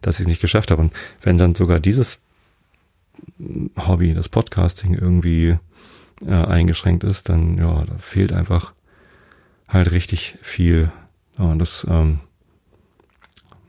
dass 0.00 0.16
ich 0.16 0.22
es 0.22 0.28
nicht 0.28 0.40
geschafft 0.40 0.70
habe. 0.70 0.82
Und 0.82 0.92
wenn 1.22 1.38
dann 1.38 1.54
sogar 1.54 1.80
dieses 1.80 2.18
Hobby, 3.76 4.14
das 4.14 4.28
Podcasting 4.28 4.94
irgendwie 4.94 5.58
äh, 6.26 6.32
eingeschränkt 6.32 7.04
ist, 7.04 7.28
dann 7.28 7.58
ja, 7.58 7.84
da 7.84 7.98
fehlt 7.98 8.32
einfach 8.32 8.72
halt 9.68 9.90
richtig 9.92 10.36
viel. 10.42 10.90
Ja, 11.38 11.44
und 11.44 11.58
das 11.58 11.86
ähm, 11.88 12.20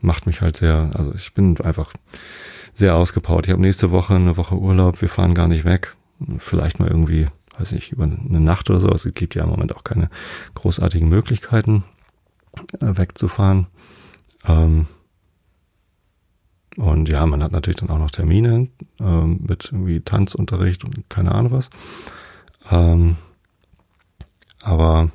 macht 0.00 0.26
mich 0.26 0.40
halt 0.40 0.56
sehr, 0.56 0.90
also 0.94 1.14
ich 1.14 1.32
bin 1.34 1.58
einfach 1.60 1.92
sehr 2.74 2.96
ausgepowert. 2.96 3.46
Ich 3.46 3.52
habe 3.52 3.62
nächste 3.62 3.90
Woche 3.90 4.14
eine 4.14 4.36
Woche 4.36 4.56
Urlaub, 4.56 5.00
wir 5.00 5.08
fahren 5.08 5.34
gar 5.34 5.48
nicht 5.48 5.64
weg. 5.64 5.96
Vielleicht 6.38 6.80
mal 6.80 6.88
irgendwie, 6.88 7.28
weiß 7.58 7.72
nicht, 7.72 7.92
über 7.92 8.04
eine 8.04 8.40
Nacht 8.40 8.68
oder 8.70 8.80
so. 8.80 8.88
Es 8.90 9.08
gibt 9.14 9.34
ja 9.34 9.44
im 9.44 9.50
Moment 9.50 9.74
auch 9.74 9.84
keine 9.84 10.10
großartigen 10.54 11.08
Möglichkeiten, 11.08 11.84
äh, 12.80 12.96
wegzufahren. 12.96 13.68
Ähm, 14.46 14.86
und 16.76 17.08
ja, 17.08 17.24
man 17.26 17.42
hat 17.42 17.52
natürlich 17.52 17.78
dann 17.78 17.90
auch 17.90 17.98
noch 17.98 18.10
Termine 18.10 18.68
ähm, 19.00 19.40
mit 19.46 19.70
irgendwie 19.72 20.00
Tanzunterricht 20.00 20.84
und 20.84 21.08
keine 21.08 21.32
Ahnung 21.32 21.52
was. 21.52 21.70
Ähm, 22.70 23.16
aber 24.62 25.10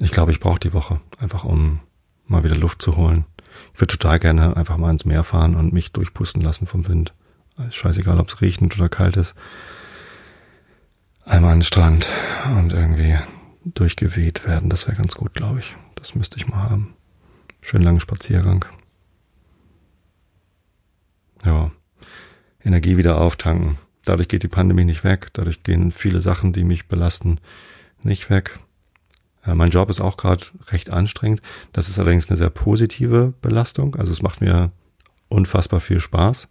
ich 0.00 0.10
glaube, 0.10 0.32
ich 0.32 0.40
brauche 0.40 0.60
die 0.60 0.74
Woche, 0.74 1.00
einfach 1.18 1.44
um 1.44 1.80
mal 2.26 2.44
wieder 2.44 2.56
Luft 2.56 2.82
zu 2.82 2.96
holen. 2.96 3.24
Ich 3.74 3.80
würde 3.80 3.96
total 3.96 4.18
gerne 4.18 4.56
einfach 4.56 4.76
mal 4.76 4.90
ins 4.90 5.04
Meer 5.04 5.24
fahren 5.24 5.54
und 5.54 5.72
mich 5.72 5.92
durchpusten 5.92 6.42
lassen 6.42 6.66
vom 6.66 6.86
Wind. 6.88 7.14
Ist 7.66 7.76
scheißegal, 7.76 8.18
ob 8.18 8.28
es 8.28 8.40
regnet 8.40 8.76
oder 8.76 8.88
kalt 8.88 9.16
ist. 9.16 9.34
Einmal 11.24 11.52
an 11.52 11.58
den 11.58 11.64
Strand 11.64 12.10
und 12.56 12.72
irgendwie 12.72 13.16
durchgeweht 13.64 14.46
werden. 14.46 14.68
Das 14.68 14.86
wäre 14.86 14.96
ganz 14.96 15.14
gut, 15.14 15.34
glaube 15.34 15.60
ich. 15.60 15.76
Das 15.94 16.14
müsste 16.14 16.36
ich 16.36 16.48
mal 16.48 16.68
haben. 16.68 16.94
Schön 17.60 17.82
langen 17.82 18.00
Spaziergang. 18.00 18.64
Ja. 21.44 21.70
Energie 22.64 22.96
wieder 22.96 23.20
auftanken. 23.20 23.78
Dadurch 24.04 24.28
geht 24.28 24.42
die 24.42 24.48
Pandemie 24.48 24.84
nicht 24.84 25.04
weg. 25.04 25.28
Dadurch 25.32 25.62
gehen 25.62 25.90
viele 25.90 26.20
Sachen, 26.20 26.52
die 26.52 26.64
mich 26.64 26.88
belasten, 26.88 27.38
nicht 28.02 28.30
weg. 28.30 28.58
Äh, 29.44 29.54
mein 29.54 29.70
Job 29.70 29.90
ist 29.90 30.00
auch 30.00 30.16
gerade 30.16 30.44
recht 30.68 30.90
anstrengend. 30.90 31.42
Das 31.72 31.88
ist 31.88 31.98
allerdings 31.98 32.28
eine 32.28 32.36
sehr 32.36 32.50
positive 32.50 33.34
Belastung. 33.42 33.96
Also 33.96 34.12
es 34.12 34.22
macht 34.22 34.40
mir 34.40 34.70
unfassbar 35.28 35.80
viel 35.80 36.00
Spaß, 36.00 36.48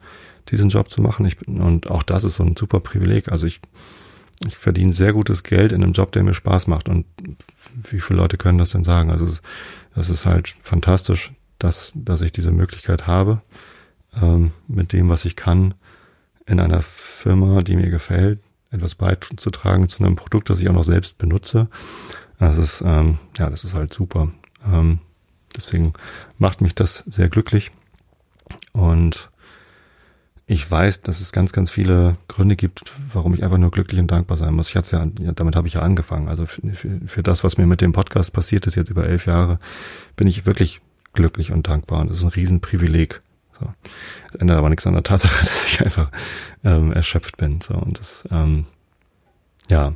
diesen 0.49 0.69
Job 0.69 0.89
zu 0.89 1.01
machen. 1.01 1.25
Ich, 1.25 1.47
und 1.47 1.89
auch 1.89 2.03
das 2.03 2.23
ist 2.23 2.35
so 2.35 2.43
ein 2.43 2.55
super 2.55 2.79
Privileg. 2.79 3.31
Also 3.31 3.47
ich, 3.47 3.61
ich 4.45 4.57
verdiene 4.57 4.93
sehr 4.93 5.13
gutes 5.13 5.43
Geld 5.43 5.71
in 5.71 5.83
einem 5.83 5.93
Job, 5.93 6.11
der 6.11 6.23
mir 6.23 6.33
Spaß 6.33 6.67
macht. 6.67 6.89
Und 6.89 7.05
wie 7.89 7.99
viele 7.99 8.19
Leute 8.19 8.37
können 8.37 8.57
das 8.57 8.71
denn 8.71 8.83
sagen? 8.83 9.11
Also 9.11 9.25
es, 9.25 9.41
das 9.95 10.09
ist 10.09 10.25
halt 10.25 10.55
fantastisch, 10.63 11.31
dass, 11.59 11.91
dass 11.95 12.21
ich 12.21 12.31
diese 12.31 12.51
Möglichkeit 12.51 13.07
habe, 13.07 13.41
ähm, 14.19 14.51
mit 14.67 14.93
dem, 14.93 15.09
was 15.09 15.25
ich 15.25 15.35
kann, 15.35 15.75
in 16.47 16.59
einer 16.59 16.81
Firma, 16.81 17.61
die 17.61 17.75
mir 17.75 17.89
gefällt, 17.89 18.39
etwas 18.71 18.95
beizutragen 18.95 19.87
zu 19.87 20.03
einem 20.03 20.15
Produkt, 20.15 20.49
das 20.49 20.59
ich 20.59 20.69
auch 20.69 20.73
noch 20.73 20.83
selbst 20.83 21.17
benutze. 21.17 21.67
Das 22.41 22.57
ist, 22.57 22.81
ähm, 22.83 23.19
ja, 23.37 23.51
das 23.51 23.63
ist 23.63 23.75
halt 23.75 23.93
super. 23.93 24.31
Ähm, 24.65 24.97
deswegen 25.55 25.93
macht 26.39 26.59
mich 26.59 26.73
das 26.73 27.03
sehr 27.05 27.29
glücklich. 27.29 27.69
Und 28.71 29.29
ich 30.47 30.69
weiß, 30.69 31.01
dass 31.01 31.21
es 31.21 31.33
ganz, 31.33 31.51
ganz 31.51 31.69
viele 31.69 32.17
Gründe 32.27 32.55
gibt, 32.55 32.81
warum 33.13 33.35
ich 33.35 33.43
einfach 33.43 33.59
nur 33.59 33.69
glücklich 33.69 33.99
und 33.99 34.09
dankbar 34.09 34.37
sein 34.37 34.55
muss. 34.55 34.69
Ich 34.69 34.75
hatte 34.75 35.13
ja, 35.19 35.31
damit 35.33 35.55
habe 35.55 35.67
ich 35.67 35.75
ja 35.75 35.81
angefangen. 35.83 36.29
Also 36.29 36.47
für, 36.47 36.67
für, 36.73 37.01
für 37.05 37.21
das, 37.21 37.43
was 37.43 37.59
mir 37.59 37.67
mit 37.67 37.79
dem 37.79 37.91
Podcast 37.91 38.33
passiert 38.33 38.65
ist, 38.65 38.73
jetzt 38.73 38.89
über 38.89 39.05
elf 39.05 39.27
Jahre, 39.27 39.59
bin 40.15 40.27
ich 40.27 40.47
wirklich 40.47 40.81
glücklich 41.13 41.51
und 41.51 41.67
dankbar. 41.67 41.99
Und 41.99 42.09
das 42.09 42.17
ist 42.17 42.23
ein 42.23 42.29
Riesenprivileg. 42.29 43.21
So. 43.59 43.71
Das 44.31 44.41
ändert 44.41 44.57
aber 44.57 44.69
nichts 44.69 44.87
an 44.87 44.93
der 44.93 45.03
Tatsache, 45.03 45.39
dass 45.45 45.67
ich 45.67 45.85
einfach 45.85 46.09
ähm, 46.63 46.91
erschöpft 46.91 47.37
bin. 47.37 47.61
So. 47.61 47.75
Und 47.75 47.99
das, 47.99 48.27
ähm, 48.31 48.65
ja, 49.69 49.93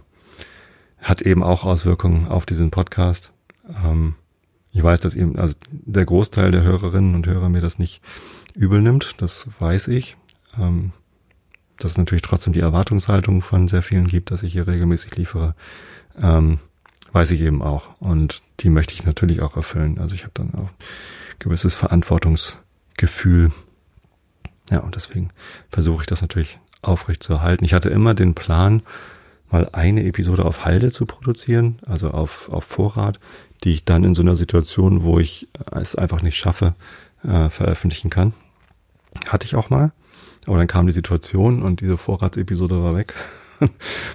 hat 1.05 1.21
eben 1.21 1.43
auch 1.43 1.63
Auswirkungen 1.63 2.27
auf 2.27 2.45
diesen 2.45 2.71
Podcast. 2.71 3.31
Ähm, 3.83 4.15
ich 4.71 4.83
weiß, 4.83 4.99
dass 4.99 5.15
eben, 5.15 5.39
also 5.39 5.55
der 5.69 6.05
Großteil 6.05 6.51
der 6.51 6.63
Hörerinnen 6.63 7.15
und 7.15 7.27
Hörer 7.27 7.49
mir 7.49 7.61
das 7.61 7.79
nicht 7.79 8.01
übel 8.53 8.81
nimmt, 8.81 9.21
das 9.21 9.47
weiß 9.59 9.87
ich. 9.87 10.17
Ähm, 10.59 10.91
dass 11.77 11.91
es 11.91 11.97
natürlich 11.97 12.21
trotzdem 12.21 12.53
die 12.53 12.61
Erwartungshaltung 12.61 13.41
von 13.41 13.67
sehr 13.67 13.81
vielen 13.81 14.07
gibt, 14.07 14.31
dass 14.31 14.43
ich 14.43 14.53
hier 14.53 14.67
regelmäßig 14.67 15.15
liefere, 15.17 15.55
ähm, 16.21 16.59
weiß 17.11 17.31
ich 17.31 17.41
eben 17.41 17.61
auch. 17.61 17.89
Und 17.99 18.41
die 18.61 18.69
möchte 18.69 18.93
ich 18.93 19.05
natürlich 19.05 19.41
auch 19.41 19.57
erfüllen. 19.57 19.99
Also 19.99 20.15
ich 20.15 20.23
habe 20.23 20.31
dann 20.33 20.53
auch 20.55 20.69
gewisses 21.39 21.77
Verantwortungs- 21.77 22.55
Gefühl. 22.97 23.51
Ja, 24.69 24.79
und 24.79 24.95
deswegen 24.95 25.29
versuche 25.69 26.03
ich 26.03 26.07
das 26.07 26.21
natürlich 26.21 26.59
aufrecht 26.81 27.23
zu 27.23 27.33
erhalten. 27.33 27.65
Ich 27.65 27.73
hatte 27.73 27.89
immer 27.89 28.13
den 28.13 28.33
Plan, 28.33 28.81
mal 29.55 29.69
eine 29.71 30.03
Episode 30.03 30.43
auf 30.43 30.65
Halde 30.65 30.91
zu 30.91 31.05
produzieren, 31.05 31.79
also 31.85 32.11
auf, 32.11 32.49
auf 32.49 32.65
Vorrat, 32.65 33.19
die 33.63 33.71
ich 33.71 33.85
dann 33.85 34.03
in 34.03 34.13
so 34.13 34.21
einer 34.21 34.35
Situation, 34.35 35.03
wo 35.03 35.17
ich 35.17 35.47
es 35.71 35.95
einfach 35.95 36.21
nicht 36.21 36.35
schaffe, 36.35 36.75
äh, 37.23 37.49
veröffentlichen 37.49 38.09
kann. 38.09 38.33
Hatte 39.27 39.45
ich 39.45 39.55
auch 39.55 39.69
mal. 39.69 39.93
Aber 40.45 40.57
dann 40.57 40.67
kam 40.67 40.87
die 40.87 40.93
Situation 40.93 41.63
und 41.63 41.79
diese 41.79 41.97
Vorratsepisode 41.97 42.83
war 42.83 42.95
weg. 42.95 43.13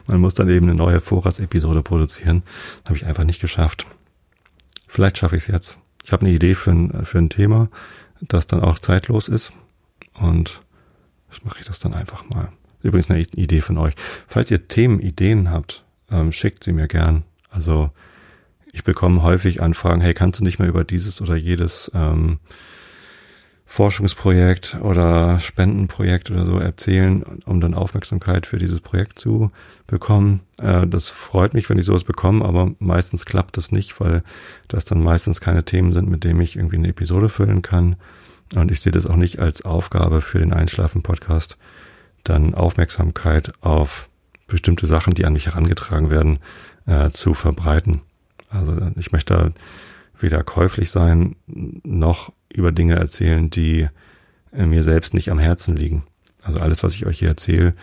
Man 0.07 0.21
muss 0.21 0.35
dann 0.35 0.51
eben 0.51 0.69
eine 0.69 0.77
neue 0.77 1.01
Vorratsepisode 1.01 1.83
produzieren. 1.83 2.43
Habe 2.85 2.97
ich 2.97 3.07
einfach 3.07 3.25
nicht 3.25 3.41
geschafft. 3.41 3.87
Vielleicht 4.87 5.19
schaffe 5.19 5.37
ich 5.37 5.45
es 5.45 5.49
jetzt. 5.49 5.79
Ich 6.05 6.13
habe 6.13 6.27
eine 6.27 6.35
Idee 6.35 6.55
für 6.55 6.71
ein, 6.71 7.05
für 7.07 7.19
ein 7.19 7.31
Thema 7.31 7.71
das 8.21 8.47
dann 8.47 8.61
auch 8.61 8.79
zeitlos 8.79 9.29
ist. 9.29 9.53
Und 10.15 10.63
das 11.31 11.43
mache 11.45 11.61
ich 11.61 11.67
das 11.67 11.79
dann 11.81 11.95
einfach 11.95 12.29
mal. 12.29 12.53
Übrigens 12.83 13.11
eine 13.11 13.21
Idee 13.21 13.61
von 13.61 13.79
euch. 13.79 13.95
Falls 14.27 14.51
ihr 14.51 14.69
Themenideen 14.69 15.51
habt, 15.51 15.85
ähm, 16.11 16.33
schickt 16.33 16.65
sie 16.65 16.73
mir 16.73 16.89
gern. 16.89 17.25
Also 17.51 17.91
ich 18.73 18.85
bekomme 18.85 19.23
häufig 19.23 19.63
Anfragen, 19.63 20.01
hey, 20.01 20.15
kannst 20.15 20.41
du 20.41 20.45
nicht 20.45 20.59
mehr 20.59 20.69
über 20.69 20.85
dieses 20.85 21.21
oder 21.21 21.37
jedes 21.37 21.91
ähm, 21.95 22.39
Forschungsprojekt 23.67 24.79
oder 24.81 25.39
Spendenprojekt 25.39 26.31
oder 26.31 26.45
so 26.45 26.59
erzählen, 26.59 27.23
um 27.47 27.61
dann 27.61 27.75
Aufmerksamkeit 27.75 28.47
für 28.47 28.59
dieses 28.59 28.81
Projekt 28.81 29.21
zu 29.21 29.53
bekommen. 29.87 30.41
Äh, 30.61 30.89
das 30.89 31.09
freut 31.09 31.55
mich, 31.55 31.71
wenn 31.71 31.79
ich 31.79 31.85
sowas 31.85 32.03
bekomme, 32.03 32.45
aber 32.45 32.73
meistens 32.81 33.27
klappt 33.27 33.57
das 33.57 33.71
nicht, 33.71 34.01
weil 34.01 34.25
das 34.67 34.85
dann 34.85 35.01
meistens 35.01 35.41
keine 35.41 35.65
Themen 35.65 35.93
sind, 35.93 36.09
mit 36.09 36.25
denen 36.25 36.41
ich 36.41 36.57
irgendwie 36.57 36.79
eine 36.79 36.89
Episode 36.89 37.29
füllen 37.29 37.63
kann. 37.63 37.95
Und 38.57 38.73
ich 38.73 38.81
sehe 38.81 38.91
das 38.91 39.07
auch 39.07 39.15
nicht 39.15 39.41
als 39.41 39.65
Aufgabe 39.65 40.21
für 40.21 40.41
den 40.41 40.53
Einschlafen-Podcast, 40.53 41.57
dann 42.25 42.55
Aufmerksamkeit 42.55 43.53
auf 43.61 44.09
bestimmte 44.47 44.87
Sachen, 44.87 45.15
die 45.15 45.25
an 45.25 45.33
mich 45.33 45.47
herangetragen 45.47 46.11
werden, 46.11 46.39
äh, 46.87 47.11
zu 47.11 47.35
verbreiten. 47.35 48.03
Also 48.51 48.77
ich 48.97 49.13
möchte 49.13 49.53
weder 50.19 50.43
käuflich 50.43 50.91
sein, 50.91 51.37
noch 51.47 52.33
über 52.53 52.73
Dinge 52.73 52.97
erzählen, 52.97 53.49
die 53.49 53.89
äh, 54.53 54.67
mir 54.67 54.83
selbst 54.83 55.15
nicht 55.15 55.31
am 55.31 55.39
Herzen 55.39 55.77
liegen. 55.77 56.05
Also 56.43 56.59
alles, 56.61 56.83
was 56.83 56.95
ich 56.95 57.07
euch 57.07 57.21
hier 57.21 57.29
erzähle, 57.29 57.75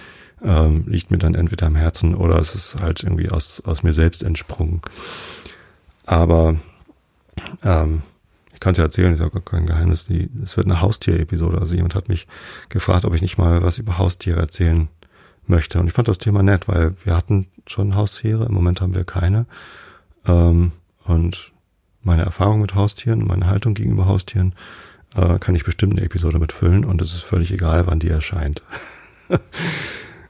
ähm, 0.44 0.84
liegt 0.88 1.10
mir 1.10 1.18
dann 1.18 1.36
entweder 1.36 1.68
am 1.68 1.76
Herzen 1.76 2.16
oder 2.16 2.38
es 2.38 2.54
ist 2.54 2.80
halt 2.80 3.04
irgendwie 3.04 3.30
aus, 3.30 3.62
aus 3.62 3.84
mir 3.84 3.94
selbst 3.94 4.24
entsprungen. 4.24 4.82
Aber 6.06 6.58
ähm, 7.64 8.02
ich 8.58 8.60
kann 8.60 8.72
es 8.72 8.80
ja 8.80 8.86
erzählen, 8.86 9.14
ist 9.14 9.20
ja 9.20 9.30
gar 9.30 9.44
kein 9.44 9.68
Geheimnis. 9.68 10.08
Es 10.42 10.58
wird 10.58 10.66
eine 10.66 10.82
Haustier-Episode. 10.82 11.60
Also 11.60 11.76
jemand 11.76 11.94
hat 11.94 12.10
mich 12.10 12.26
gefragt, 12.70 13.06
ob 13.06 13.14
ich 13.14 13.22
nicht 13.22 13.38
mal 13.38 13.62
was 13.62 13.78
über 13.78 14.00
Haustiere 14.00 14.40
erzählen 14.40 14.88
möchte. 15.46 15.80
Und 15.80 15.86
ich 15.86 15.94
fand 15.94 16.08
das 16.08 16.18
Thema 16.18 16.42
nett, 16.42 16.68
weil 16.68 16.96
wir 17.04 17.16
hatten 17.16 17.50
schon 17.68 17.96
Haustiere, 17.96 18.48
im 18.48 18.56
Moment 18.56 18.82
haben 18.82 18.96
wir 18.96 19.04
keine. 19.04 19.46
Ähm, 20.26 20.72
und 21.04 21.52
meine 22.02 22.24
Erfahrung 22.24 22.62
mit 22.62 22.74
Haustieren, 22.74 23.28
meine 23.28 23.46
Haltung 23.46 23.76
gegenüber 23.76 24.08
Haustieren, 24.08 24.56
äh, 25.16 25.38
kann 25.38 25.54
ich 25.54 25.64
bestimmt 25.64 25.94
eine 25.94 26.02
Episode 26.02 26.40
mitfüllen 26.40 26.84
und 26.84 27.00
es 27.00 27.14
ist 27.14 27.22
völlig 27.22 27.52
egal, 27.52 27.86
wann 27.86 28.00
die 28.00 28.10
erscheint. 28.10 28.64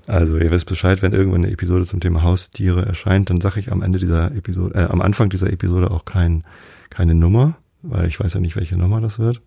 also 0.05 0.37
ihr 0.37 0.51
wisst 0.51 0.65
Bescheid, 0.65 1.01
wenn 1.01 1.13
irgendwann 1.13 1.45
eine 1.45 1.53
Episode 1.53 1.85
zum 1.85 2.01
Thema 2.01 2.23
Haustiere 2.23 2.85
erscheint, 2.85 3.29
dann 3.29 3.39
sage 3.39 3.61
ich 3.61 3.71
am 3.71 3.81
Ende 3.83 3.99
dieser 3.99 4.35
Episode, 4.35 4.75
äh, 4.75 4.83
am 4.83 4.99
Anfang 4.99 5.29
dieser 5.29 5.49
Episode 5.49 5.91
auch 5.91 6.03
kein, 6.03 6.43
keine 6.89 7.15
Nummer, 7.15 7.55
weil 7.81 8.07
ich 8.07 8.19
weiß 8.19 8.33
ja 8.33 8.39
nicht, 8.39 8.55
welche 8.55 8.77
Nummer 8.77 9.01
das 9.01 9.19
wird. 9.19 9.41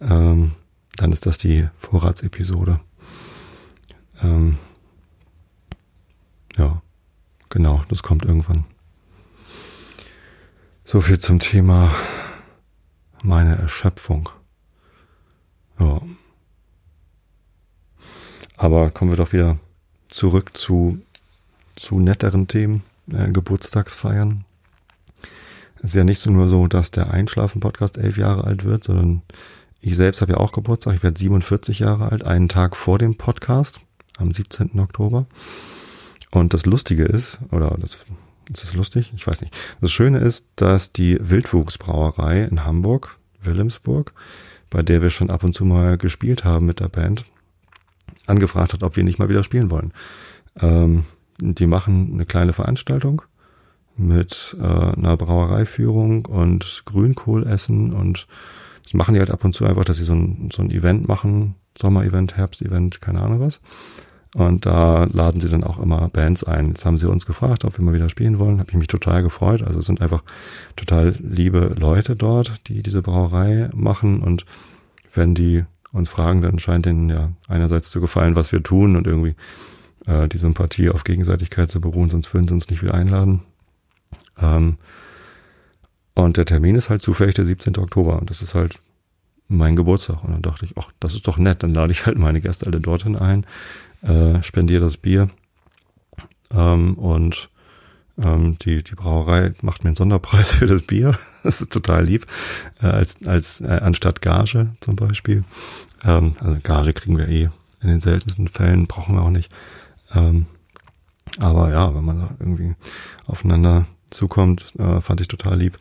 Ähm, 0.00 0.52
dann 0.96 1.12
ist 1.12 1.26
das 1.26 1.38
die 1.38 1.68
Vorratsepisode. 1.78 2.80
Ähm, 4.22 4.58
ja, 6.56 6.82
genau, 7.48 7.84
das 7.88 8.02
kommt 8.02 8.24
irgendwann. 8.24 8.64
So 10.84 11.00
viel 11.00 11.18
zum 11.18 11.38
Thema 11.38 11.94
meine 13.22 13.56
Erschöpfung. 13.56 14.30
Ja. 15.78 16.00
Aber 18.56 18.90
kommen 18.90 19.12
wir 19.12 19.16
doch 19.16 19.32
wieder 19.32 19.58
zurück 20.08 20.56
zu, 20.56 21.00
zu 21.76 22.00
netteren 22.00 22.48
Themen, 22.48 22.82
äh, 23.12 23.30
Geburtstagsfeiern. 23.30 24.44
Ist 25.82 25.94
ja 25.94 26.04
nicht 26.04 26.18
so 26.18 26.30
nur 26.30 26.48
so, 26.48 26.66
dass 26.66 26.90
der 26.90 27.12
Einschlafen-Podcast 27.12 27.98
elf 27.98 28.16
Jahre 28.16 28.44
alt 28.44 28.64
wird, 28.64 28.84
sondern 28.84 29.22
ich 29.80 29.96
selbst 29.96 30.20
habe 30.20 30.32
ja 30.32 30.38
auch 30.38 30.52
Geburtstag. 30.52 30.96
Ich 30.96 31.02
werde 31.02 31.18
47 31.18 31.78
Jahre 31.78 32.10
alt, 32.10 32.24
einen 32.24 32.48
Tag 32.48 32.76
vor 32.76 32.98
dem 32.98 33.16
Podcast, 33.16 33.80
am 34.18 34.32
17. 34.32 34.78
Oktober. 34.80 35.26
Und 36.30 36.52
das 36.52 36.66
Lustige 36.66 37.04
ist, 37.04 37.38
oder 37.52 37.76
das 37.80 37.98
ist 38.50 38.64
das 38.64 38.74
lustig? 38.74 39.12
Ich 39.14 39.26
weiß 39.26 39.40
nicht. 39.42 39.54
Das 39.80 39.92
Schöne 39.92 40.18
ist, 40.18 40.46
dass 40.56 40.92
die 40.92 41.18
Wildwuchsbrauerei 41.20 42.44
in 42.44 42.64
Hamburg, 42.64 43.16
Wilhelmsburg, 43.42 44.12
bei 44.70 44.82
der 44.82 45.02
wir 45.02 45.10
schon 45.10 45.30
ab 45.30 45.44
und 45.44 45.54
zu 45.54 45.64
mal 45.64 45.98
gespielt 45.98 46.44
haben 46.44 46.66
mit 46.66 46.80
der 46.80 46.88
Band, 46.88 47.24
angefragt 48.26 48.72
hat, 48.72 48.82
ob 48.82 48.96
wir 48.96 49.04
nicht 49.04 49.18
mal 49.18 49.28
wieder 49.28 49.44
spielen 49.44 49.70
wollen. 49.70 49.92
Ähm, 50.60 51.04
die 51.40 51.66
machen 51.66 52.10
eine 52.14 52.26
kleine 52.26 52.52
Veranstaltung 52.52 53.22
mit 53.98 54.56
äh, 54.58 54.64
einer 54.64 55.16
Brauereiführung 55.16 56.26
und 56.26 56.82
Grünkohl 56.86 57.46
essen 57.46 57.92
und 57.92 58.26
das 58.84 58.94
machen 58.94 59.12
die 59.12 59.20
halt 59.20 59.30
ab 59.30 59.44
und 59.44 59.52
zu 59.52 59.66
einfach, 59.66 59.84
dass 59.84 59.98
sie 59.98 60.04
so 60.04 60.14
ein, 60.14 60.48
so 60.50 60.62
ein 60.62 60.70
Event 60.70 61.06
machen, 61.08 61.56
Sommer-Event, 61.76 62.36
Herbst-Event, 62.38 63.02
keine 63.02 63.20
Ahnung 63.20 63.40
was. 63.40 63.60
Und 64.34 64.66
da 64.66 65.04
laden 65.04 65.40
sie 65.40 65.48
dann 65.48 65.64
auch 65.64 65.78
immer 65.78 66.08
Bands 66.08 66.44
ein. 66.44 66.68
Jetzt 66.68 66.84
haben 66.84 66.98
sie 66.98 67.08
uns 67.08 67.26
gefragt, 67.26 67.64
ob 67.64 67.76
wir 67.78 67.84
mal 67.84 67.94
wieder 67.94 68.08
spielen 68.08 68.38
wollen. 68.38 68.60
Habe 68.60 68.70
ich 68.70 68.76
mich 68.76 68.88
total 68.88 69.22
gefreut. 69.22 69.62
Also 69.62 69.78
es 69.78 69.86
sind 69.86 70.00
einfach 70.00 70.22
total 70.76 71.14
liebe 71.18 71.74
Leute 71.78 72.14
dort, 72.14 72.68
die 72.68 72.82
diese 72.82 73.02
Brauerei 73.02 73.70
machen. 73.74 74.20
Und 74.20 74.44
wenn 75.14 75.34
die 75.34 75.64
uns 75.92 76.08
fragen, 76.08 76.42
dann 76.42 76.58
scheint 76.58 76.86
denen 76.86 77.08
ja 77.08 77.30
einerseits 77.46 77.90
zu 77.90 78.00
gefallen, 78.00 78.36
was 78.36 78.52
wir 78.52 78.62
tun 78.62 78.96
und 78.96 79.06
irgendwie 79.06 79.34
äh, 80.06 80.28
die 80.28 80.38
Sympathie 80.38 80.90
auf 80.90 81.04
Gegenseitigkeit 81.04 81.70
zu 81.70 81.80
beruhen, 81.80 82.10
sonst 82.10 82.32
würden 82.32 82.48
sie 82.48 82.54
uns 82.54 82.68
nicht 82.68 82.82
wieder 82.82 82.94
einladen. 82.94 83.42
Ähm, 84.40 84.78
und 86.14 86.36
der 86.36 86.46
Termin 86.46 86.74
ist 86.74 86.90
halt 86.90 87.02
zufällig 87.02 87.34
der 87.34 87.44
17. 87.44 87.78
Oktober. 87.78 88.18
Und 88.18 88.30
das 88.30 88.42
ist 88.42 88.54
halt 88.54 88.80
mein 89.48 89.76
Geburtstag. 89.76 90.24
Und 90.24 90.32
dann 90.32 90.42
dachte 90.42 90.64
ich, 90.64 90.76
ach, 90.76 90.90
das 91.00 91.14
ist 91.14 91.28
doch 91.28 91.38
nett. 91.38 91.62
Dann 91.62 91.74
lade 91.74 91.92
ich 91.92 92.06
halt 92.06 92.18
meine 92.18 92.40
Gäste 92.40 92.66
alle 92.66 92.80
dorthin 92.80 93.16
ein 93.16 93.46
äh, 94.02 94.42
spendiere 94.42 94.84
das 94.84 94.96
Bier. 94.96 95.28
Ähm, 96.52 96.94
und 96.94 97.50
ähm, 98.18 98.56
die, 98.58 98.82
die 98.82 98.94
Brauerei 98.94 99.54
macht 99.62 99.84
mir 99.84 99.88
einen 99.88 99.96
Sonderpreis 99.96 100.52
für 100.54 100.66
das 100.66 100.82
Bier. 100.82 101.18
Das 101.42 101.60
ist 101.60 101.72
total 101.72 102.04
lieb. 102.04 102.26
Äh, 102.80 102.86
als, 102.86 103.16
als 103.26 103.60
äh, 103.60 103.80
anstatt 103.82 104.22
Gage 104.22 104.74
zum 104.80 104.96
Beispiel. 104.96 105.44
Ähm, 106.04 106.34
also 106.40 106.58
Gage 106.62 106.92
kriegen 106.92 107.18
wir 107.18 107.28
eh 107.28 107.48
in 107.80 107.88
den 107.88 108.00
seltensten 108.00 108.48
Fällen, 108.48 108.86
brauchen 108.86 109.14
wir 109.14 109.22
auch 109.22 109.30
nicht. 109.30 109.52
Ähm, 110.12 110.46
aber 111.38 111.70
ja, 111.70 111.94
wenn 111.94 112.04
man 112.04 112.18
da 112.18 112.30
irgendwie 112.40 112.74
aufeinander 113.26 113.86
zukommt, 114.10 114.74
äh, 114.78 115.00
fand 115.00 115.20
ich 115.20 115.28
total 115.28 115.58
lieb. 115.58 115.78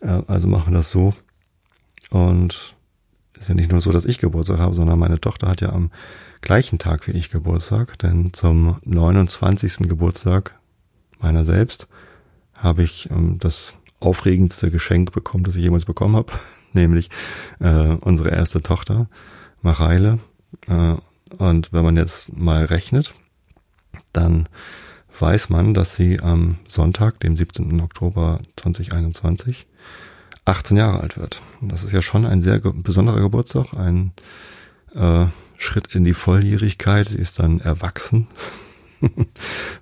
Äh, 0.00 0.22
also 0.26 0.48
machen 0.48 0.72
wir 0.72 0.78
das 0.78 0.90
so. 0.90 1.14
Und 2.10 2.74
ist 3.38 3.48
ja 3.48 3.54
nicht 3.54 3.70
nur 3.70 3.80
so, 3.80 3.92
dass 3.92 4.04
ich 4.04 4.18
Geburtstag 4.18 4.58
habe, 4.58 4.74
sondern 4.74 4.98
meine 4.98 5.20
Tochter 5.20 5.48
hat 5.48 5.60
ja 5.60 5.70
am 5.70 5.90
gleichen 6.40 6.78
Tag 6.78 7.06
wie 7.06 7.12
ich 7.12 7.30
Geburtstag, 7.30 7.98
denn 7.98 8.32
zum 8.32 8.78
29. 8.84 9.88
Geburtstag 9.88 10.54
meiner 11.20 11.44
selbst 11.44 11.88
habe 12.56 12.82
ich 12.82 13.10
ähm, 13.10 13.38
das 13.38 13.74
aufregendste 14.00 14.70
Geschenk 14.70 15.12
bekommen, 15.12 15.44
das 15.44 15.56
ich 15.56 15.62
jemals 15.62 15.84
bekommen 15.84 16.16
habe, 16.16 16.32
nämlich 16.72 17.10
äh, 17.60 17.96
unsere 18.00 18.30
erste 18.30 18.62
Tochter, 18.62 19.08
Mareile. 19.62 20.18
Äh, 20.68 20.96
und 21.36 21.72
wenn 21.72 21.84
man 21.84 21.96
jetzt 21.96 22.36
mal 22.36 22.64
rechnet, 22.64 23.14
dann 24.12 24.48
weiß 25.20 25.50
man, 25.50 25.74
dass 25.74 25.94
sie 25.94 26.20
am 26.20 26.58
Sonntag, 26.66 27.20
dem 27.20 27.36
17. 27.36 27.80
Oktober 27.80 28.40
2021, 28.56 29.66
18 30.44 30.76
Jahre 30.76 31.00
alt 31.00 31.18
wird. 31.18 31.42
Das 31.60 31.84
ist 31.84 31.92
ja 31.92 32.02
schon 32.02 32.26
ein 32.26 32.42
sehr 32.42 32.60
ge 32.60 32.72
besonderer 32.74 33.20
Geburtstag, 33.20 33.74
ein 33.74 34.12
äh, 34.94 35.26
Schritt 35.56 35.94
in 35.94 36.04
die 36.04 36.14
Volljährigkeit. 36.14 37.08
Sie 37.08 37.18
ist 37.18 37.38
dann 37.38 37.60
erwachsen. 37.60 38.26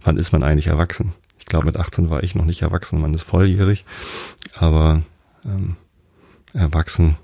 Wann 0.03 0.17
ist 0.17 0.33
man 0.33 0.43
eigentlich 0.43 0.67
erwachsen? 0.69 1.13
Ich 1.39 1.47
glaube, 1.47 1.67
mit 1.67 1.77
18 1.77 2.11
war 2.11 2.23
ich 2.23 2.35
noch 2.35 2.45
nicht 2.45 2.63
erwachsen. 2.63 3.01
Man 3.01 3.15
ist 3.15 3.23
volljährig. 3.23 3.85
Aber 4.55 5.03
ähm, 5.45 5.77
erwachsen 6.53 7.17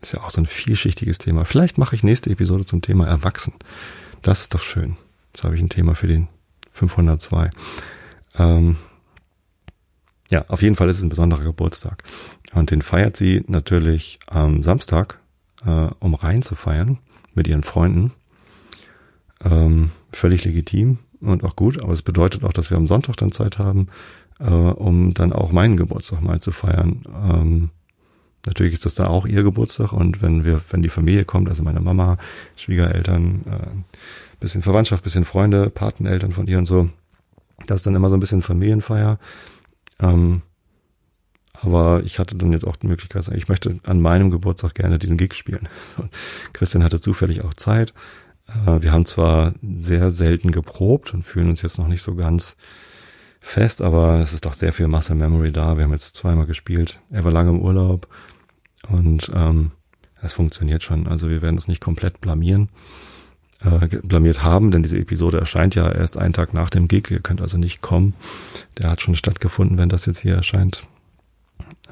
ist 0.00 0.12
ja 0.12 0.20
auch 0.22 0.30
so 0.30 0.40
ein 0.40 0.46
vielschichtiges 0.46 1.18
Thema. 1.18 1.44
Vielleicht 1.44 1.78
mache 1.78 1.94
ich 1.94 2.02
nächste 2.02 2.30
Episode 2.30 2.64
zum 2.64 2.82
Thema 2.82 3.06
Erwachsen. 3.06 3.52
Das 4.22 4.42
ist 4.42 4.54
doch 4.54 4.62
schön. 4.62 4.96
Jetzt 5.32 5.44
habe 5.44 5.54
ich 5.54 5.60
ein 5.60 5.68
Thema 5.68 5.94
für 5.94 6.06
den 6.06 6.28
502. 6.72 7.50
Ähm, 8.38 8.76
ja, 10.30 10.44
auf 10.48 10.62
jeden 10.62 10.76
Fall 10.76 10.88
ist 10.88 10.96
es 10.96 11.02
ein 11.02 11.10
besonderer 11.10 11.44
Geburtstag. 11.44 12.02
Und 12.54 12.70
den 12.70 12.82
feiert 12.82 13.16
sie 13.16 13.44
natürlich 13.46 14.18
am 14.26 14.62
Samstag, 14.62 15.18
äh, 15.66 15.88
um 15.98 16.14
rein 16.14 16.42
zu 16.42 16.54
feiern 16.54 16.98
mit 17.34 17.46
ihren 17.46 17.62
Freunden. 17.62 18.12
Ähm, 19.44 19.90
völlig 20.12 20.44
legitim 20.44 20.98
und 21.20 21.44
auch 21.44 21.56
gut, 21.56 21.82
aber 21.82 21.92
es 21.92 22.02
bedeutet 22.02 22.44
auch, 22.44 22.52
dass 22.52 22.70
wir 22.70 22.76
am 22.76 22.86
Sonntag 22.86 23.16
dann 23.16 23.32
Zeit 23.32 23.58
haben, 23.58 23.88
äh, 24.38 24.44
um 24.44 25.14
dann 25.14 25.32
auch 25.32 25.52
meinen 25.52 25.76
Geburtstag 25.76 26.22
mal 26.22 26.40
zu 26.40 26.52
feiern. 26.52 27.02
Ähm, 27.28 27.70
natürlich 28.46 28.74
ist 28.74 28.86
das 28.86 28.94
da 28.94 29.06
auch 29.06 29.26
ihr 29.26 29.42
Geburtstag 29.42 29.92
und 29.92 30.22
wenn 30.22 30.44
wir, 30.44 30.60
wenn 30.70 30.82
die 30.82 30.88
Familie 30.88 31.24
kommt, 31.24 31.48
also 31.48 31.62
meine 31.62 31.80
Mama, 31.80 32.18
Schwiegereltern, 32.56 33.42
äh, 33.46 34.31
bisschen 34.42 34.62
Verwandtschaft, 34.62 35.02
bisschen 35.02 35.24
Freunde, 35.24 35.70
Pateneltern 35.70 36.32
von 36.32 36.46
ihr 36.46 36.58
und 36.58 36.66
so, 36.66 36.90
das 37.66 37.78
ist 37.78 37.86
dann 37.86 37.94
immer 37.94 38.08
so 38.08 38.16
ein 38.16 38.20
bisschen 38.20 38.42
Familienfeier. 38.42 39.18
Ähm, 40.00 40.42
aber 41.54 42.02
ich 42.04 42.18
hatte 42.18 42.34
dann 42.34 42.52
jetzt 42.52 42.66
auch 42.66 42.76
die 42.76 42.88
Möglichkeit, 42.88 43.28
ich 43.28 43.48
möchte 43.48 43.78
an 43.84 44.00
meinem 44.00 44.30
Geburtstag 44.30 44.74
gerne 44.74 44.98
diesen 44.98 45.16
Gig 45.16 45.34
spielen. 45.34 45.68
Und 45.96 46.10
Christian 46.52 46.82
hatte 46.82 47.00
zufällig 47.00 47.44
auch 47.44 47.54
Zeit. 47.54 47.94
Äh, 48.66 48.82
wir 48.82 48.92
haben 48.92 49.04
zwar 49.06 49.54
sehr 49.80 50.10
selten 50.10 50.50
geprobt 50.50 51.14
und 51.14 51.22
fühlen 51.22 51.48
uns 51.50 51.62
jetzt 51.62 51.78
noch 51.78 51.88
nicht 51.88 52.02
so 52.02 52.14
ganz 52.14 52.56
fest, 53.40 53.82
aber 53.82 54.20
es 54.20 54.32
ist 54.32 54.44
doch 54.44 54.54
sehr 54.54 54.72
viel 54.72 54.88
Muscle 54.88 55.14
Memory 55.16 55.52
da. 55.52 55.76
Wir 55.76 55.84
haben 55.84 55.92
jetzt 55.92 56.16
zweimal 56.16 56.46
gespielt. 56.46 57.00
Er 57.10 57.24
war 57.24 57.32
lange 57.32 57.50
im 57.50 57.60
Urlaub 57.60 58.08
und 58.88 59.30
ähm, 59.34 59.72
Es 60.22 60.32
funktioniert 60.32 60.82
schon. 60.82 61.06
Also 61.08 61.28
wir 61.28 61.42
werden 61.42 61.58
es 61.58 61.68
nicht 61.68 61.80
komplett 61.80 62.20
blamieren, 62.20 62.68
äh, 63.64 63.86
blamiert 64.02 64.42
haben, 64.42 64.70
denn 64.70 64.82
diese 64.82 64.98
Episode 64.98 65.38
erscheint 65.38 65.74
ja 65.74 65.90
erst 65.90 66.16
einen 66.16 66.32
Tag 66.32 66.54
nach 66.54 66.70
dem 66.70 66.88
Gig. 66.88 67.10
Ihr 67.10 67.20
könnt 67.20 67.40
also 67.40 67.58
nicht 67.58 67.80
kommen. 67.80 68.14
Der 68.78 68.90
hat 68.90 69.00
schon 69.00 69.14
stattgefunden, 69.14 69.78
wenn 69.78 69.88
das 69.88 70.06
jetzt 70.06 70.20
hier 70.20 70.34
erscheint. 70.34 70.84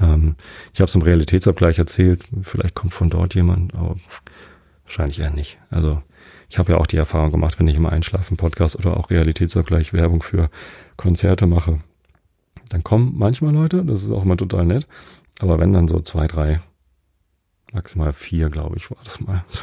Ähm, 0.01 0.37
ich 0.73 0.81
habe 0.81 0.89
es 0.89 0.95
im 0.95 1.03
Realitätsabgleich 1.03 1.79
erzählt. 1.79 2.25
Vielleicht 2.43 2.75
kommt 2.75 2.95
von 2.95 3.11
dort 3.11 3.35
jemand, 3.35 3.75
aber 3.75 3.97
wahrscheinlich 4.85 5.21
eher 5.21 5.31
nicht. 5.31 5.59
Also 5.71 6.03
ich 6.49 6.59
habe 6.59 6.73
ja 6.73 6.79
auch 6.79 6.87
die 6.87 6.97
Erfahrung 6.97 7.31
gemacht, 7.31 7.59
wenn 7.59 7.69
ich 7.69 7.77
im 7.77 7.87
Einschlafen-Podcast 7.87 8.79
oder 8.79 8.97
auch 8.97 9.11
Realitätsabgleich 9.11 9.93
Werbung 9.93 10.23
für 10.23 10.51
Konzerte 10.97 11.47
mache, 11.47 11.79
dann 12.69 12.83
kommen 12.83 13.15
manchmal 13.17 13.53
Leute, 13.53 13.85
das 13.85 14.03
ist 14.03 14.11
auch 14.11 14.25
immer 14.25 14.37
total 14.37 14.67
nett, 14.67 14.87
aber 15.39 15.59
wenn 15.59 15.73
dann 15.73 15.89
so 15.89 16.01
zwei, 16.01 16.27
drei, 16.27 16.61
maximal 17.73 18.13
vier, 18.13 18.49
glaube 18.49 18.77
ich, 18.77 18.91
war 18.91 18.99
das 19.05 19.21
mal. 19.21 19.45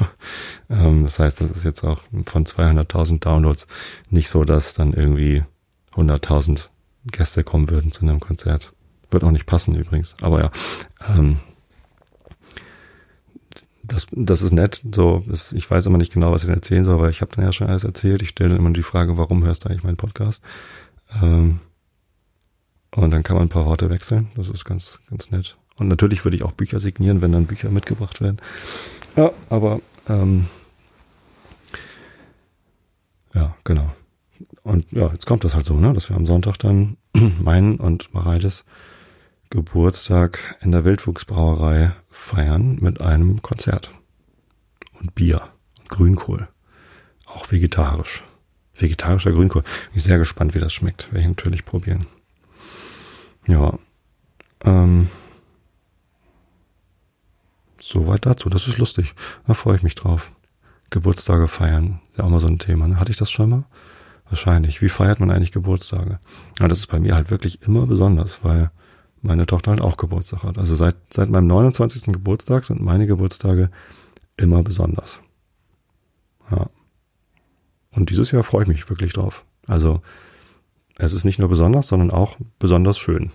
Ähm, 0.69 1.03
das 1.03 1.17
heißt, 1.17 1.39
das 1.39 1.51
ist 1.51 1.63
jetzt 1.63 1.85
auch 1.85 2.03
von 2.25 2.45
200.000 2.45 3.21
Downloads 3.21 3.67
nicht 4.09 4.29
so, 4.29 4.43
dass 4.43 4.73
dann 4.73 4.91
irgendwie 4.91 5.45
100.000 5.93 6.67
Gäste 7.05 7.45
kommen 7.45 7.69
würden 7.69 7.93
zu 7.93 8.01
einem 8.01 8.19
Konzert. 8.19 8.73
Wird 9.09 9.23
auch 9.23 9.31
nicht 9.31 9.45
passen 9.45 9.75
übrigens. 9.75 10.17
Aber 10.19 10.41
ja, 10.41 10.51
ähm, 11.07 11.37
das, 13.83 14.07
das 14.11 14.41
ist 14.41 14.51
nett. 14.51 14.81
So, 14.93 15.23
das, 15.27 15.53
ich 15.53 15.69
weiß 15.69 15.85
immer 15.85 15.97
nicht 15.97 16.11
genau, 16.11 16.31
was 16.31 16.43
ich 16.43 16.47
denn 16.47 16.55
erzählen 16.55 16.83
soll, 16.83 16.95
aber 16.95 17.09
ich 17.09 17.21
habe 17.21 17.33
dann 17.33 17.45
ja 17.45 17.53
schon 17.53 17.67
alles 17.67 17.85
erzählt. 17.85 18.21
Ich 18.21 18.29
stelle 18.29 18.55
immer 18.55 18.71
die 18.71 18.83
Frage, 18.83 19.17
warum 19.17 19.45
hörst 19.45 19.63
du 19.63 19.69
eigentlich 19.69 19.83
meinen 19.83 19.97
Podcast? 19.97 20.43
Ähm, 21.21 21.61
und 22.91 23.11
dann 23.11 23.23
kann 23.23 23.35
man 23.35 23.45
ein 23.45 23.49
paar 23.49 23.65
Worte 23.65 23.89
wechseln. 23.89 24.31
Das 24.35 24.49
ist 24.49 24.65
ganz, 24.65 24.99
ganz 25.09 25.31
nett. 25.31 25.57
Und 25.77 25.87
natürlich 25.87 26.23
würde 26.25 26.37
ich 26.37 26.43
auch 26.43 26.51
Bücher 26.51 26.79
signieren, 26.79 27.21
wenn 27.21 27.31
dann 27.31 27.45
Bücher 27.45 27.69
mitgebracht 27.69 28.21
werden. 28.21 28.37
Ja, 29.15 29.31
aber 29.49 29.79
ähm, 30.09 30.47
ja, 33.33 33.55
genau. 33.63 33.93
Und 34.63 34.91
ja, 34.91 35.11
jetzt 35.11 35.25
kommt 35.25 35.43
das 35.43 35.53
halt 35.55 35.65
so, 35.65 35.79
ne, 35.79 35.93
dass 35.93 36.09
wir 36.09 36.15
am 36.15 36.25
Sonntag 36.25 36.57
dann 36.57 36.97
meinen 37.13 37.77
und 37.77 38.13
Mareides 38.13 38.65
Geburtstag 39.49 40.57
in 40.61 40.71
der 40.71 40.83
Wildwuchsbrauerei 40.83 41.93
feiern 42.11 42.77
mit 42.81 42.99
einem 42.99 43.41
Konzert. 43.41 43.93
Und 44.99 45.15
Bier 45.15 45.49
und 45.79 45.89
Grünkohl. 45.89 46.47
Auch 47.25 47.51
vegetarisch. 47.51 48.23
Vegetarischer 48.75 49.31
Grünkohl. 49.31 49.61
Bin 49.61 49.97
ich 49.97 50.03
sehr 50.03 50.17
gespannt, 50.17 50.53
wie 50.53 50.59
das 50.59 50.73
schmeckt. 50.73 51.07
Werde 51.11 51.21
ich 51.21 51.27
natürlich 51.27 51.65
probieren. 51.65 52.07
Ja. 53.47 53.77
Ähm, 54.65 55.09
Soweit 57.87 58.25
dazu. 58.25 58.49
Das 58.49 58.67
ist 58.67 58.79
lustig. 58.79 59.15
Da 59.45 59.53
freue 59.53 59.77
ich 59.77 59.83
mich 59.83 59.95
drauf. 59.95 60.29
Geburtstage 60.89 61.47
feiern. 61.47 62.01
Ist 62.11 62.17
ja 62.17 62.25
auch 62.25 62.29
mal 62.29 62.41
so 62.41 62.47
ein 62.47 62.59
Thema. 62.59 62.85
Ne? 62.85 62.99
Hatte 62.99 63.11
ich 63.11 63.17
das 63.17 63.31
schon 63.31 63.49
mal? 63.49 63.63
Wahrscheinlich. 64.29 64.81
Wie 64.81 64.89
feiert 64.89 65.21
man 65.21 65.31
eigentlich 65.31 65.53
Geburtstage? 65.53 66.19
Ja, 66.59 66.67
das 66.67 66.79
ist 66.79 66.87
bei 66.87 66.99
mir 66.99 67.15
halt 67.15 67.31
wirklich 67.31 67.61
immer 67.61 67.87
besonders, 67.87 68.43
weil 68.43 68.71
meine 69.21 69.45
Tochter 69.45 69.71
halt 69.71 69.79
auch 69.79 69.95
Geburtstag 69.95 70.43
hat. 70.43 70.57
Also 70.57 70.75
seit, 70.75 70.97
seit 71.11 71.29
meinem 71.29 71.47
29. 71.47 72.11
Geburtstag 72.11 72.65
sind 72.65 72.81
meine 72.81 73.07
Geburtstage 73.07 73.69
immer 74.35 74.63
besonders. 74.63 75.21
Ja. 76.51 76.69
Und 77.91 78.09
dieses 78.09 78.31
Jahr 78.31 78.43
freue 78.43 78.63
ich 78.63 78.67
mich 78.67 78.89
wirklich 78.89 79.13
drauf. 79.13 79.45
Also 79.65 80.01
es 80.97 81.13
ist 81.13 81.23
nicht 81.23 81.39
nur 81.39 81.47
besonders, 81.47 81.87
sondern 81.87 82.11
auch 82.11 82.35
besonders 82.59 82.97
schön. 82.97 83.31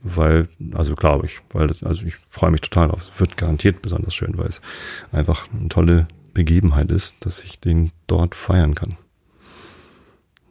Weil, 0.00 0.48
also 0.74 0.94
glaube 0.94 1.26
ich, 1.26 1.40
weil 1.52 1.66
das, 1.66 1.82
also 1.82 2.04
ich 2.06 2.16
freue 2.28 2.50
mich 2.50 2.60
total 2.60 2.88
drauf. 2.88 3.02
Es 3.02 3.20
wird 3.20 3.36
garantiert 3.36 3.82
besonders 3.82 4.14
schön, 4.14 4.38
weil 4.38 4.46
es 4.46 4.60
einfach 5.10 5.48
eine 5.52 5.68
tolle 5.68 6.06
Begebenheit 6.34 6.92
ist, 6.92 7.16
dass 7.20 7.42
ich 7.42 7.58
den 7.58 7.90
dort 8.06 8.34
feiern 8.34 8.74
kann. 8.74 8.94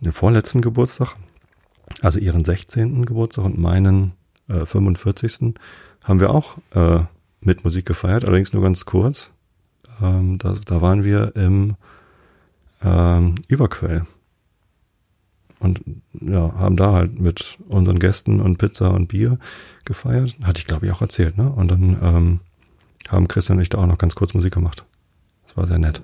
Den 0.01 0.11
vorletzten 0.11 0.61
Geburtstag, 0.61 1.15
also 2.01 2.19
ihren 2.19 2.43
16. 2.43 3.05
Geburtstag 3.05 3.45
und 3.45 3.57
meinen 3.57 4.13
äh, 4.49 4.65
45. 4.65 5.55
haben 6.03 6.19
wir 6.19 6.31
auch 6.31 6.57
äh, 6.75 6.99
mit 7.39 7.63
Musik 7.63 7.85
gefeiert, 7.85 8.25
allerdings 8.25 8.53
nur 8.53 8.63
ganz 8.63 8.85
kurz. 8.85 9.31
Ähm, 10.01 10.37
da, 10.37 10.55
da 10.65 10.81
waren 10.81 11.03
wir 11.03 11.35
im 11.35 11.75
ähm, 12.83 13.35
Überquell 13.47 14.05
und 15.59 15.81
ja, 16.13 16.53
haben 16.53 16.77
da 16.77 16.93
halt 16.93 17.19
mit 17.19 17.57
unseren 17.67 17.99
Gästen 17.99 18.39
und 18.39 18.57
Pizza 18.57 18.93
und 18.93 19.07
Bier 19.07 19.39
gefeiert. 19.85 20.35
Hatte 20.43 20.59
ich, 20.59 20.67
glaube 20.67 20.85
ich, 20.85 20.91
auch 20.91 21.01
erzählt, 21.01 21.37
ne? 21.37 21.51
Und 21.51 21.71
dann 21.71 21.97
ähm, 22.01 22.39
haben 23.09 23.27
Christian 23.27 23.57
und 23.57 23.63
ich 23.63 23.69
da 23.69 23.79
auch 23.79 23.87
noch 23.87 23.97
ganz 23.97 24.15
kurz 24.15 24.33
Musik 24.33 24.53
gemacht. 24.53 24.85
Das 25.47 25.57
war 25.57 25.67
sehr 25.67 25.79
nett. 25.79 26.01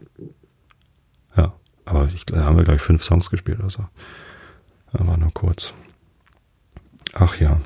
Ja, 1.36 1.54
aber 1.86 2.08
ich, 2.08 2.26
da 2.26 2.44
haben 2.44 2.58
wir, 2.58 2.64
glaube 2.64 2.78
ich, 2.78 2.82
fünf 2.82 3.04
Songs 3.04 3.30
gespielt 3.30 3.60
oder 3.60 3.70
so. 3.70 3.86
War 4.92 5.18
nur 5.18 5.34
kurz. 5.34 5.74
Ach 7.14 7.40
ja. 7.40 7.60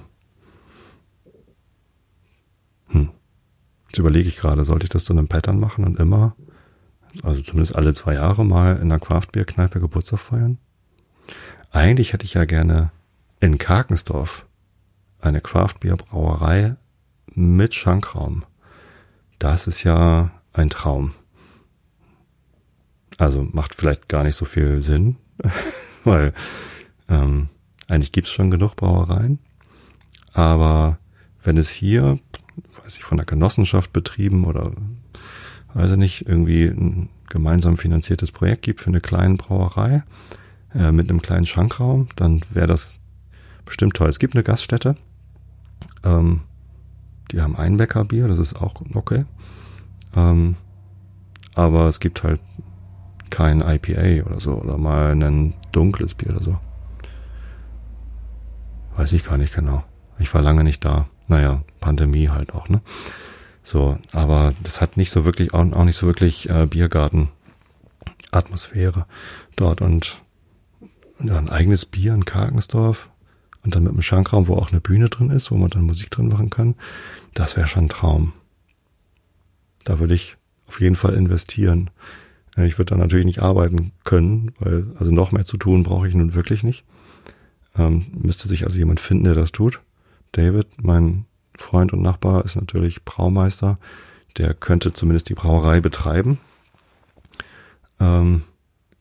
Hm. 2.88 3.10
Jetzt 3.88 3.98
überlege 3.98 4.28
ich 4.28 4.38
gerade, 4.38 4.66
sollte 4.66 4.86
ich 4.86 4.90
das 4.90 5.06
zu 5.06 5.14
einem 5.14 5.28
Pattern 5.28 5.60
machen 5.60 5.86
und 5.86 6.00
immer, 6.00 6.36
also 7.24 7.42
zumindest 7.42 7.76
alle 7.76 7.94
zwei 7.94 8.14
Jahre 8.14 8.46
mal 8.46 8.76
in 8.76 8.84
einer 8.84 9.00
Craftbeer-Kneipe 9.00 9.80
Geburtstag 9.80 10.20
feiern? 10.20 10.58
Eigentlich 11.72 12.14
hätte 12.14 12.26
ich 12.26 12.34
ja 12.34 12.46
gerne 12.46 12.92
in 13.40 13.58
Karkensdorf 13.58 14.46
eine 15.20 15.42
Craftbeer-Brauerei 15.42 16.76
mit 17.34 17.74
Schankraum. 17.74 18.46
Das 19.40 19.68
ist 19.68 19.84
ja 19.84 20.32
ein 20.54 20.70
Traum. 20.70 21.14
Also 23.18 23.48
macht 23.52 23.76
vielleicht 23.76 24.10
gar 24.10 24.24
nicht 24.24 24.36
so 24.36 24.46
viel 24.46 24.82
Sinn, 24.82 25.18
weil 26.04 26.34
ähm, 27.10 27.50
eigentlich 27.88 28.12
gibt's 28.12 28.32
schon 28.32 28.52
genug 28.52 28.76
Brauereien. 28.76 29.40
Aber 30.34 31.00
wenn 31.44 31.58
es 31.58 31.70
hier 31.70 32.20
weiß 32.84 32.98
ich, 32.98 33.04
von 33.04 33.18
der 33.18 33.26
Genossenschaft 33.26 33.94
betrieben 33.94 34.46
oder 34.46 34.72
weiß 35.74 35.92
ich 35.92 35.98
nicht, 35.98 36.28
irgendwie 36.28 36.66
ein 36.66 37.10
gemeinsam 37.30 37.78
finanziertes 37.78 38.32
Projekt 38.32 38.62
gibt 38.62 38.82
für 38.82 38.88
eine 38.88 39.02
kleine 39.02 39.36
Brauerei 39.36 40.04
äh, 40.74 40.92
mit 40.92 41.10
einem 41.10 41.22
kleinen 41.22 41.46
Schankraum, 41.46 42.08
dann 42.16 42.42
wäre 42.50 42.68
das 42.68 43.00
bestimmt 43.66 43.96
toll. 43.96 44.10
Es 44.10 44.20
gibt 44.20 44.36
eine 44.36 44.44
Gaststätte, 44.44 44.96
ähm, 46.04 46.42
die 47.32 47.42
haben 47.42 47.56
ein 47.56 47.78
Bäckerbier, 47.78 48.28
das 48.28 48.40
ist 48.40 48.56
auch 48.56 48.76
okay. 48.94 49.26
Ähm, 50.16 50.56
aber 51.56 51.88
es 51.88 52.00
gibt 52.00 52.24
halt 52.24 52.40
kein 53.30 53.62
IPA 53.62 54.30
oder 54.30 54.40
so 54.40 54.54
oder 54.54 54.78
mal 54.78 55.12
ein 55.12 55.54
dunkles 55.72 56.14
Bier 56.14 56.30
oder 56.30 56.44
so. 56.44 56.58
Weiß 58.96 59.12
ich 59.12 59.26
gar 59.26 59.38
nicht 59.38 59.54
genau. 59.54 59.84
Ich 60.18 60.34
war 60.34 60.42
lange 60.42 60.64
nicht 60.64 60.86
da 60.86 61.08
naja, 61.28 61.62
Pandemie 61.80 62.30
halt 62.30 62.56
auch, 62.56 62.70
ne? 62.70 62.82
So, 63.64 63.98
aber 64.14 64.54
das 64.64 64.82
hat 64.82 64.98
nicht 64.98 65.12
so 65.12 65.26
wirklich, 65.26 65.54
auch, 65.54 65.72
auch 65.74 65.84
nicht 65.84 65.98
so 65.98 66.08
wirklich 66.08 66.50
äh, 66.50 66.66
Biergarten-Atmosphäre 66.66 69.06
dort 69.58 69.82
und 69.82 70.22
ja, 71.24 71.38
ein 71.38 71.50
eigenes 71.50 71.86
Bier 71.86 72.14
in 72.14 72.26
Karkensdorf 72.26 73.10
und 73.64 73.76
dann 73.76 73.84
mit 73.84 73.94
einem 73.94 74.02
Schankraum, 74.02 74.48
wo 74.48 74.56
auch 74.56 74.72
eine 74.72 74.82
Bühne 74.82 75.10
drin 75.10 75.30
ist, 75.30 75.52
wo 75.52 75.58
man 75.58 75.70
dann 75.70 75.84
Musik 75.84 76.12
drin 76.12 76.30
machen 76.30 76.50
kann, 76.50 76.76
das 77.34 77.58
wäre 77.58 77.68
schon 77.68 77.86
ein 77.86 77.90
Traum. 77.90 78.34
Da 79.84 80.00
würde 80.00 80.14
ich 80.14 80.38
auf 80.68 80.80
jeden 80.80 80.96
Fall 80.96 81.14
investieren. 81.14 81.90
Ich 82.58 82.78
würde 82.78 82.92
da 82.92 82.98
natürlich 82.98 83.26
nicht 83.26 83.42
arbeiten 83.42 83.92
können, 84.04 84.52
weil 84.60 84.88
also 85.00 85.12
noch 85.12 85.32
mehr 85.32 85.46
zu 85.46 85.58
tun 85.58 85.84
brauche 85.84 86.08
ich 86.08 86.16
nun 86.16 86.34
wirklich 86.34 86.64
nicht. 86.64 86.84
Ähm, 87.78 88.08
müsste 88.12 88.48
sich 88.48 88.64
also 88.64 88.78
jemand 88.80 89.00
finden, 89.00 89.26
der 89.26 89.36
das 89.36 89.52
tut. 89.52 89.80
David, 90.32 90.68
mein 90.82 91.26
Freund 91.56 91.94
und 91.94 92.02
Nachbar, 92.02 92.46
ist 92.46 92.56
natürlich 92.56 93.04
Braumeister. 93.06 93.78
Der 94.38 94.54
könnte 94.54 94.92
zumindest 94.92 95.30
die 95.30 95.36
Brauerei 95.36 95.80
betreiben. 95.80 96.40
Ähm, 98.00 98.44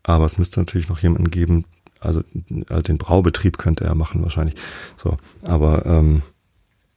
aber 0.02 0.24
es 0.24 0.38
müsste 0.38 0.60
natürlich 0.60 0.88
noch 0.88 1.00
jemanden 1.00 1.30
geben, 1.30 1.64
also, 2.06 2.22
also 2.68 2.82
den 2.82 2.98
Braubetrieb 2.98 3.58
könnte 3.58 3.84
er 3.84 3.94
machen 3.94 4.22
wahrscheinlich. 4.22 4.56
So, 4.96 5.16
aber 5.42 5.84
ähm, 5.86 6.22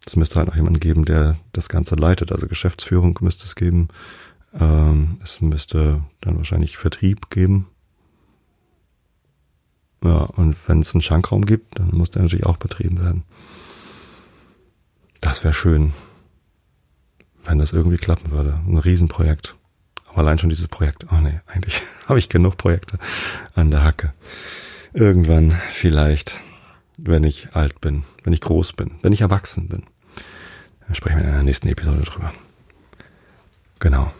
es 0.05 0.15
müsste 0.15 0.37
halt 0.37 0.47
noch 0.47 0.55
jemanden 0.55 0.79
geben, 0.79 1.05
der 1.05 1.37
das 1.51 1.69
Ganze 1.69 1.95
leitet. 1.95 2.31
Also 2.31 2.47
Geschäftsführung 2.47 3.17
müsste 3.21 3.45
es 3.45 3.55
geben. 3.55 3.89
Ähm, 4.59 5.19
es 5.23 5.41
müsste 5.41 6.03
dann 6.21 6.37
wahrscheinlich 6.37 6.77
Vertrieb 6.77 7.29
geben. 7.29 7.67
Ja, 10.03 10.21
und 10.23 10.55
wenn 10.67 10.79
es 10.79 10.93
einen 10.93 11.01
Schankraum 11.01 11.45
gibt, 11.45 11.77
dann 11.77 11.89
muss 11.89 12.11
der 12.11 12.21
natürlich 12.21 12.45
auch 12.45 12.57
betrieben 12.57 12.99
werden. 12.99 13.23
Das 15.19 15.43
wäre 15.43 15.53
schön, 15.53 15.93
wenn 17.43 17.59
das 17.59 17.73
irgendwie 17.73 17.97
klappen 17.97 18.31
würde. 18.31 18.59
Ein 18.65 18.77
Riesenprojekt. 18.77 19.55
Aber 20.07 20.19
allein 20.19 20.39
schon 20.39 20.49
dieses 20.49 20.67
Projekt. 20.67 21.05
Oh 21.11 21.17
nee, 21.17 21.39
eigentlich 21.47 21.81
habe 22.07 22.19
ich 22.19 22.29
genug 22.29 22.57
Projekte 22.57 22.97
an 23.55 23.71
der 23.71 23.83
Hacke. 23.83 24.13
Irgendwann 24.93 25.51
vielleicht, 25.69 26.39
wenn 26.97 27.23
ich 27.23 27.55
alt 27.55 27.79
bin, 27.79 28.03
wenn 28.23 28.33
ich 28.33 28.41
groß 28.41 28.73
bin, 28.73 28.91
wenn 29.01 29.13
ich 29.13 29.21
erwachsen 29.21 29.67
bin. 29.67 29.83
Dann 30.85 30.95
sprechen 30.95 31.19
wir 31.19 31.25
in 31.25 31.33
der 31.33 31.43
nächsten 31.43 31.67
Episode 31.67 32.01
drüber. 32.01 32.33
Genau. 33.79 34.11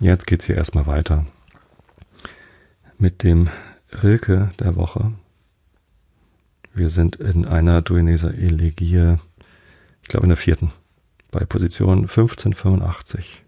Jetzt 0.00 0.26
geht's 0.26 0.46
hier 0.46 0.56
erstmal 0.56 0.86
weiter 0.86 1.24
mit 2.98 3.22
dem 3.22 3.48
Rilke 4.02 4.50
der 4.58 4.76
Woche. 4.76 5.12
Wir 6.74 6.90
sind 6.90 7.16
in 7.16 7.46
einer 7.46 7.80
Duineser 7.80 8.34
Elegie, 8.34 9.16
ich 10.02 10.08
glaube 10.08 10.24
in 10.24 10.30
der 10.30 10.36
vierten, 10.36 10.72
bei 11.30 11.44
Position 11.44 12.00
1585. 12.00 13.42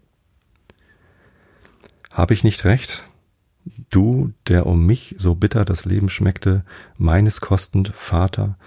Habe 2.11 2.33
ich 2.33 2.43
nicht 2.43 2.65
recht? 2.65 3.03
Du, 3.89 4.31
der 4.47 4.65
um 4.65 4.85
mich 4.85 5.15
so 5.17 5.35
bitter 5.35 5.65
das 5.65 5.85
Leben 5.85 6.09
schmeckte, 6.09 6.63
meines 6.97 7.41
kostend, 7.41 7.91
Vater, 7.95 8.57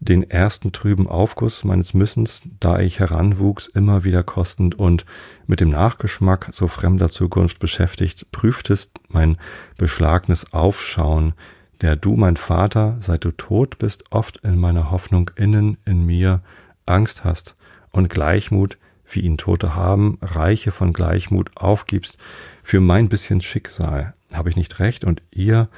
den 0.00 0.28
ersten 0.30 0.72
trüben 0.72 1.08
Aufguss 1.08 1.64
meines 1.64 1.94
Müssens, 1.94 2.42
da 2.60 2.78
ich 2.80 3.00
heranwuchs, 3.00 3.66
immer 3.66 4.04
wieder 4.04 4.22
kostend 4.22 4.78
und 4.78 5.06
mit 5.46 5.60
dem 5.60 5.70
Nachgeschmack 5.70 6.50
so 6.52 6.68
fremder 6.68 7.08
Zukunft 7.08 7.58
beschäftigt, 7.58 8.30
prüftest 8.30 8.92
mein 9.08 9.38
beschlagnes 9.78 10.52
Aufschauen, 10.52 11.32
der 11.80 11.96
du, 11.96 12.16
mein 12.16 12.36
Vater, 12.36 12.98
seit 13.00 13.24
du 13.24 13.30
tot 13.30 13.78
bist, 13.78 14.04
oft 14.10 14.38
in 14.38 14.58
meiner 14.58 14.90
Hoffnung 14.90 15.30
innen 15.36 15.78
in 15.84 16.04
mir 16.04 16.42
Angst 16.84 17.24
hast 17.24 17.56
und 17.90 18.10
Gleichmut, 18.10 18.78
wie 19.08 19.20
ihn 19.20 19.38
Tote 19.38 19.74
haben, 19.74 20.18
Reiche 20.20 20.72
von 20.72 20.92
Gleichmut 20.92 21.50
aufgibst, 21.54 22.18
für 22.62 22.80
mein 22.80 23.08
bisschen 23.08 23.40
Schicksal. 23.40 24.15
Habe 24.32 24.50
ich 24.50 24.56
nicht 24.56 24.78
recht 24.80 25.04
und 25.04 25.22
ihr 25.30 25.68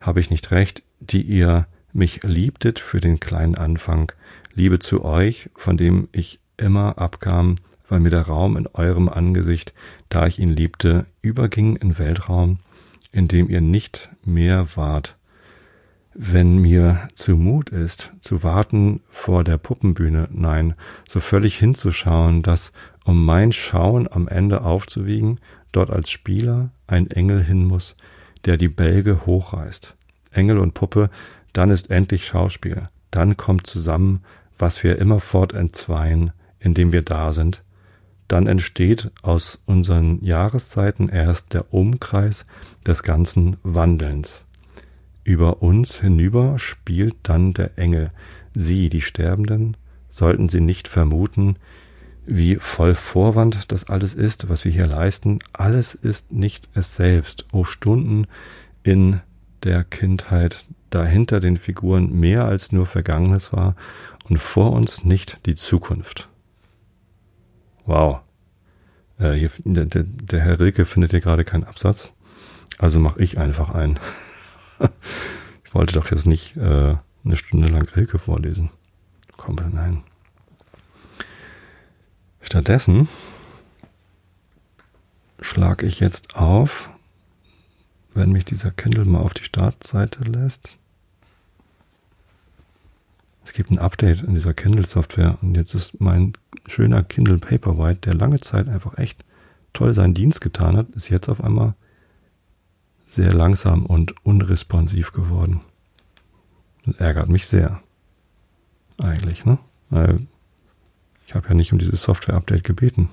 habe 0.00 0.20
ich 0.20 0.30
nicht 0.30 0.50
recht, 0.50 0.82
die 1.00 1.22
ihr 1.22 1.66
mich 1.92 2.22
liebtet 2.22 2.78
für 2.78 3.00
den 3.00 3.20
kleinen 3.20 3.56
Anfang, 3.56 4.12
Liebe 4.54 4.78
zu 4.78 5.04
euch, 5.04 5.50
von 5.56 5.76
dem 5.76 6.08
ich 6.12 6.40
immer 6.56 6.98
abkam, 6.98 7.54
weil 7.88 8.00
mir 8.00 8.10
der 8.10 8.22
Raum 8.22 8.56
in 8.56 8.66
eurem 8.66 9.08
Angesicht, 9.08 9.72
da 10.08 10.26
ich 10.26 10.38
ihn 10.38 10.48
liebte, 10.48 11.06
überging 11.22 11.76
in 11.76 11.98
Weltraum, 11.98 12.58
in 13.12 13.28
dem 13.28 13.48
ihr 13.48 13.60
nicht 13.60 14.10
mehr 14.24 14.76
wart. 14.76 15.16
Wenn 16.14 16.58
mir 16.58 17.08
zumut 17.14 17.70
ist, 17.70 18.10
zu 18.20 18.42
warten 18.42 19.00
vor 19.08 19.44
der 19.44 19.56
Puppenbühne, 19.56 20.28
nein, 20.32 20.74
so 21.08 21.20
völlig 21.20 21.56
hinzuschauen, 21.58 22.42
dass, 22.42 22.72
um 23.04 23.24
mein 23.24 23.52
Schauen 23.52 24.08
am 24.10 24.26
Ende 24.26 24.62
aufzuwiegen, 24.62 25.38
dort 25.72 25.90
als 25.90 26.10
Spieler 26.10 26.70
ein 26.86 27.10
Engel 27.10 27.42
hin 27.42 27.64
muss, 27.64 27.96
der 28.44 28.56
die 28.56 28.68
Bälge 28.68 29.26
hochreißt. 29.26 29.94
Engel 30.32 30.58
und 30.58 30.74
Puppe 30.74 31.10
dann 31.52 31.70
ist 31.70 31.90
endlich 31.90 32.26
Schauspiel. 32.26 32.84
Dann 33.10 33.36
kommt 33.36 33.66
zusammen, 33.66 34.22
was 34.58 34.84
wir 34.84 34.98
immerfort 34.98 35.54
entzweien, 35.54 36.32
indem 36.60 36.92
wir 36.92 37.02
da 37.02 37.32
sind. 37.32 37.62
Dann 38.28 38.46
entsteht 38.46 39.10
aus 39.22 39.60
unseren 39.64 40.22
Jahreszeiten 40.22 41.08
erst 41.08 41.54
der 41.54 41.72
Umkreis 41.72 42.44
des 42.86 43.02
ganzen 43.02 43.56
Wandelns. 43.62 44.44
Über 45.24 45.62
uns 45.62 46.00
hinüber 46.00 46.58
spielt 46.58 47.16
dann 47.22 47.54
der 47.54 47.78
Engel. 47.78 48.10
Sie, 48.54 48.88
die 48.88 49.00
Sterbenden, 49.00 49.76
sollten 50.10 50.48
sie 50.48 50.60
nicht 50.60 50.88
vermuten, 50.88 51.56
wie 52.28 52.56
voll 52.56 52.94
Vorwand 52.94 53.72
das 53.72 53.88
alles 53.88 54.14
ist, 54.14 54.48
was 54.48 54.64
wir 54.64 54.72
hier 54.72 54.86
leisten. 54.86 55.38
Alles 55.52 55.94
ist 55.94 56.30
nicht 56.30 56.68
es 56.74 56.94
selbst. 56.94 57.46
O 57.52 57.64
Stunden 57.64 58.26
in 58.82 59.20
der 59.62 59.84
Kindheit 59.84 60.64
da 60.90 61.04
hinter 61.04 61.40
den 61.40 61.56
Figuren 61.56 62.12
mehr 62.12 62.44
als 62.44 62.72
nur 62.72 62.86
Vergangenes 62.86 63.52
war 63.52 63.74
und 64.28 64.38
vor 64.38 64.72
uns 64.72 65.04
nicht 65.04 65.46
die 65.46 65.54
Zukunft. 65.54 66.28
Wow. 67.86 68.20
Äh, 69.18 69.32
hier, 69.32 69.50
der, 69.64 69.86
der, 69.86 70.04
der 70.04 70.40
Herr 70.40 70.60
Rilke 70.60 70.84
findet 70.84 71.10
hier 71.10 71.20
gerade 71.20 71.44
keinen 71.44 71.64
Absatz. 71.64 72.12
Also 72.78 73.00
mache 73.00 73.20
ich 73.22 73.38
einfach 73.38 73.74
einen. 73.74 73.98
ich 75.64 75.74
wollte 75.74 75.94
doch 75.94 76.10
jetzt 76.10 76.26
nicht 76.26 76.56
äh, 76.56 76.96
eine 77.24 77.36
Stunde 77.36 77.68
lang 77.68 77.88
Rilke 77.88 78.18
vorlesen. 78.18 78.70
Komm, 79.36 79.56
nein. 79.72 80.02
Stattdessen 82.48 83.08
schlage 85.38 85.84
ich 85.86 86.00
jetzt 86.00 86.34
auf 86.34 86.88
wenn 88.14 88.32
mich 88.32 88.44
dieser 88.44 88.70
Kindle 88.70 89.04
mal 89.04 89.20
auf 89.20 89.34
die 89.34 89.44
Startseite 89.44 90.24
lässt. 90.24 90.76
Es 93.44 93.52
gibt 93.52 93.70
ein 93.70 93.78
Update 93.78 94.22
in 94.22 94.34
dieser 94.34 94.54
Kindle-Software 94.54 95.38
und 95.40 95.56
jetzt 95.56 95.74
ist 95.74 96.00
mein 96.00 96.32
schöner 96.66 97.02
Kindle 97.02 97.38
Paperwhite, 97.38 98.00
der 98.00 98.14
lange 98.14 98.40
Zeit 98.40 98.68
einfach 98.68 98.98
echt 98.98 99.24
toll 99.72 99.94
seinen 99.94 100.14
Dienst 100.14 100.40
getan 100.40 100.76
hat, 100.76 100.88
ist 100.96 101.10
jetzt 101.10 101.28
auf 101.28 101.44
einmal 101.44 101.74
sehr 103.06 103.32
langsam 103.32 103.86
und 103.86 104.14
unresponsiv 104.24 105.12
geworden. 105.12 105.60
Das 106.86 106.96
ärgert 106.96 107.28
mich 107.28 107.46
sehr. 107.46 107.80
Eigentlich, 108.98 109.44
ne? 109.44 109.58
Weil 109.90 110.26
ich 111.28 111.34
habe 111.34 111.48
ja 111.48 111.54
nicht 111.54 111.72
um 111.72 111.78
dieses 111.78 112.02
Software-Update 112.02 112.64
gebeten. 112.64 113.08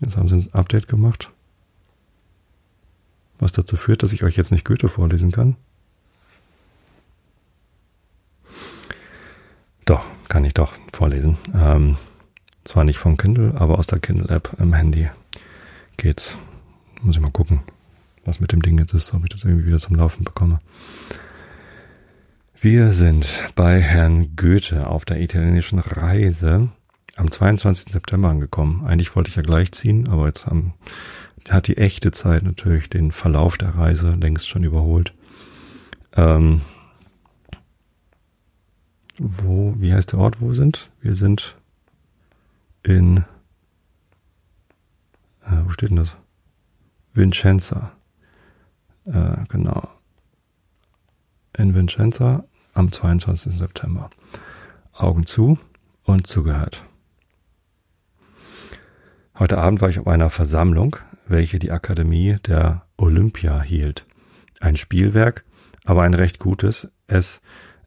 Jetzt 0.00 0.16
haben 0.16 0.28
sie 0.28 0.36
ein 0.36 0.54
Update 0.54 0.88
gemacht 0.88 1.30
was 3.38 3.52
dazu 3.52 3.76
führt, 3.76 4.02
dass 4.02 4.12
ich 4.12 4.24
euch 4.24 4.36
jetzt 4.36 4.52
nicht 4.52 4.64
Goethe 4.64 4.88
vorlesen 4.88 5.30
kann? 5.30 5.56
Doch, 9.84 10.04
kann 10.28 10.44
ich 10.44 10.54
doch 10.54 10.72
vorlesen. 10.92 11.36
Ähm, 11.54 11.96
zwar 12.64 12.84
nicht 12.84 12.98
vom 12.98 13.16
Kindle, 13.16 13.54
aber 13.56 13.78
aus 13.78 13.86
der 13.86 14.00
Kindle-App 14.00 14.56
im 14.58 14.74
Handy 14.74 15.08
geht's. 15.96 16.36
Muss 17.02 17.16
ich 17.16 17.22
mal 17.22 17.30
gucken, 17.30 17.60
was 18.24 18.40
mit 18.40 18.52
dem 18.52 18.62
Ding 18.62 18.78
jetzt 18.78 18.94
ist, 18.94 19.14
ob 19.14 19.22
ich 19.22 19.30
das 19.30 19.44
irgendwie 19.44 19.66
wieder 19.66 19.78
zum 19.78 19.96
Laufen 19.96 20.24
bekomme. 20.24 20.58
Wir 22.60 22.94
sind 22.94 23.50
bei 23.54 23.80
Herrn 23.80 24.34
Goethe 24.34 24.86
auf 24.86 25.04
der 25.04 25.20
italienischen 25.20 25.78
Reise 25.78 26.70
am 27.14 27.30
22. 27.30 27.92
September 27.92 28.30
angekommen. 28.30 28.86
Eigentlich 28.86 29.14
wollte 29.14 29.28
ich 29.28 29.36
ja 29.36 29.42
gleich 29.42 29.72
ziehen, 29.72 30.08
aber 30.08 30.26
jetzt 30.26 30.46
haben 30.46 30.72
hat 31.50 31.68
die 31.68 31.76
echte 31.76 32.10
Zeit 32.12 32.42
natürlich 32.42 32.88
den 32.88 33.12
Verlauf 33.12 33.58
der 33.58 33.76
Reise 33.76 34.08
längst 34.08 34.48
schon 34.48 34.64
überholt. 34.64 35.12
Ähm, 36.14 36.62
wo, 39.18 39.74
wie 39.78 39.92
heißt 39.92 40.12
der 40.12 40.18
Ort, 40.18 40.40
wo 40.40 40.48
wir 40.48 40.54
sind? 40.54 40.90
Wir 41.00 41.14
sind 41.14 41.56
in, 42.82 43.18
äh, 45.44 45.62
wo 45.64 45.70
steht 45.70 45.90
denn 45.90 45.96
das? 45.96 46.16
Vincenza. 47.12 47.92
Äh, 49.04 49.44
genau. 49.48 49.95
In 51.56 51.74
Vincenza 51.74 52.44
am 52.74 52.92
22. 52.92 53.56
September. 53.56 54.10
Augen 54.92 55.26
zu 55.26 55.58
und 56.04 56.26
zugehört. 56.26 56.84
Heute 59.38 59.58
Abend 59.58 59.80
war 59.80 59.88
ich 59.88 59.98
auf 59.98 60.06
einer 60.06 60.30
Versammlung 60.30 60.96
welche 61.28 61.58
die 61.58 61.70
Akademie 61.70 62.36
der 62.46 62.82
Olympia 62.96 63.60
hielt. 63.60 64.06
Ein 64.60 64.76
Spielwerk, 64.76 65.44
aber 65.84 66.02
ein 66.02 66.14
recht 66.14 66.38
gutes. 66.38 66.88
Es 67.06 67.40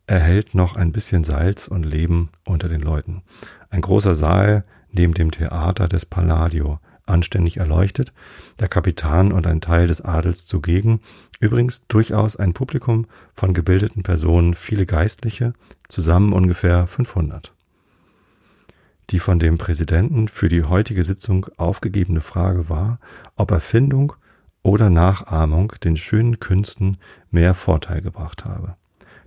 erhält 0.08 0.56
noch 0.56 0.76
ein 0.76 0.92
bisschen 0.92 1.24
Salz 1.24 1.68
und 1.68 1.84
Leben 1.84 2.30
unter 2.46 2.70
den 2.70 2.82
Leuten. 2.82 3.24
Ein 3.70 3.82
großer 3.82 4.16
Saal 4.16 4.66
neben 4.92 5.14
dem 5.14 5.32
Theater 5.32 5.88
des 5.88 6.06
Palladio, 6.06 6.80
anständig 7.06 7.58
erleuchtet, 7.58 8.14
der 8.60 8.68
Kapitan 8.68 9.32
und 9.32 9.48
ein 9.48 9.62
Teil 9.62 9.88
des 9.88 10.02
Adels 10.02 10.46
zugegen, 10.46 11.02
übrigens 11.40 11.86
durchaus 11.88 12.36
ein 12.36 12.54
Publikum 12.54 13.08
von 13.34 13.54
gebildeten 13.54 14.04
Personen, 14.04 14.54
viele 14.54 14.86
Geistliche, 14.86 15.54
zusammen 15.88 16.34
ungefähr 16.34 16.88
500. 16.88 17.54
Die 19.10 19.20
von 19.20 19.40
dem 19.40 19.58
Präsidenten 19.58 20.28
für 20.28 20.50
die 20.50 20.64
heutige 20.64 21.04
Sitzung 21.04 21.48
aufgegebene 21.58 22.22
Frage 22.22 22.70
war, 22.70 23.00
ob 23.36 23.52
Erfindung 23.52 24.14
oder 24.62 24.90
Nachahmung 24.90 25.74
den 25.84 25.98
schönen 25.98 26.40
Künsten 26.40 26.98
mehr 27.32 27.54
Vorteil 27.54 28.02
gebracht 28.02 28.46
habe. 28.46 28.76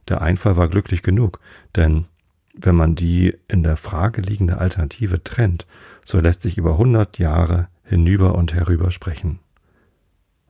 Der 0.08 0.20
Einfall 0.20 0.56
war 0.56 0.68
glücklich 0.68 1.02
genug, 1.02 1.40
denn 1.74 2.06
wenn 2.54 2.74
man 2.74 2.94
die 2.94 3.36
in 3.48 3.62
der 3.62 3.76
Frage 3.76 4.20
liegende 4.20 4.58
Alternative 4.58 5.24
trennt, 5.24 5.66
so 6.04 6.20
lässt 6.20 6.42
sich 6.42 6.58
über 6.58 6.76
hundert 6.76 7.18
Jahre 7.18 7.68
hinüber 7.82 8.34
und 8.34 8.52
herüber 8.54 8.90
sprechen. 8.90 9.38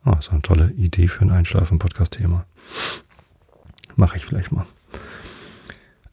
Oh, 0.04 0.16
so 0.20 0.32
eine 0.32 0.42
tolle 0.42 0.72
Idee 0.72 1.06
für 1.06 1.22
ein 1.22 1.30
Einschlafen-Podcast-Thema. 1.30 2.44
Mache 3.94 4.16
ich 4.16 4.24
vielleicht 4.26 4.50
mal. 4.50 4.66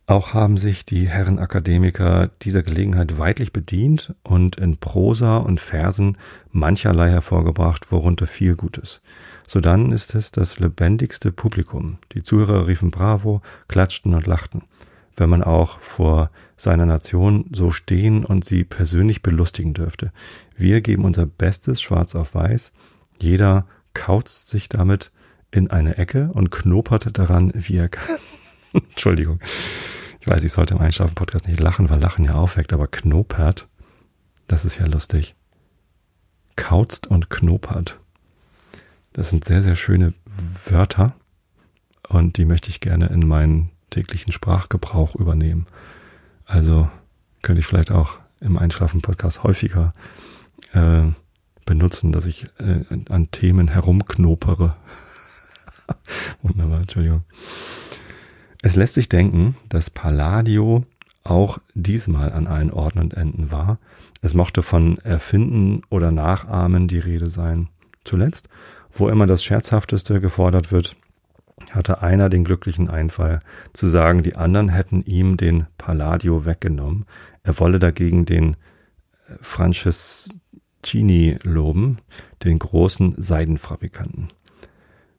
Auch 0.06 0.34
haben 0.34 0.58
sich 0.58 0.86
die 0.86 1.08
Herren 1.08 1.40
Akademiker 1.40 2.30
dieser 2.42 2.62
Gelegenheit 2.64 3.18
weidlich 3.18 3.54
bedient 3.54 4.14
und 4.24 4.58
in 4.58 4.78
Prosa 4.78 5.38
und 5.38 5.60
Versen 5.60 6.18
mancherlei 6.52 7.10
hervorgebracht, 7.10 7.92
worunter 7.92 8.28
viel 8.28 8.56
Gutes. 8.56 9.02
Sodann 9.48 9.92
ist 9.92 10.14
es 10.14 10.32
das 10.32 10.60
lebendigste 10.60 11.32
Publikum. 11.32 11.98
Die 12.14 12.22
Zuhörer 12.22 12.68
riefen 12.68 12.92
Bravo, 12.92 13.42
klatschten 13.68 14.14
und 14.14 14.28
lachten. 14.28 14.64
wenn 15.16 15.30
man 15.30 15.44
auch 15.44 15.80
vor 15.82 16.32
seiner 16.56 16.86
Nation 16.86 17.46
so 17.52 17.72
stehen 17.72 18.24
und 18.24 18.46
sie 18.46 18.64
persönlich 18.64 19.22
belustigen 19.22 19.74
dürfte. 19.74 20.14
Wir 20.56 20.80
geben 20.80 21.04
unser 21.04 21.26
Bestes 21.26 21.82
schwarz 21.82 22.16
auf 22.16 22.36
weiß. 22.36 22.72
Jeder 23.20 23.66
kauzt 23.94 24.50
sich 24.50 24.70
damit 24.70 25.12
in 25.52 25.70
eine 25.70 25.98
Ecke 25.98 26.32
und 26.34 26.52
knopert 26.52 27.18
daran, 27.18 27.52
wie 27.56 27.78
er 27.78 27.90
kann. 27.90 28.18
Entschuldigung. 28.74 29.40
Ich 30.20 30.28
weiß, 30.28 30.44
ich 30.44 30.52
sollte 30.52 30.76
im 30.76 30.82
Einschlafen-Podcast 30.82 31.48
nicht 31.48 31.60
lachen, 31.60 31.90
weil 31.90 32.00
Lachen 32.00 32.26
ja 32.26 32.36
aufweckt, 32.36 32.74
aber 32.74 32.88
knopert, 32.88 33.68
das 34.48 34.66
ist 34.66 34.78
ja 34.78 34.86
lustig. 34.86 35.36
Kauzt 36.56 37.08
und 37.08 37.30
knopert. 37.30 38.00
Das 39.14 39.30
sind 39.30 39.46
sehr, 39.46 39.64
sehr 39.64 39.76
schöne 39.76 40.14
Wörter 40.66 41.16
und 42.08 42.38
die 42.38 42.46
möchte 42.46 42.70
ich 42.70 42.80
gerne 42.80 43.08
in 43.08 43.28
meinen 43.28 43.72
täglichen 43.90 44.32
Sprachgebrauch 44.32 45.16
übernehmen. 45.16 45.68
Also 46.46 46.90
könnte 47.42 47.62
ich 47.62 47.66
vielleicht 47.66 47.92
auch 47.92 48.18
im 48.40 48.58
Einschlafen-Podcast 48.58 49.44
häufiger 49.44 49.94
äh, 50.74 51.04
benutzen, 51.70 52.12
dass 52.12 52.26
ich 52.26 52.48
äh, 52.58 52.84
an 53.10 53.30
Themen 53.30 53.68
herumknopere. 53.68 54.76
Wunderbar, 56.42 56.82
Entschuldigung. 56.82 57.22
Es 58.64 58.76
lässt 58.76 58.96
sich 58.96 59.08
denken, 59.08 59.56
dass 59.70 59.92
Palladio 59.92 60.84
auch 61.24 61.60
diesmal 61.76 62.32
an 62.32 62.48
allen 62.48 62.72
Orten 62.72 62.98
und 62.98 63.14
Enden 63.14 63.52
war. 63.52 63.78
Es 64.24 64.34
mochte 64.34 64.64
von 64.64 64.98
Erfinden 65.04 65.84
oder 65.90 66.12
Nachahmen 66.12 66.88
die 66.88 66.98
Rede 66.98 67.30
sein. 67.30 67.70
Zuletzt, 68.04 68.50
wo 68.92 69.08
immer 69.08 69.28
das 69.28 69.44
Scherzhafteste 69.44 70.20
gefordert 70.20 70.72
wird, 70.72 70.96
hatte 71.70 72.02
einer 72.02 72.30
den 72.30 72.46
glücklichen 72.46 72.90
Einfall, 72.90 73.42
zu 73.74 73.86
sagen, 73.86 74.24
die 74.24 74.36
anderen 74.36 74.70
hätten 74.70 75.04
ihm 75.04 75.38
den 75.38 75.68
Palladio 75.78 76.46
weggenommen. 76.46 77.06
Er 77.44 77.60
wolle 77.60 77.78
dagegen 77.78 78.26
den 78.26 78.56
äh, 79.28 79.36
Franceschini 80.80 81.38
loben, 81.44 82.00
den 82.44 82.58
großen 82.58 83.16
Seidenfabrikanten. 83.18 84.30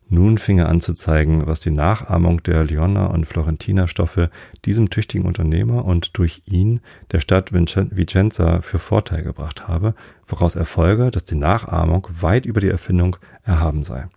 Nun 0.08 0.38
fing 0.38 0.58
er 0.58 0.68
an 0.68 0.80
zu 0.80 0.94
zeigen, 0.94 1.46
was 1.46 1.60
die 1.60 1.70
Nachahmung 1.70 2.42
der 2.42 2.64
Leona 2.64 3.06
und 3.06 3.26
Florentina 3.26 3.86
Stoffe 3.86 4.30
diesem 4.64 4.90
tüchtigen 4.90 5.26
Unternehmer 5.26 5.84
und 5.84 6.18
durch 6.18 6.42
ihn 6.46 6.80
der 7.12 7.20
Stadt 7.20 7.52
Vicenza 7.52 8.60
für 8.62 8.80
Vorteil 8.80 9.22
gebracht 9.22 9.68
habe, 9.68 9.94
woraus 10.26 10.56
erfolge, 10.56 11.12
dass 11.12 11.24
die 11.24 11.36
Nachahmung 11.36 12.08
weit 12.20 12.46
über 12.46 12.60
die 12.60 12.70
Erfindung 12.70 13.16
erhaben 13.44 13.84
sei. 13.84 14.08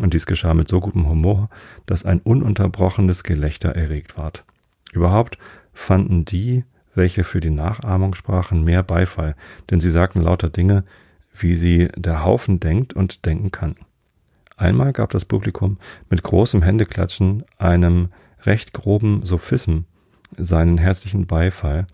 Und 0.00 0.14
dies 0.14 0.26
geschah 0.26 0.54
mit 0.54 0.66
so 0.66 0.80
gutem 0.80 1.08
Humor, 1.08 1.50
dass 1.86 2.04
ein 2.04 2.20
ununterbrochenes 2.20 3.22
Gelächter 3.22 3.70
erregt 3.70 4.16
ward. 4.16 4.44
Überhaupt 4.92 5.38
fanden 5.72 6.24
die, 6.24 6.64
welche 6.98 7.24
für 7.24 7.40
die 7.40 7.48
Nachahmung 7.48 8.14
sprachen, 8.14 8.62
mehr 8.62 8.82
Beifall, 8.82 9.36
denn 9.70 9.80
sie 9.80 9.88
sagten 9.88 10.20
lauter 10.20 10.50
Dinge, 10.50 10.84
wie 11.32 11.54
sie 11.54 11.88
der 11.96 12.24
Haufen 12.24 12.60
denkt 12.60 12.92
und 12.92 13.24
denken 13.24 13.50
kann. 13.50 13.76
Einmal 14.58 14.92
gab 14.92 15.10
das 15.10 15.24
Publikum 15.24 15.78
mit 16.10 16.22
großem 16.22 16.62
Händeklatschen 16.62 17.44
einem 17.56 18.08
recht 18.42 18.74
groben 18.74 19.24
Sophism 19.24 19.80
seinen 20.36 20.76
herzlichen 20.76 21.26
Beifall, 21.26 21.86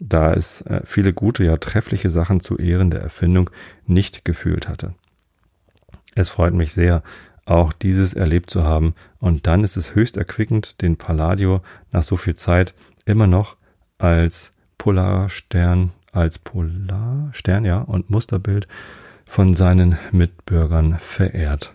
da 0.00 0.32
es 0.32 0.62
äh, 0.62 0.80
viele 0.84 1.12
gute, 1.12 1.44
ja 1.44 1.56
treffliche 1.58 2.08
Sachen 2.08 2.40
zu 2.40 2.56
Ehren 2.56 2.90
der 2.90 3.02
Erfindung 3.02 3.50
nicht 3.86 4.24
gefühlt 4.24 4.68
hatte. 4.68 4.94
Es 6.14 6.30
freut 6.30 6.54
mich 6.54 6.72
sehr, 6.72 7.02
auch 7.44 7.72
dieses 7.72 8.14
erlebt 8.14 8.50
zu 8.50 8.64
haben, 8.64 8.94
und 9.20 9.46
dann 9.46 9.62
ist 9.62 9.76
es 9.76 9.94
höchst 9.94 10.16
erquickend, 10.16 10.80
den 10.80 10.96
Palladio 10.96 11.60
nach 11.92 12.02
so 12.02 12.16
viel 12.16 12.36
Zeit 12.36 12.74
immer 13.04 13.26
noch 13.26 13.57
als 13.98 14.52
Polarstern, 14.78 15.92
als 16.12 16.38
Polarstern, 16.38 17.64
ja, 17.64 17.78
und 17.80 18.10
Musterbild 18.10 18.68
von 19.26 19.54
seinen 19.54 19.98
Mitbürgern 20.12 20.98
verehrt 21.00 21.74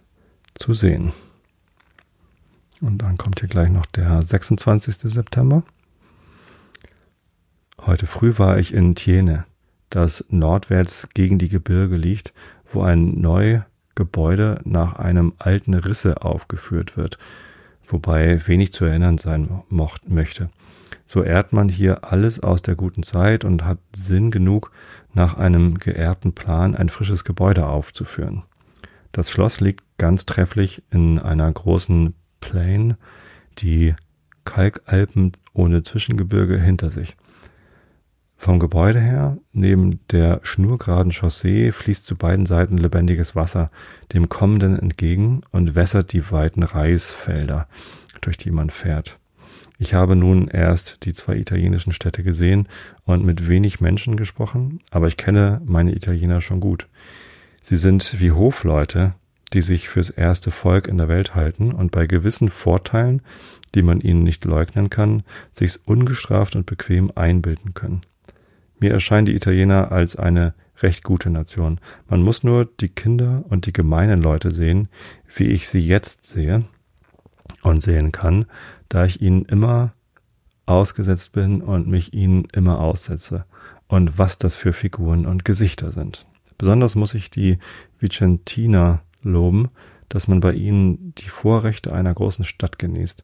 zu 0.56 0.74
sehen. 0.74 1.14
Und 2.82 2.98
dann 3.00 3.18
kommt 3.18 3.40
hier 3.40 3.50
gleich 3.50 3.70
noch 3.70 3.86
der 3.86 4.22
26. 4.22 4.96
September. 4.96 5.64
Heute 7.86 8.08
früh 8.08 8.38
war 8.38 8.58
ich 8.58 8.74
in 8.74 8.96
Thiene, 8.96 9.46
das 9.90 10.26
nordwärts 10.30 11.08
gegen 11.14 11.38
die 11.38 11.50
Gebirge 11.50 11.98
liegt, 11.98 12.34
wo 12.72 12.82
ein 12.82 13.20
neu 13.22 13.62
Gebäude 13.96 14.60
nach 14.64 14.96
einem 14.98 15.34
alten 15.38 15.74
Risse 15.74 16.24
aufgeführt 16.24 16.98
wird, 16.98 17.18
wobei 17.88 18.46
wenig 18.48 18.74
zu 18.74 18.86
erinnern 18.86 19.18
sein 19.18 19.62
mocht, 19.70 20.10
möchte. 20.10 20.50
So 21.14 21.22
ehrt 21.22 21.54
man 21.54 21.70
hier 21.70 22.12
alles 22.12 22.40
aus 22.40 22.64
der 22.64 22.74
guten 22.74 23.04
Zeit 23.04 23.46
und 23.46 23.64
hat 23.64 23.78
Sinn 23.96 24.32
genug, 24.32 24.72
nach 25.14 25.38
einem 25.38 25.78
geehrten 25.78 26.34
Plan 26.34 26.74
ein 26.74 26.90
frisches 26.90 27.24
Gebäude 27.24 27.68
aufzuführen. 27.68 28.42
Das 29.12 29.30
Schloss 29.30 29.60
liegt 29.60 29.84
ganz 30.00 30.26
trefflich 30.26 30.82
in 30.90 31.20
einer 31.20 31.52
großen 31.52 32.16
Plain, 32.42 32.96
die 33.60 33.94
Kalkalpen 34.44 35.34
ohne 35.54 35.84
Zwischengebirge 35.84 36.58
hinter 36.58 36.90
sich. 36.90 37.16
Vom 38.36 38.58
Gebäude 38.58 39.00
her, 39.00 39.38
neben 39.52 40.00
der 40.08 40.40
schnurgeraden 40.42 41.12
Chaussee, 41.12 41.72
fließt 41.72 42.08
zu 42.08 42.16
beiden 42.16 42.48
Seiten 42.48 42.80
lebendiges 42.80 43.36
Wasser 43.36 43.70
dem 44.14 44.30
Kommenden 44.30 44.80
entgegen 44.80 45.42
und 45.52 45.76
wässert 45.76 46.12
die 46.12 46.32
weiten 46.32 46.64
Reisfelder, 46.64 47.68
durch 48.22 48.38
die 48.38 48.50
man 48.50 48.72
fährt. 48.72 49.20
Ich 49.84 49.94
habe 49.94 50.16
nun 50.16 50.48
erst 50.48 51.04
die 51.04 51.12
zwei 51.12 51.36
italienischen 51.36 51.92
Städte 51.92 52.24
gesehen 52.24 52.70
und 53.04 53.26
mit 53.26 53.50
wenig 53.50 53.82
Menschen 53.82 54.16
gesprochen, 54.16 54.80
aber 54.92 55.08
ich 55.08 55.18
kenne 55.18 55.62
meine 55.66 55.94
Italiener 55.94 56.40
schon 56.40 56.62
gut. 56.62 56.88
Sie 57.62 57.76
sind 57.76 58.22
wie 58.22 58.32
Hofleute, 58.32 59.14
die 59.52 59.62
sich 59.62 59.90
fürs 59.90 60.10
erste 60.10 60.52
Volk 60.52 60.88
in 60.88 60.98
der 60.98 61.10
Welt 61.10 61.36
halten 61.36 61.74
und 61.74 61.92
bei 61.92 62.08
gewissen 62.08 62.48
Vorteilen, 62.48 63.24
die 63.76 63.82
man 63.82 64.00
ihnen 64.00 64.24
nicht 64.24 64.46
leugnen 64.46 64.90
kann, 64.90 65.24
sich's 65.52 65.76
ungestraft 65.76 66.56
und 66.56 66.66
bequem 66.66 67.12
einbilden 67.16 67.74
können. 67.74 68.00
Mir 68.80 68.94
erscheinen 68.94 69.26
die 69.26 69.36
Italiener 69.36 69.92
als 69.92 70.16
eine 70.16 70.54
recht 70.82 71.04
gute 71.04 71.30
Nation. 71.30 71.82
Man 72.08 72.24
muss 72.24 72.42
nur 72.42 72.70
die 72.80 72.88
Kinder 72.88 73.44
und 73.50 73.66
die 73.66 73.74
gemeinen 73.74 74.22
Leute 74.22 74.52
sehen, 74.52 74.88
wie 75.36 75.48
ich 75.48 75.68
sie 75.68 75.82
jetzt 75.82 76.24
sehe 76.24 76.64
und 77.64 77.82
sehen 77.82 78.12
kann, 78.12 78.46
da 78.90 79.06
ich 79.06 79.22
ihnen 79.22 79.46
immer 79.46 79.94
ausgesetzt 80.66 81.32
bin 81.32 81.62
und 81.62 81.88
mich 81.88 82.14
ihnen 82.14 82.46
immer 82.54 82.80
aussetze. 82.80 83.46
Und 83.88 84.18
was 84.18 84.38
das 84.38 84.56
für 84.56 84.74
Figuren 84.74 85.26
und 85.26 85.46
Gesichter 85.46 85.92
sind. 85.92 86.26
Besonders 86.58 86.96
muss 86.96 87.14
ich 87.14 87.30
die 87.30 87.60
Vicentiner 88.00 89.02
loben, 89.22 89.70
dass 90.10 90.28
man 90.28 90.40
bei 90.40 90.54
ihnen 90.54 91.14
die 91.16 91.30
Vorrechte 91.30 91.94
einer 91.94 92.14
großen 92.14 92.46
Stadt 92.46 92.80
genießt. 92.80 93.24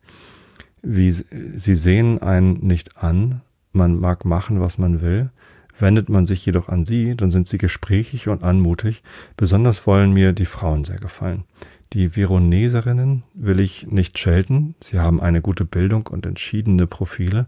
Wie 0.81 1.11
sie 1.11 1.75
sehen 1.75 2.21
einen 2.21 2.65
nicht 2.65 2.97
an, 2.97 3.41
man 3.71 3.99
mag 3.99 4.25
machen, 4.25 4.59
was 4.59 4.77
man 4.77 5.01
will, 5.01 5.31
Wendet 5.79 6.09
man 6.09 6.25
sich 6.25 6.45
jedoch 6.45 6.67
an 6.67 6.85
sie, 6.85 7.15
dann 7.15 7.31
sind 7.31 7.47
sie 7.47 7.57
gesprächig 7.57 8.27
und 8.27 8.43
anmutig. 8.43 9.01
Besonders 9.37 9.87
wollen 9.87 10.11
mir 10.11 10.33
die 10.33 10.45
Frauen 10.45 10.83
sehr 10.83 10.99
gefallen. 10.99 11.45
Die 11.93 12.15
Veroneserinnen 12.15 13.23
will 13.33 13.59
ich 13.59 13.87
nicht 13.87 14.19
schelten. 14.19 14.75
Sie 14.79 14.99
haben 14.99 15.19
eine 15.19 15.41
gute 15.41 15.65
Bildung 15.65 16.07
und 16.07 16.25
entschiedene 16.25 16.85
Profile, 16.85 17.47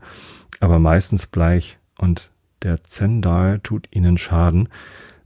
aber 0.60 0.80
meistens 0.80 1.28
bleich 1.28 1.78
und 2.00 2.32
der 2.64 2.84
Zendal 2.84 3.60
tut 3.60 3.88
ihnen 3.92 4.18
Schaden, 4.18 4.70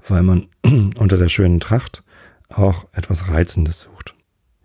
weil 0.07 0.23
man 0.23 0.47
unter 0.97 1.17
der 1.17 1.29
schönen 1.29 1.59
Tracht 1.59 2.03
auch 2.49 2.87
etwas 2.91 3.29
Reizendes 3.29 3.81
sucht. 3.81 4.15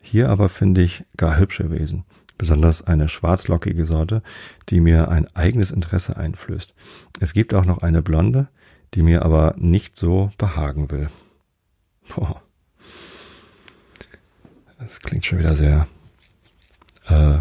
Hier 0.00 0.28
aber 0.28 0.48
finde 0.48 0.82
ich 0.82 1.04
gar 1.16 1.38
hübsche 1.38 1.70
Wesen 1.70 2.04
besonders 2.40 2.82
eine 2.86 3.10
schwarzlockige 3.10 3.84
Sorte, 3.84 4.22
die 4.70 4.80
mir 4.80 5.10
ein 5.10 5.28
eigenes 5.36 5.70
Interesse 5.70 6.16
einflößt. 6.16 6.72
Es 7.20 7.34
gibt 7.34 7.52
auch 7.52 7.66
noch 7.66 7.82
eine 7.82 8.00
blonde, 8.00 8.48
die 8.94 9.02
mir 9.02 9.26
aber 9.26 9.54
nicht 9.58 9.94
so 9.94 10.32
behagen 10.38 10.90
will. 10.90 11.10
Boah. 12.08 12.40
Das 14.80 15.00
klingt 15.00 15.26
schon 15.26 15.38
wieder 15.38 15.54
sehr 15.54 15.86
äh, 17.06 17.38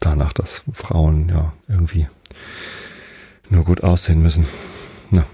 danach, 0.00 0.32
dass 0.32 0.64
Frauen 0.72 1.28
ja 1.28 1.52
irgendwie 1.68 2.08
nur 3.48 3.62
gut 3.62 3.84
aussehen 3.84 4.22
müssen. 4.22 4.44
Na, 5.10 5.24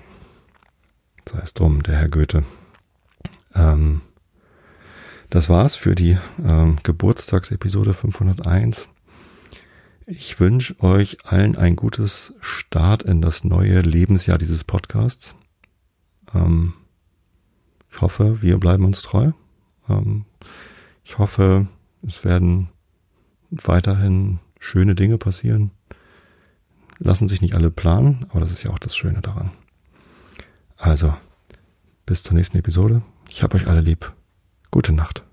sei 1.26 1.40
es 1.40 1.54
drum, 1.54 1.82
der 1.82 1.96
Herr 1.96 2.08
Goethe. 2.10 2.44
Ähm, 3.54 4.02
das 5.30 5.48
war's 5.48 5.76
für 5.76 5.94
die 5.94 6.18
ähm, 6.44 6.76
Geburtstagsepisode 6.82 7.94
501. 7.94 8.86
Ich 10.06 10.40
wünsche 10.40 10.78
euch 10.82 11.24
allen 11.24 11.56
ein 11.56 11.74
gutes 11.74 12.34
Start 12.42 13.02
in 13.02 13.22
das 13.22 13.44
neue 13.44 13.80
Lebensjahr 13.80 14.36
dieses 14.36 14.62
Podcasts. 14.62 15.34
Ähm, 16.34 16.74
ich 17.90 17.98
hoffe, 18.02 18.42
wir 18.42 18.58
bleiben 18.58 18.84
uns 18.84 19.00
treu. 19.00 19.32
Ähm, 19.88 20.26
ich 21.04 21.18
hoffe, 21.18 21.68
es 22.06 22.24
werden 22.24 22.68
weiterhin 23.50 24.38
schöne 24.58 24.94
Dinge 24.94 25.18
passieren. 25.18 25.70
lassen 26.98 27.26
sich 27.26 27.42
nicht 27.42 27.54
alle 27.54 27.70
planen, 27.70 28.26
aber 28.28 28.40
das 28.40 28.52
ist 28.52 28.62
ja 28.62 28.70
auch 28.70 28.78
das 28.78 28.96
Schöne 28.96 29.20
daran. 29.20 29.50
Also, 30.76 31.14
bis 32.06 32.22
zur 32.22 32.34
nächsten 32.34 32.58
Episode. 32.58 33.02
Ich 33.28 33.42
hab 33.42 33.54
euch 33.54 33.66
alle 33.66 33.80
lieb. 33.80 34.12
Gute 34.70 34.92
Nacht. 34.92 35.24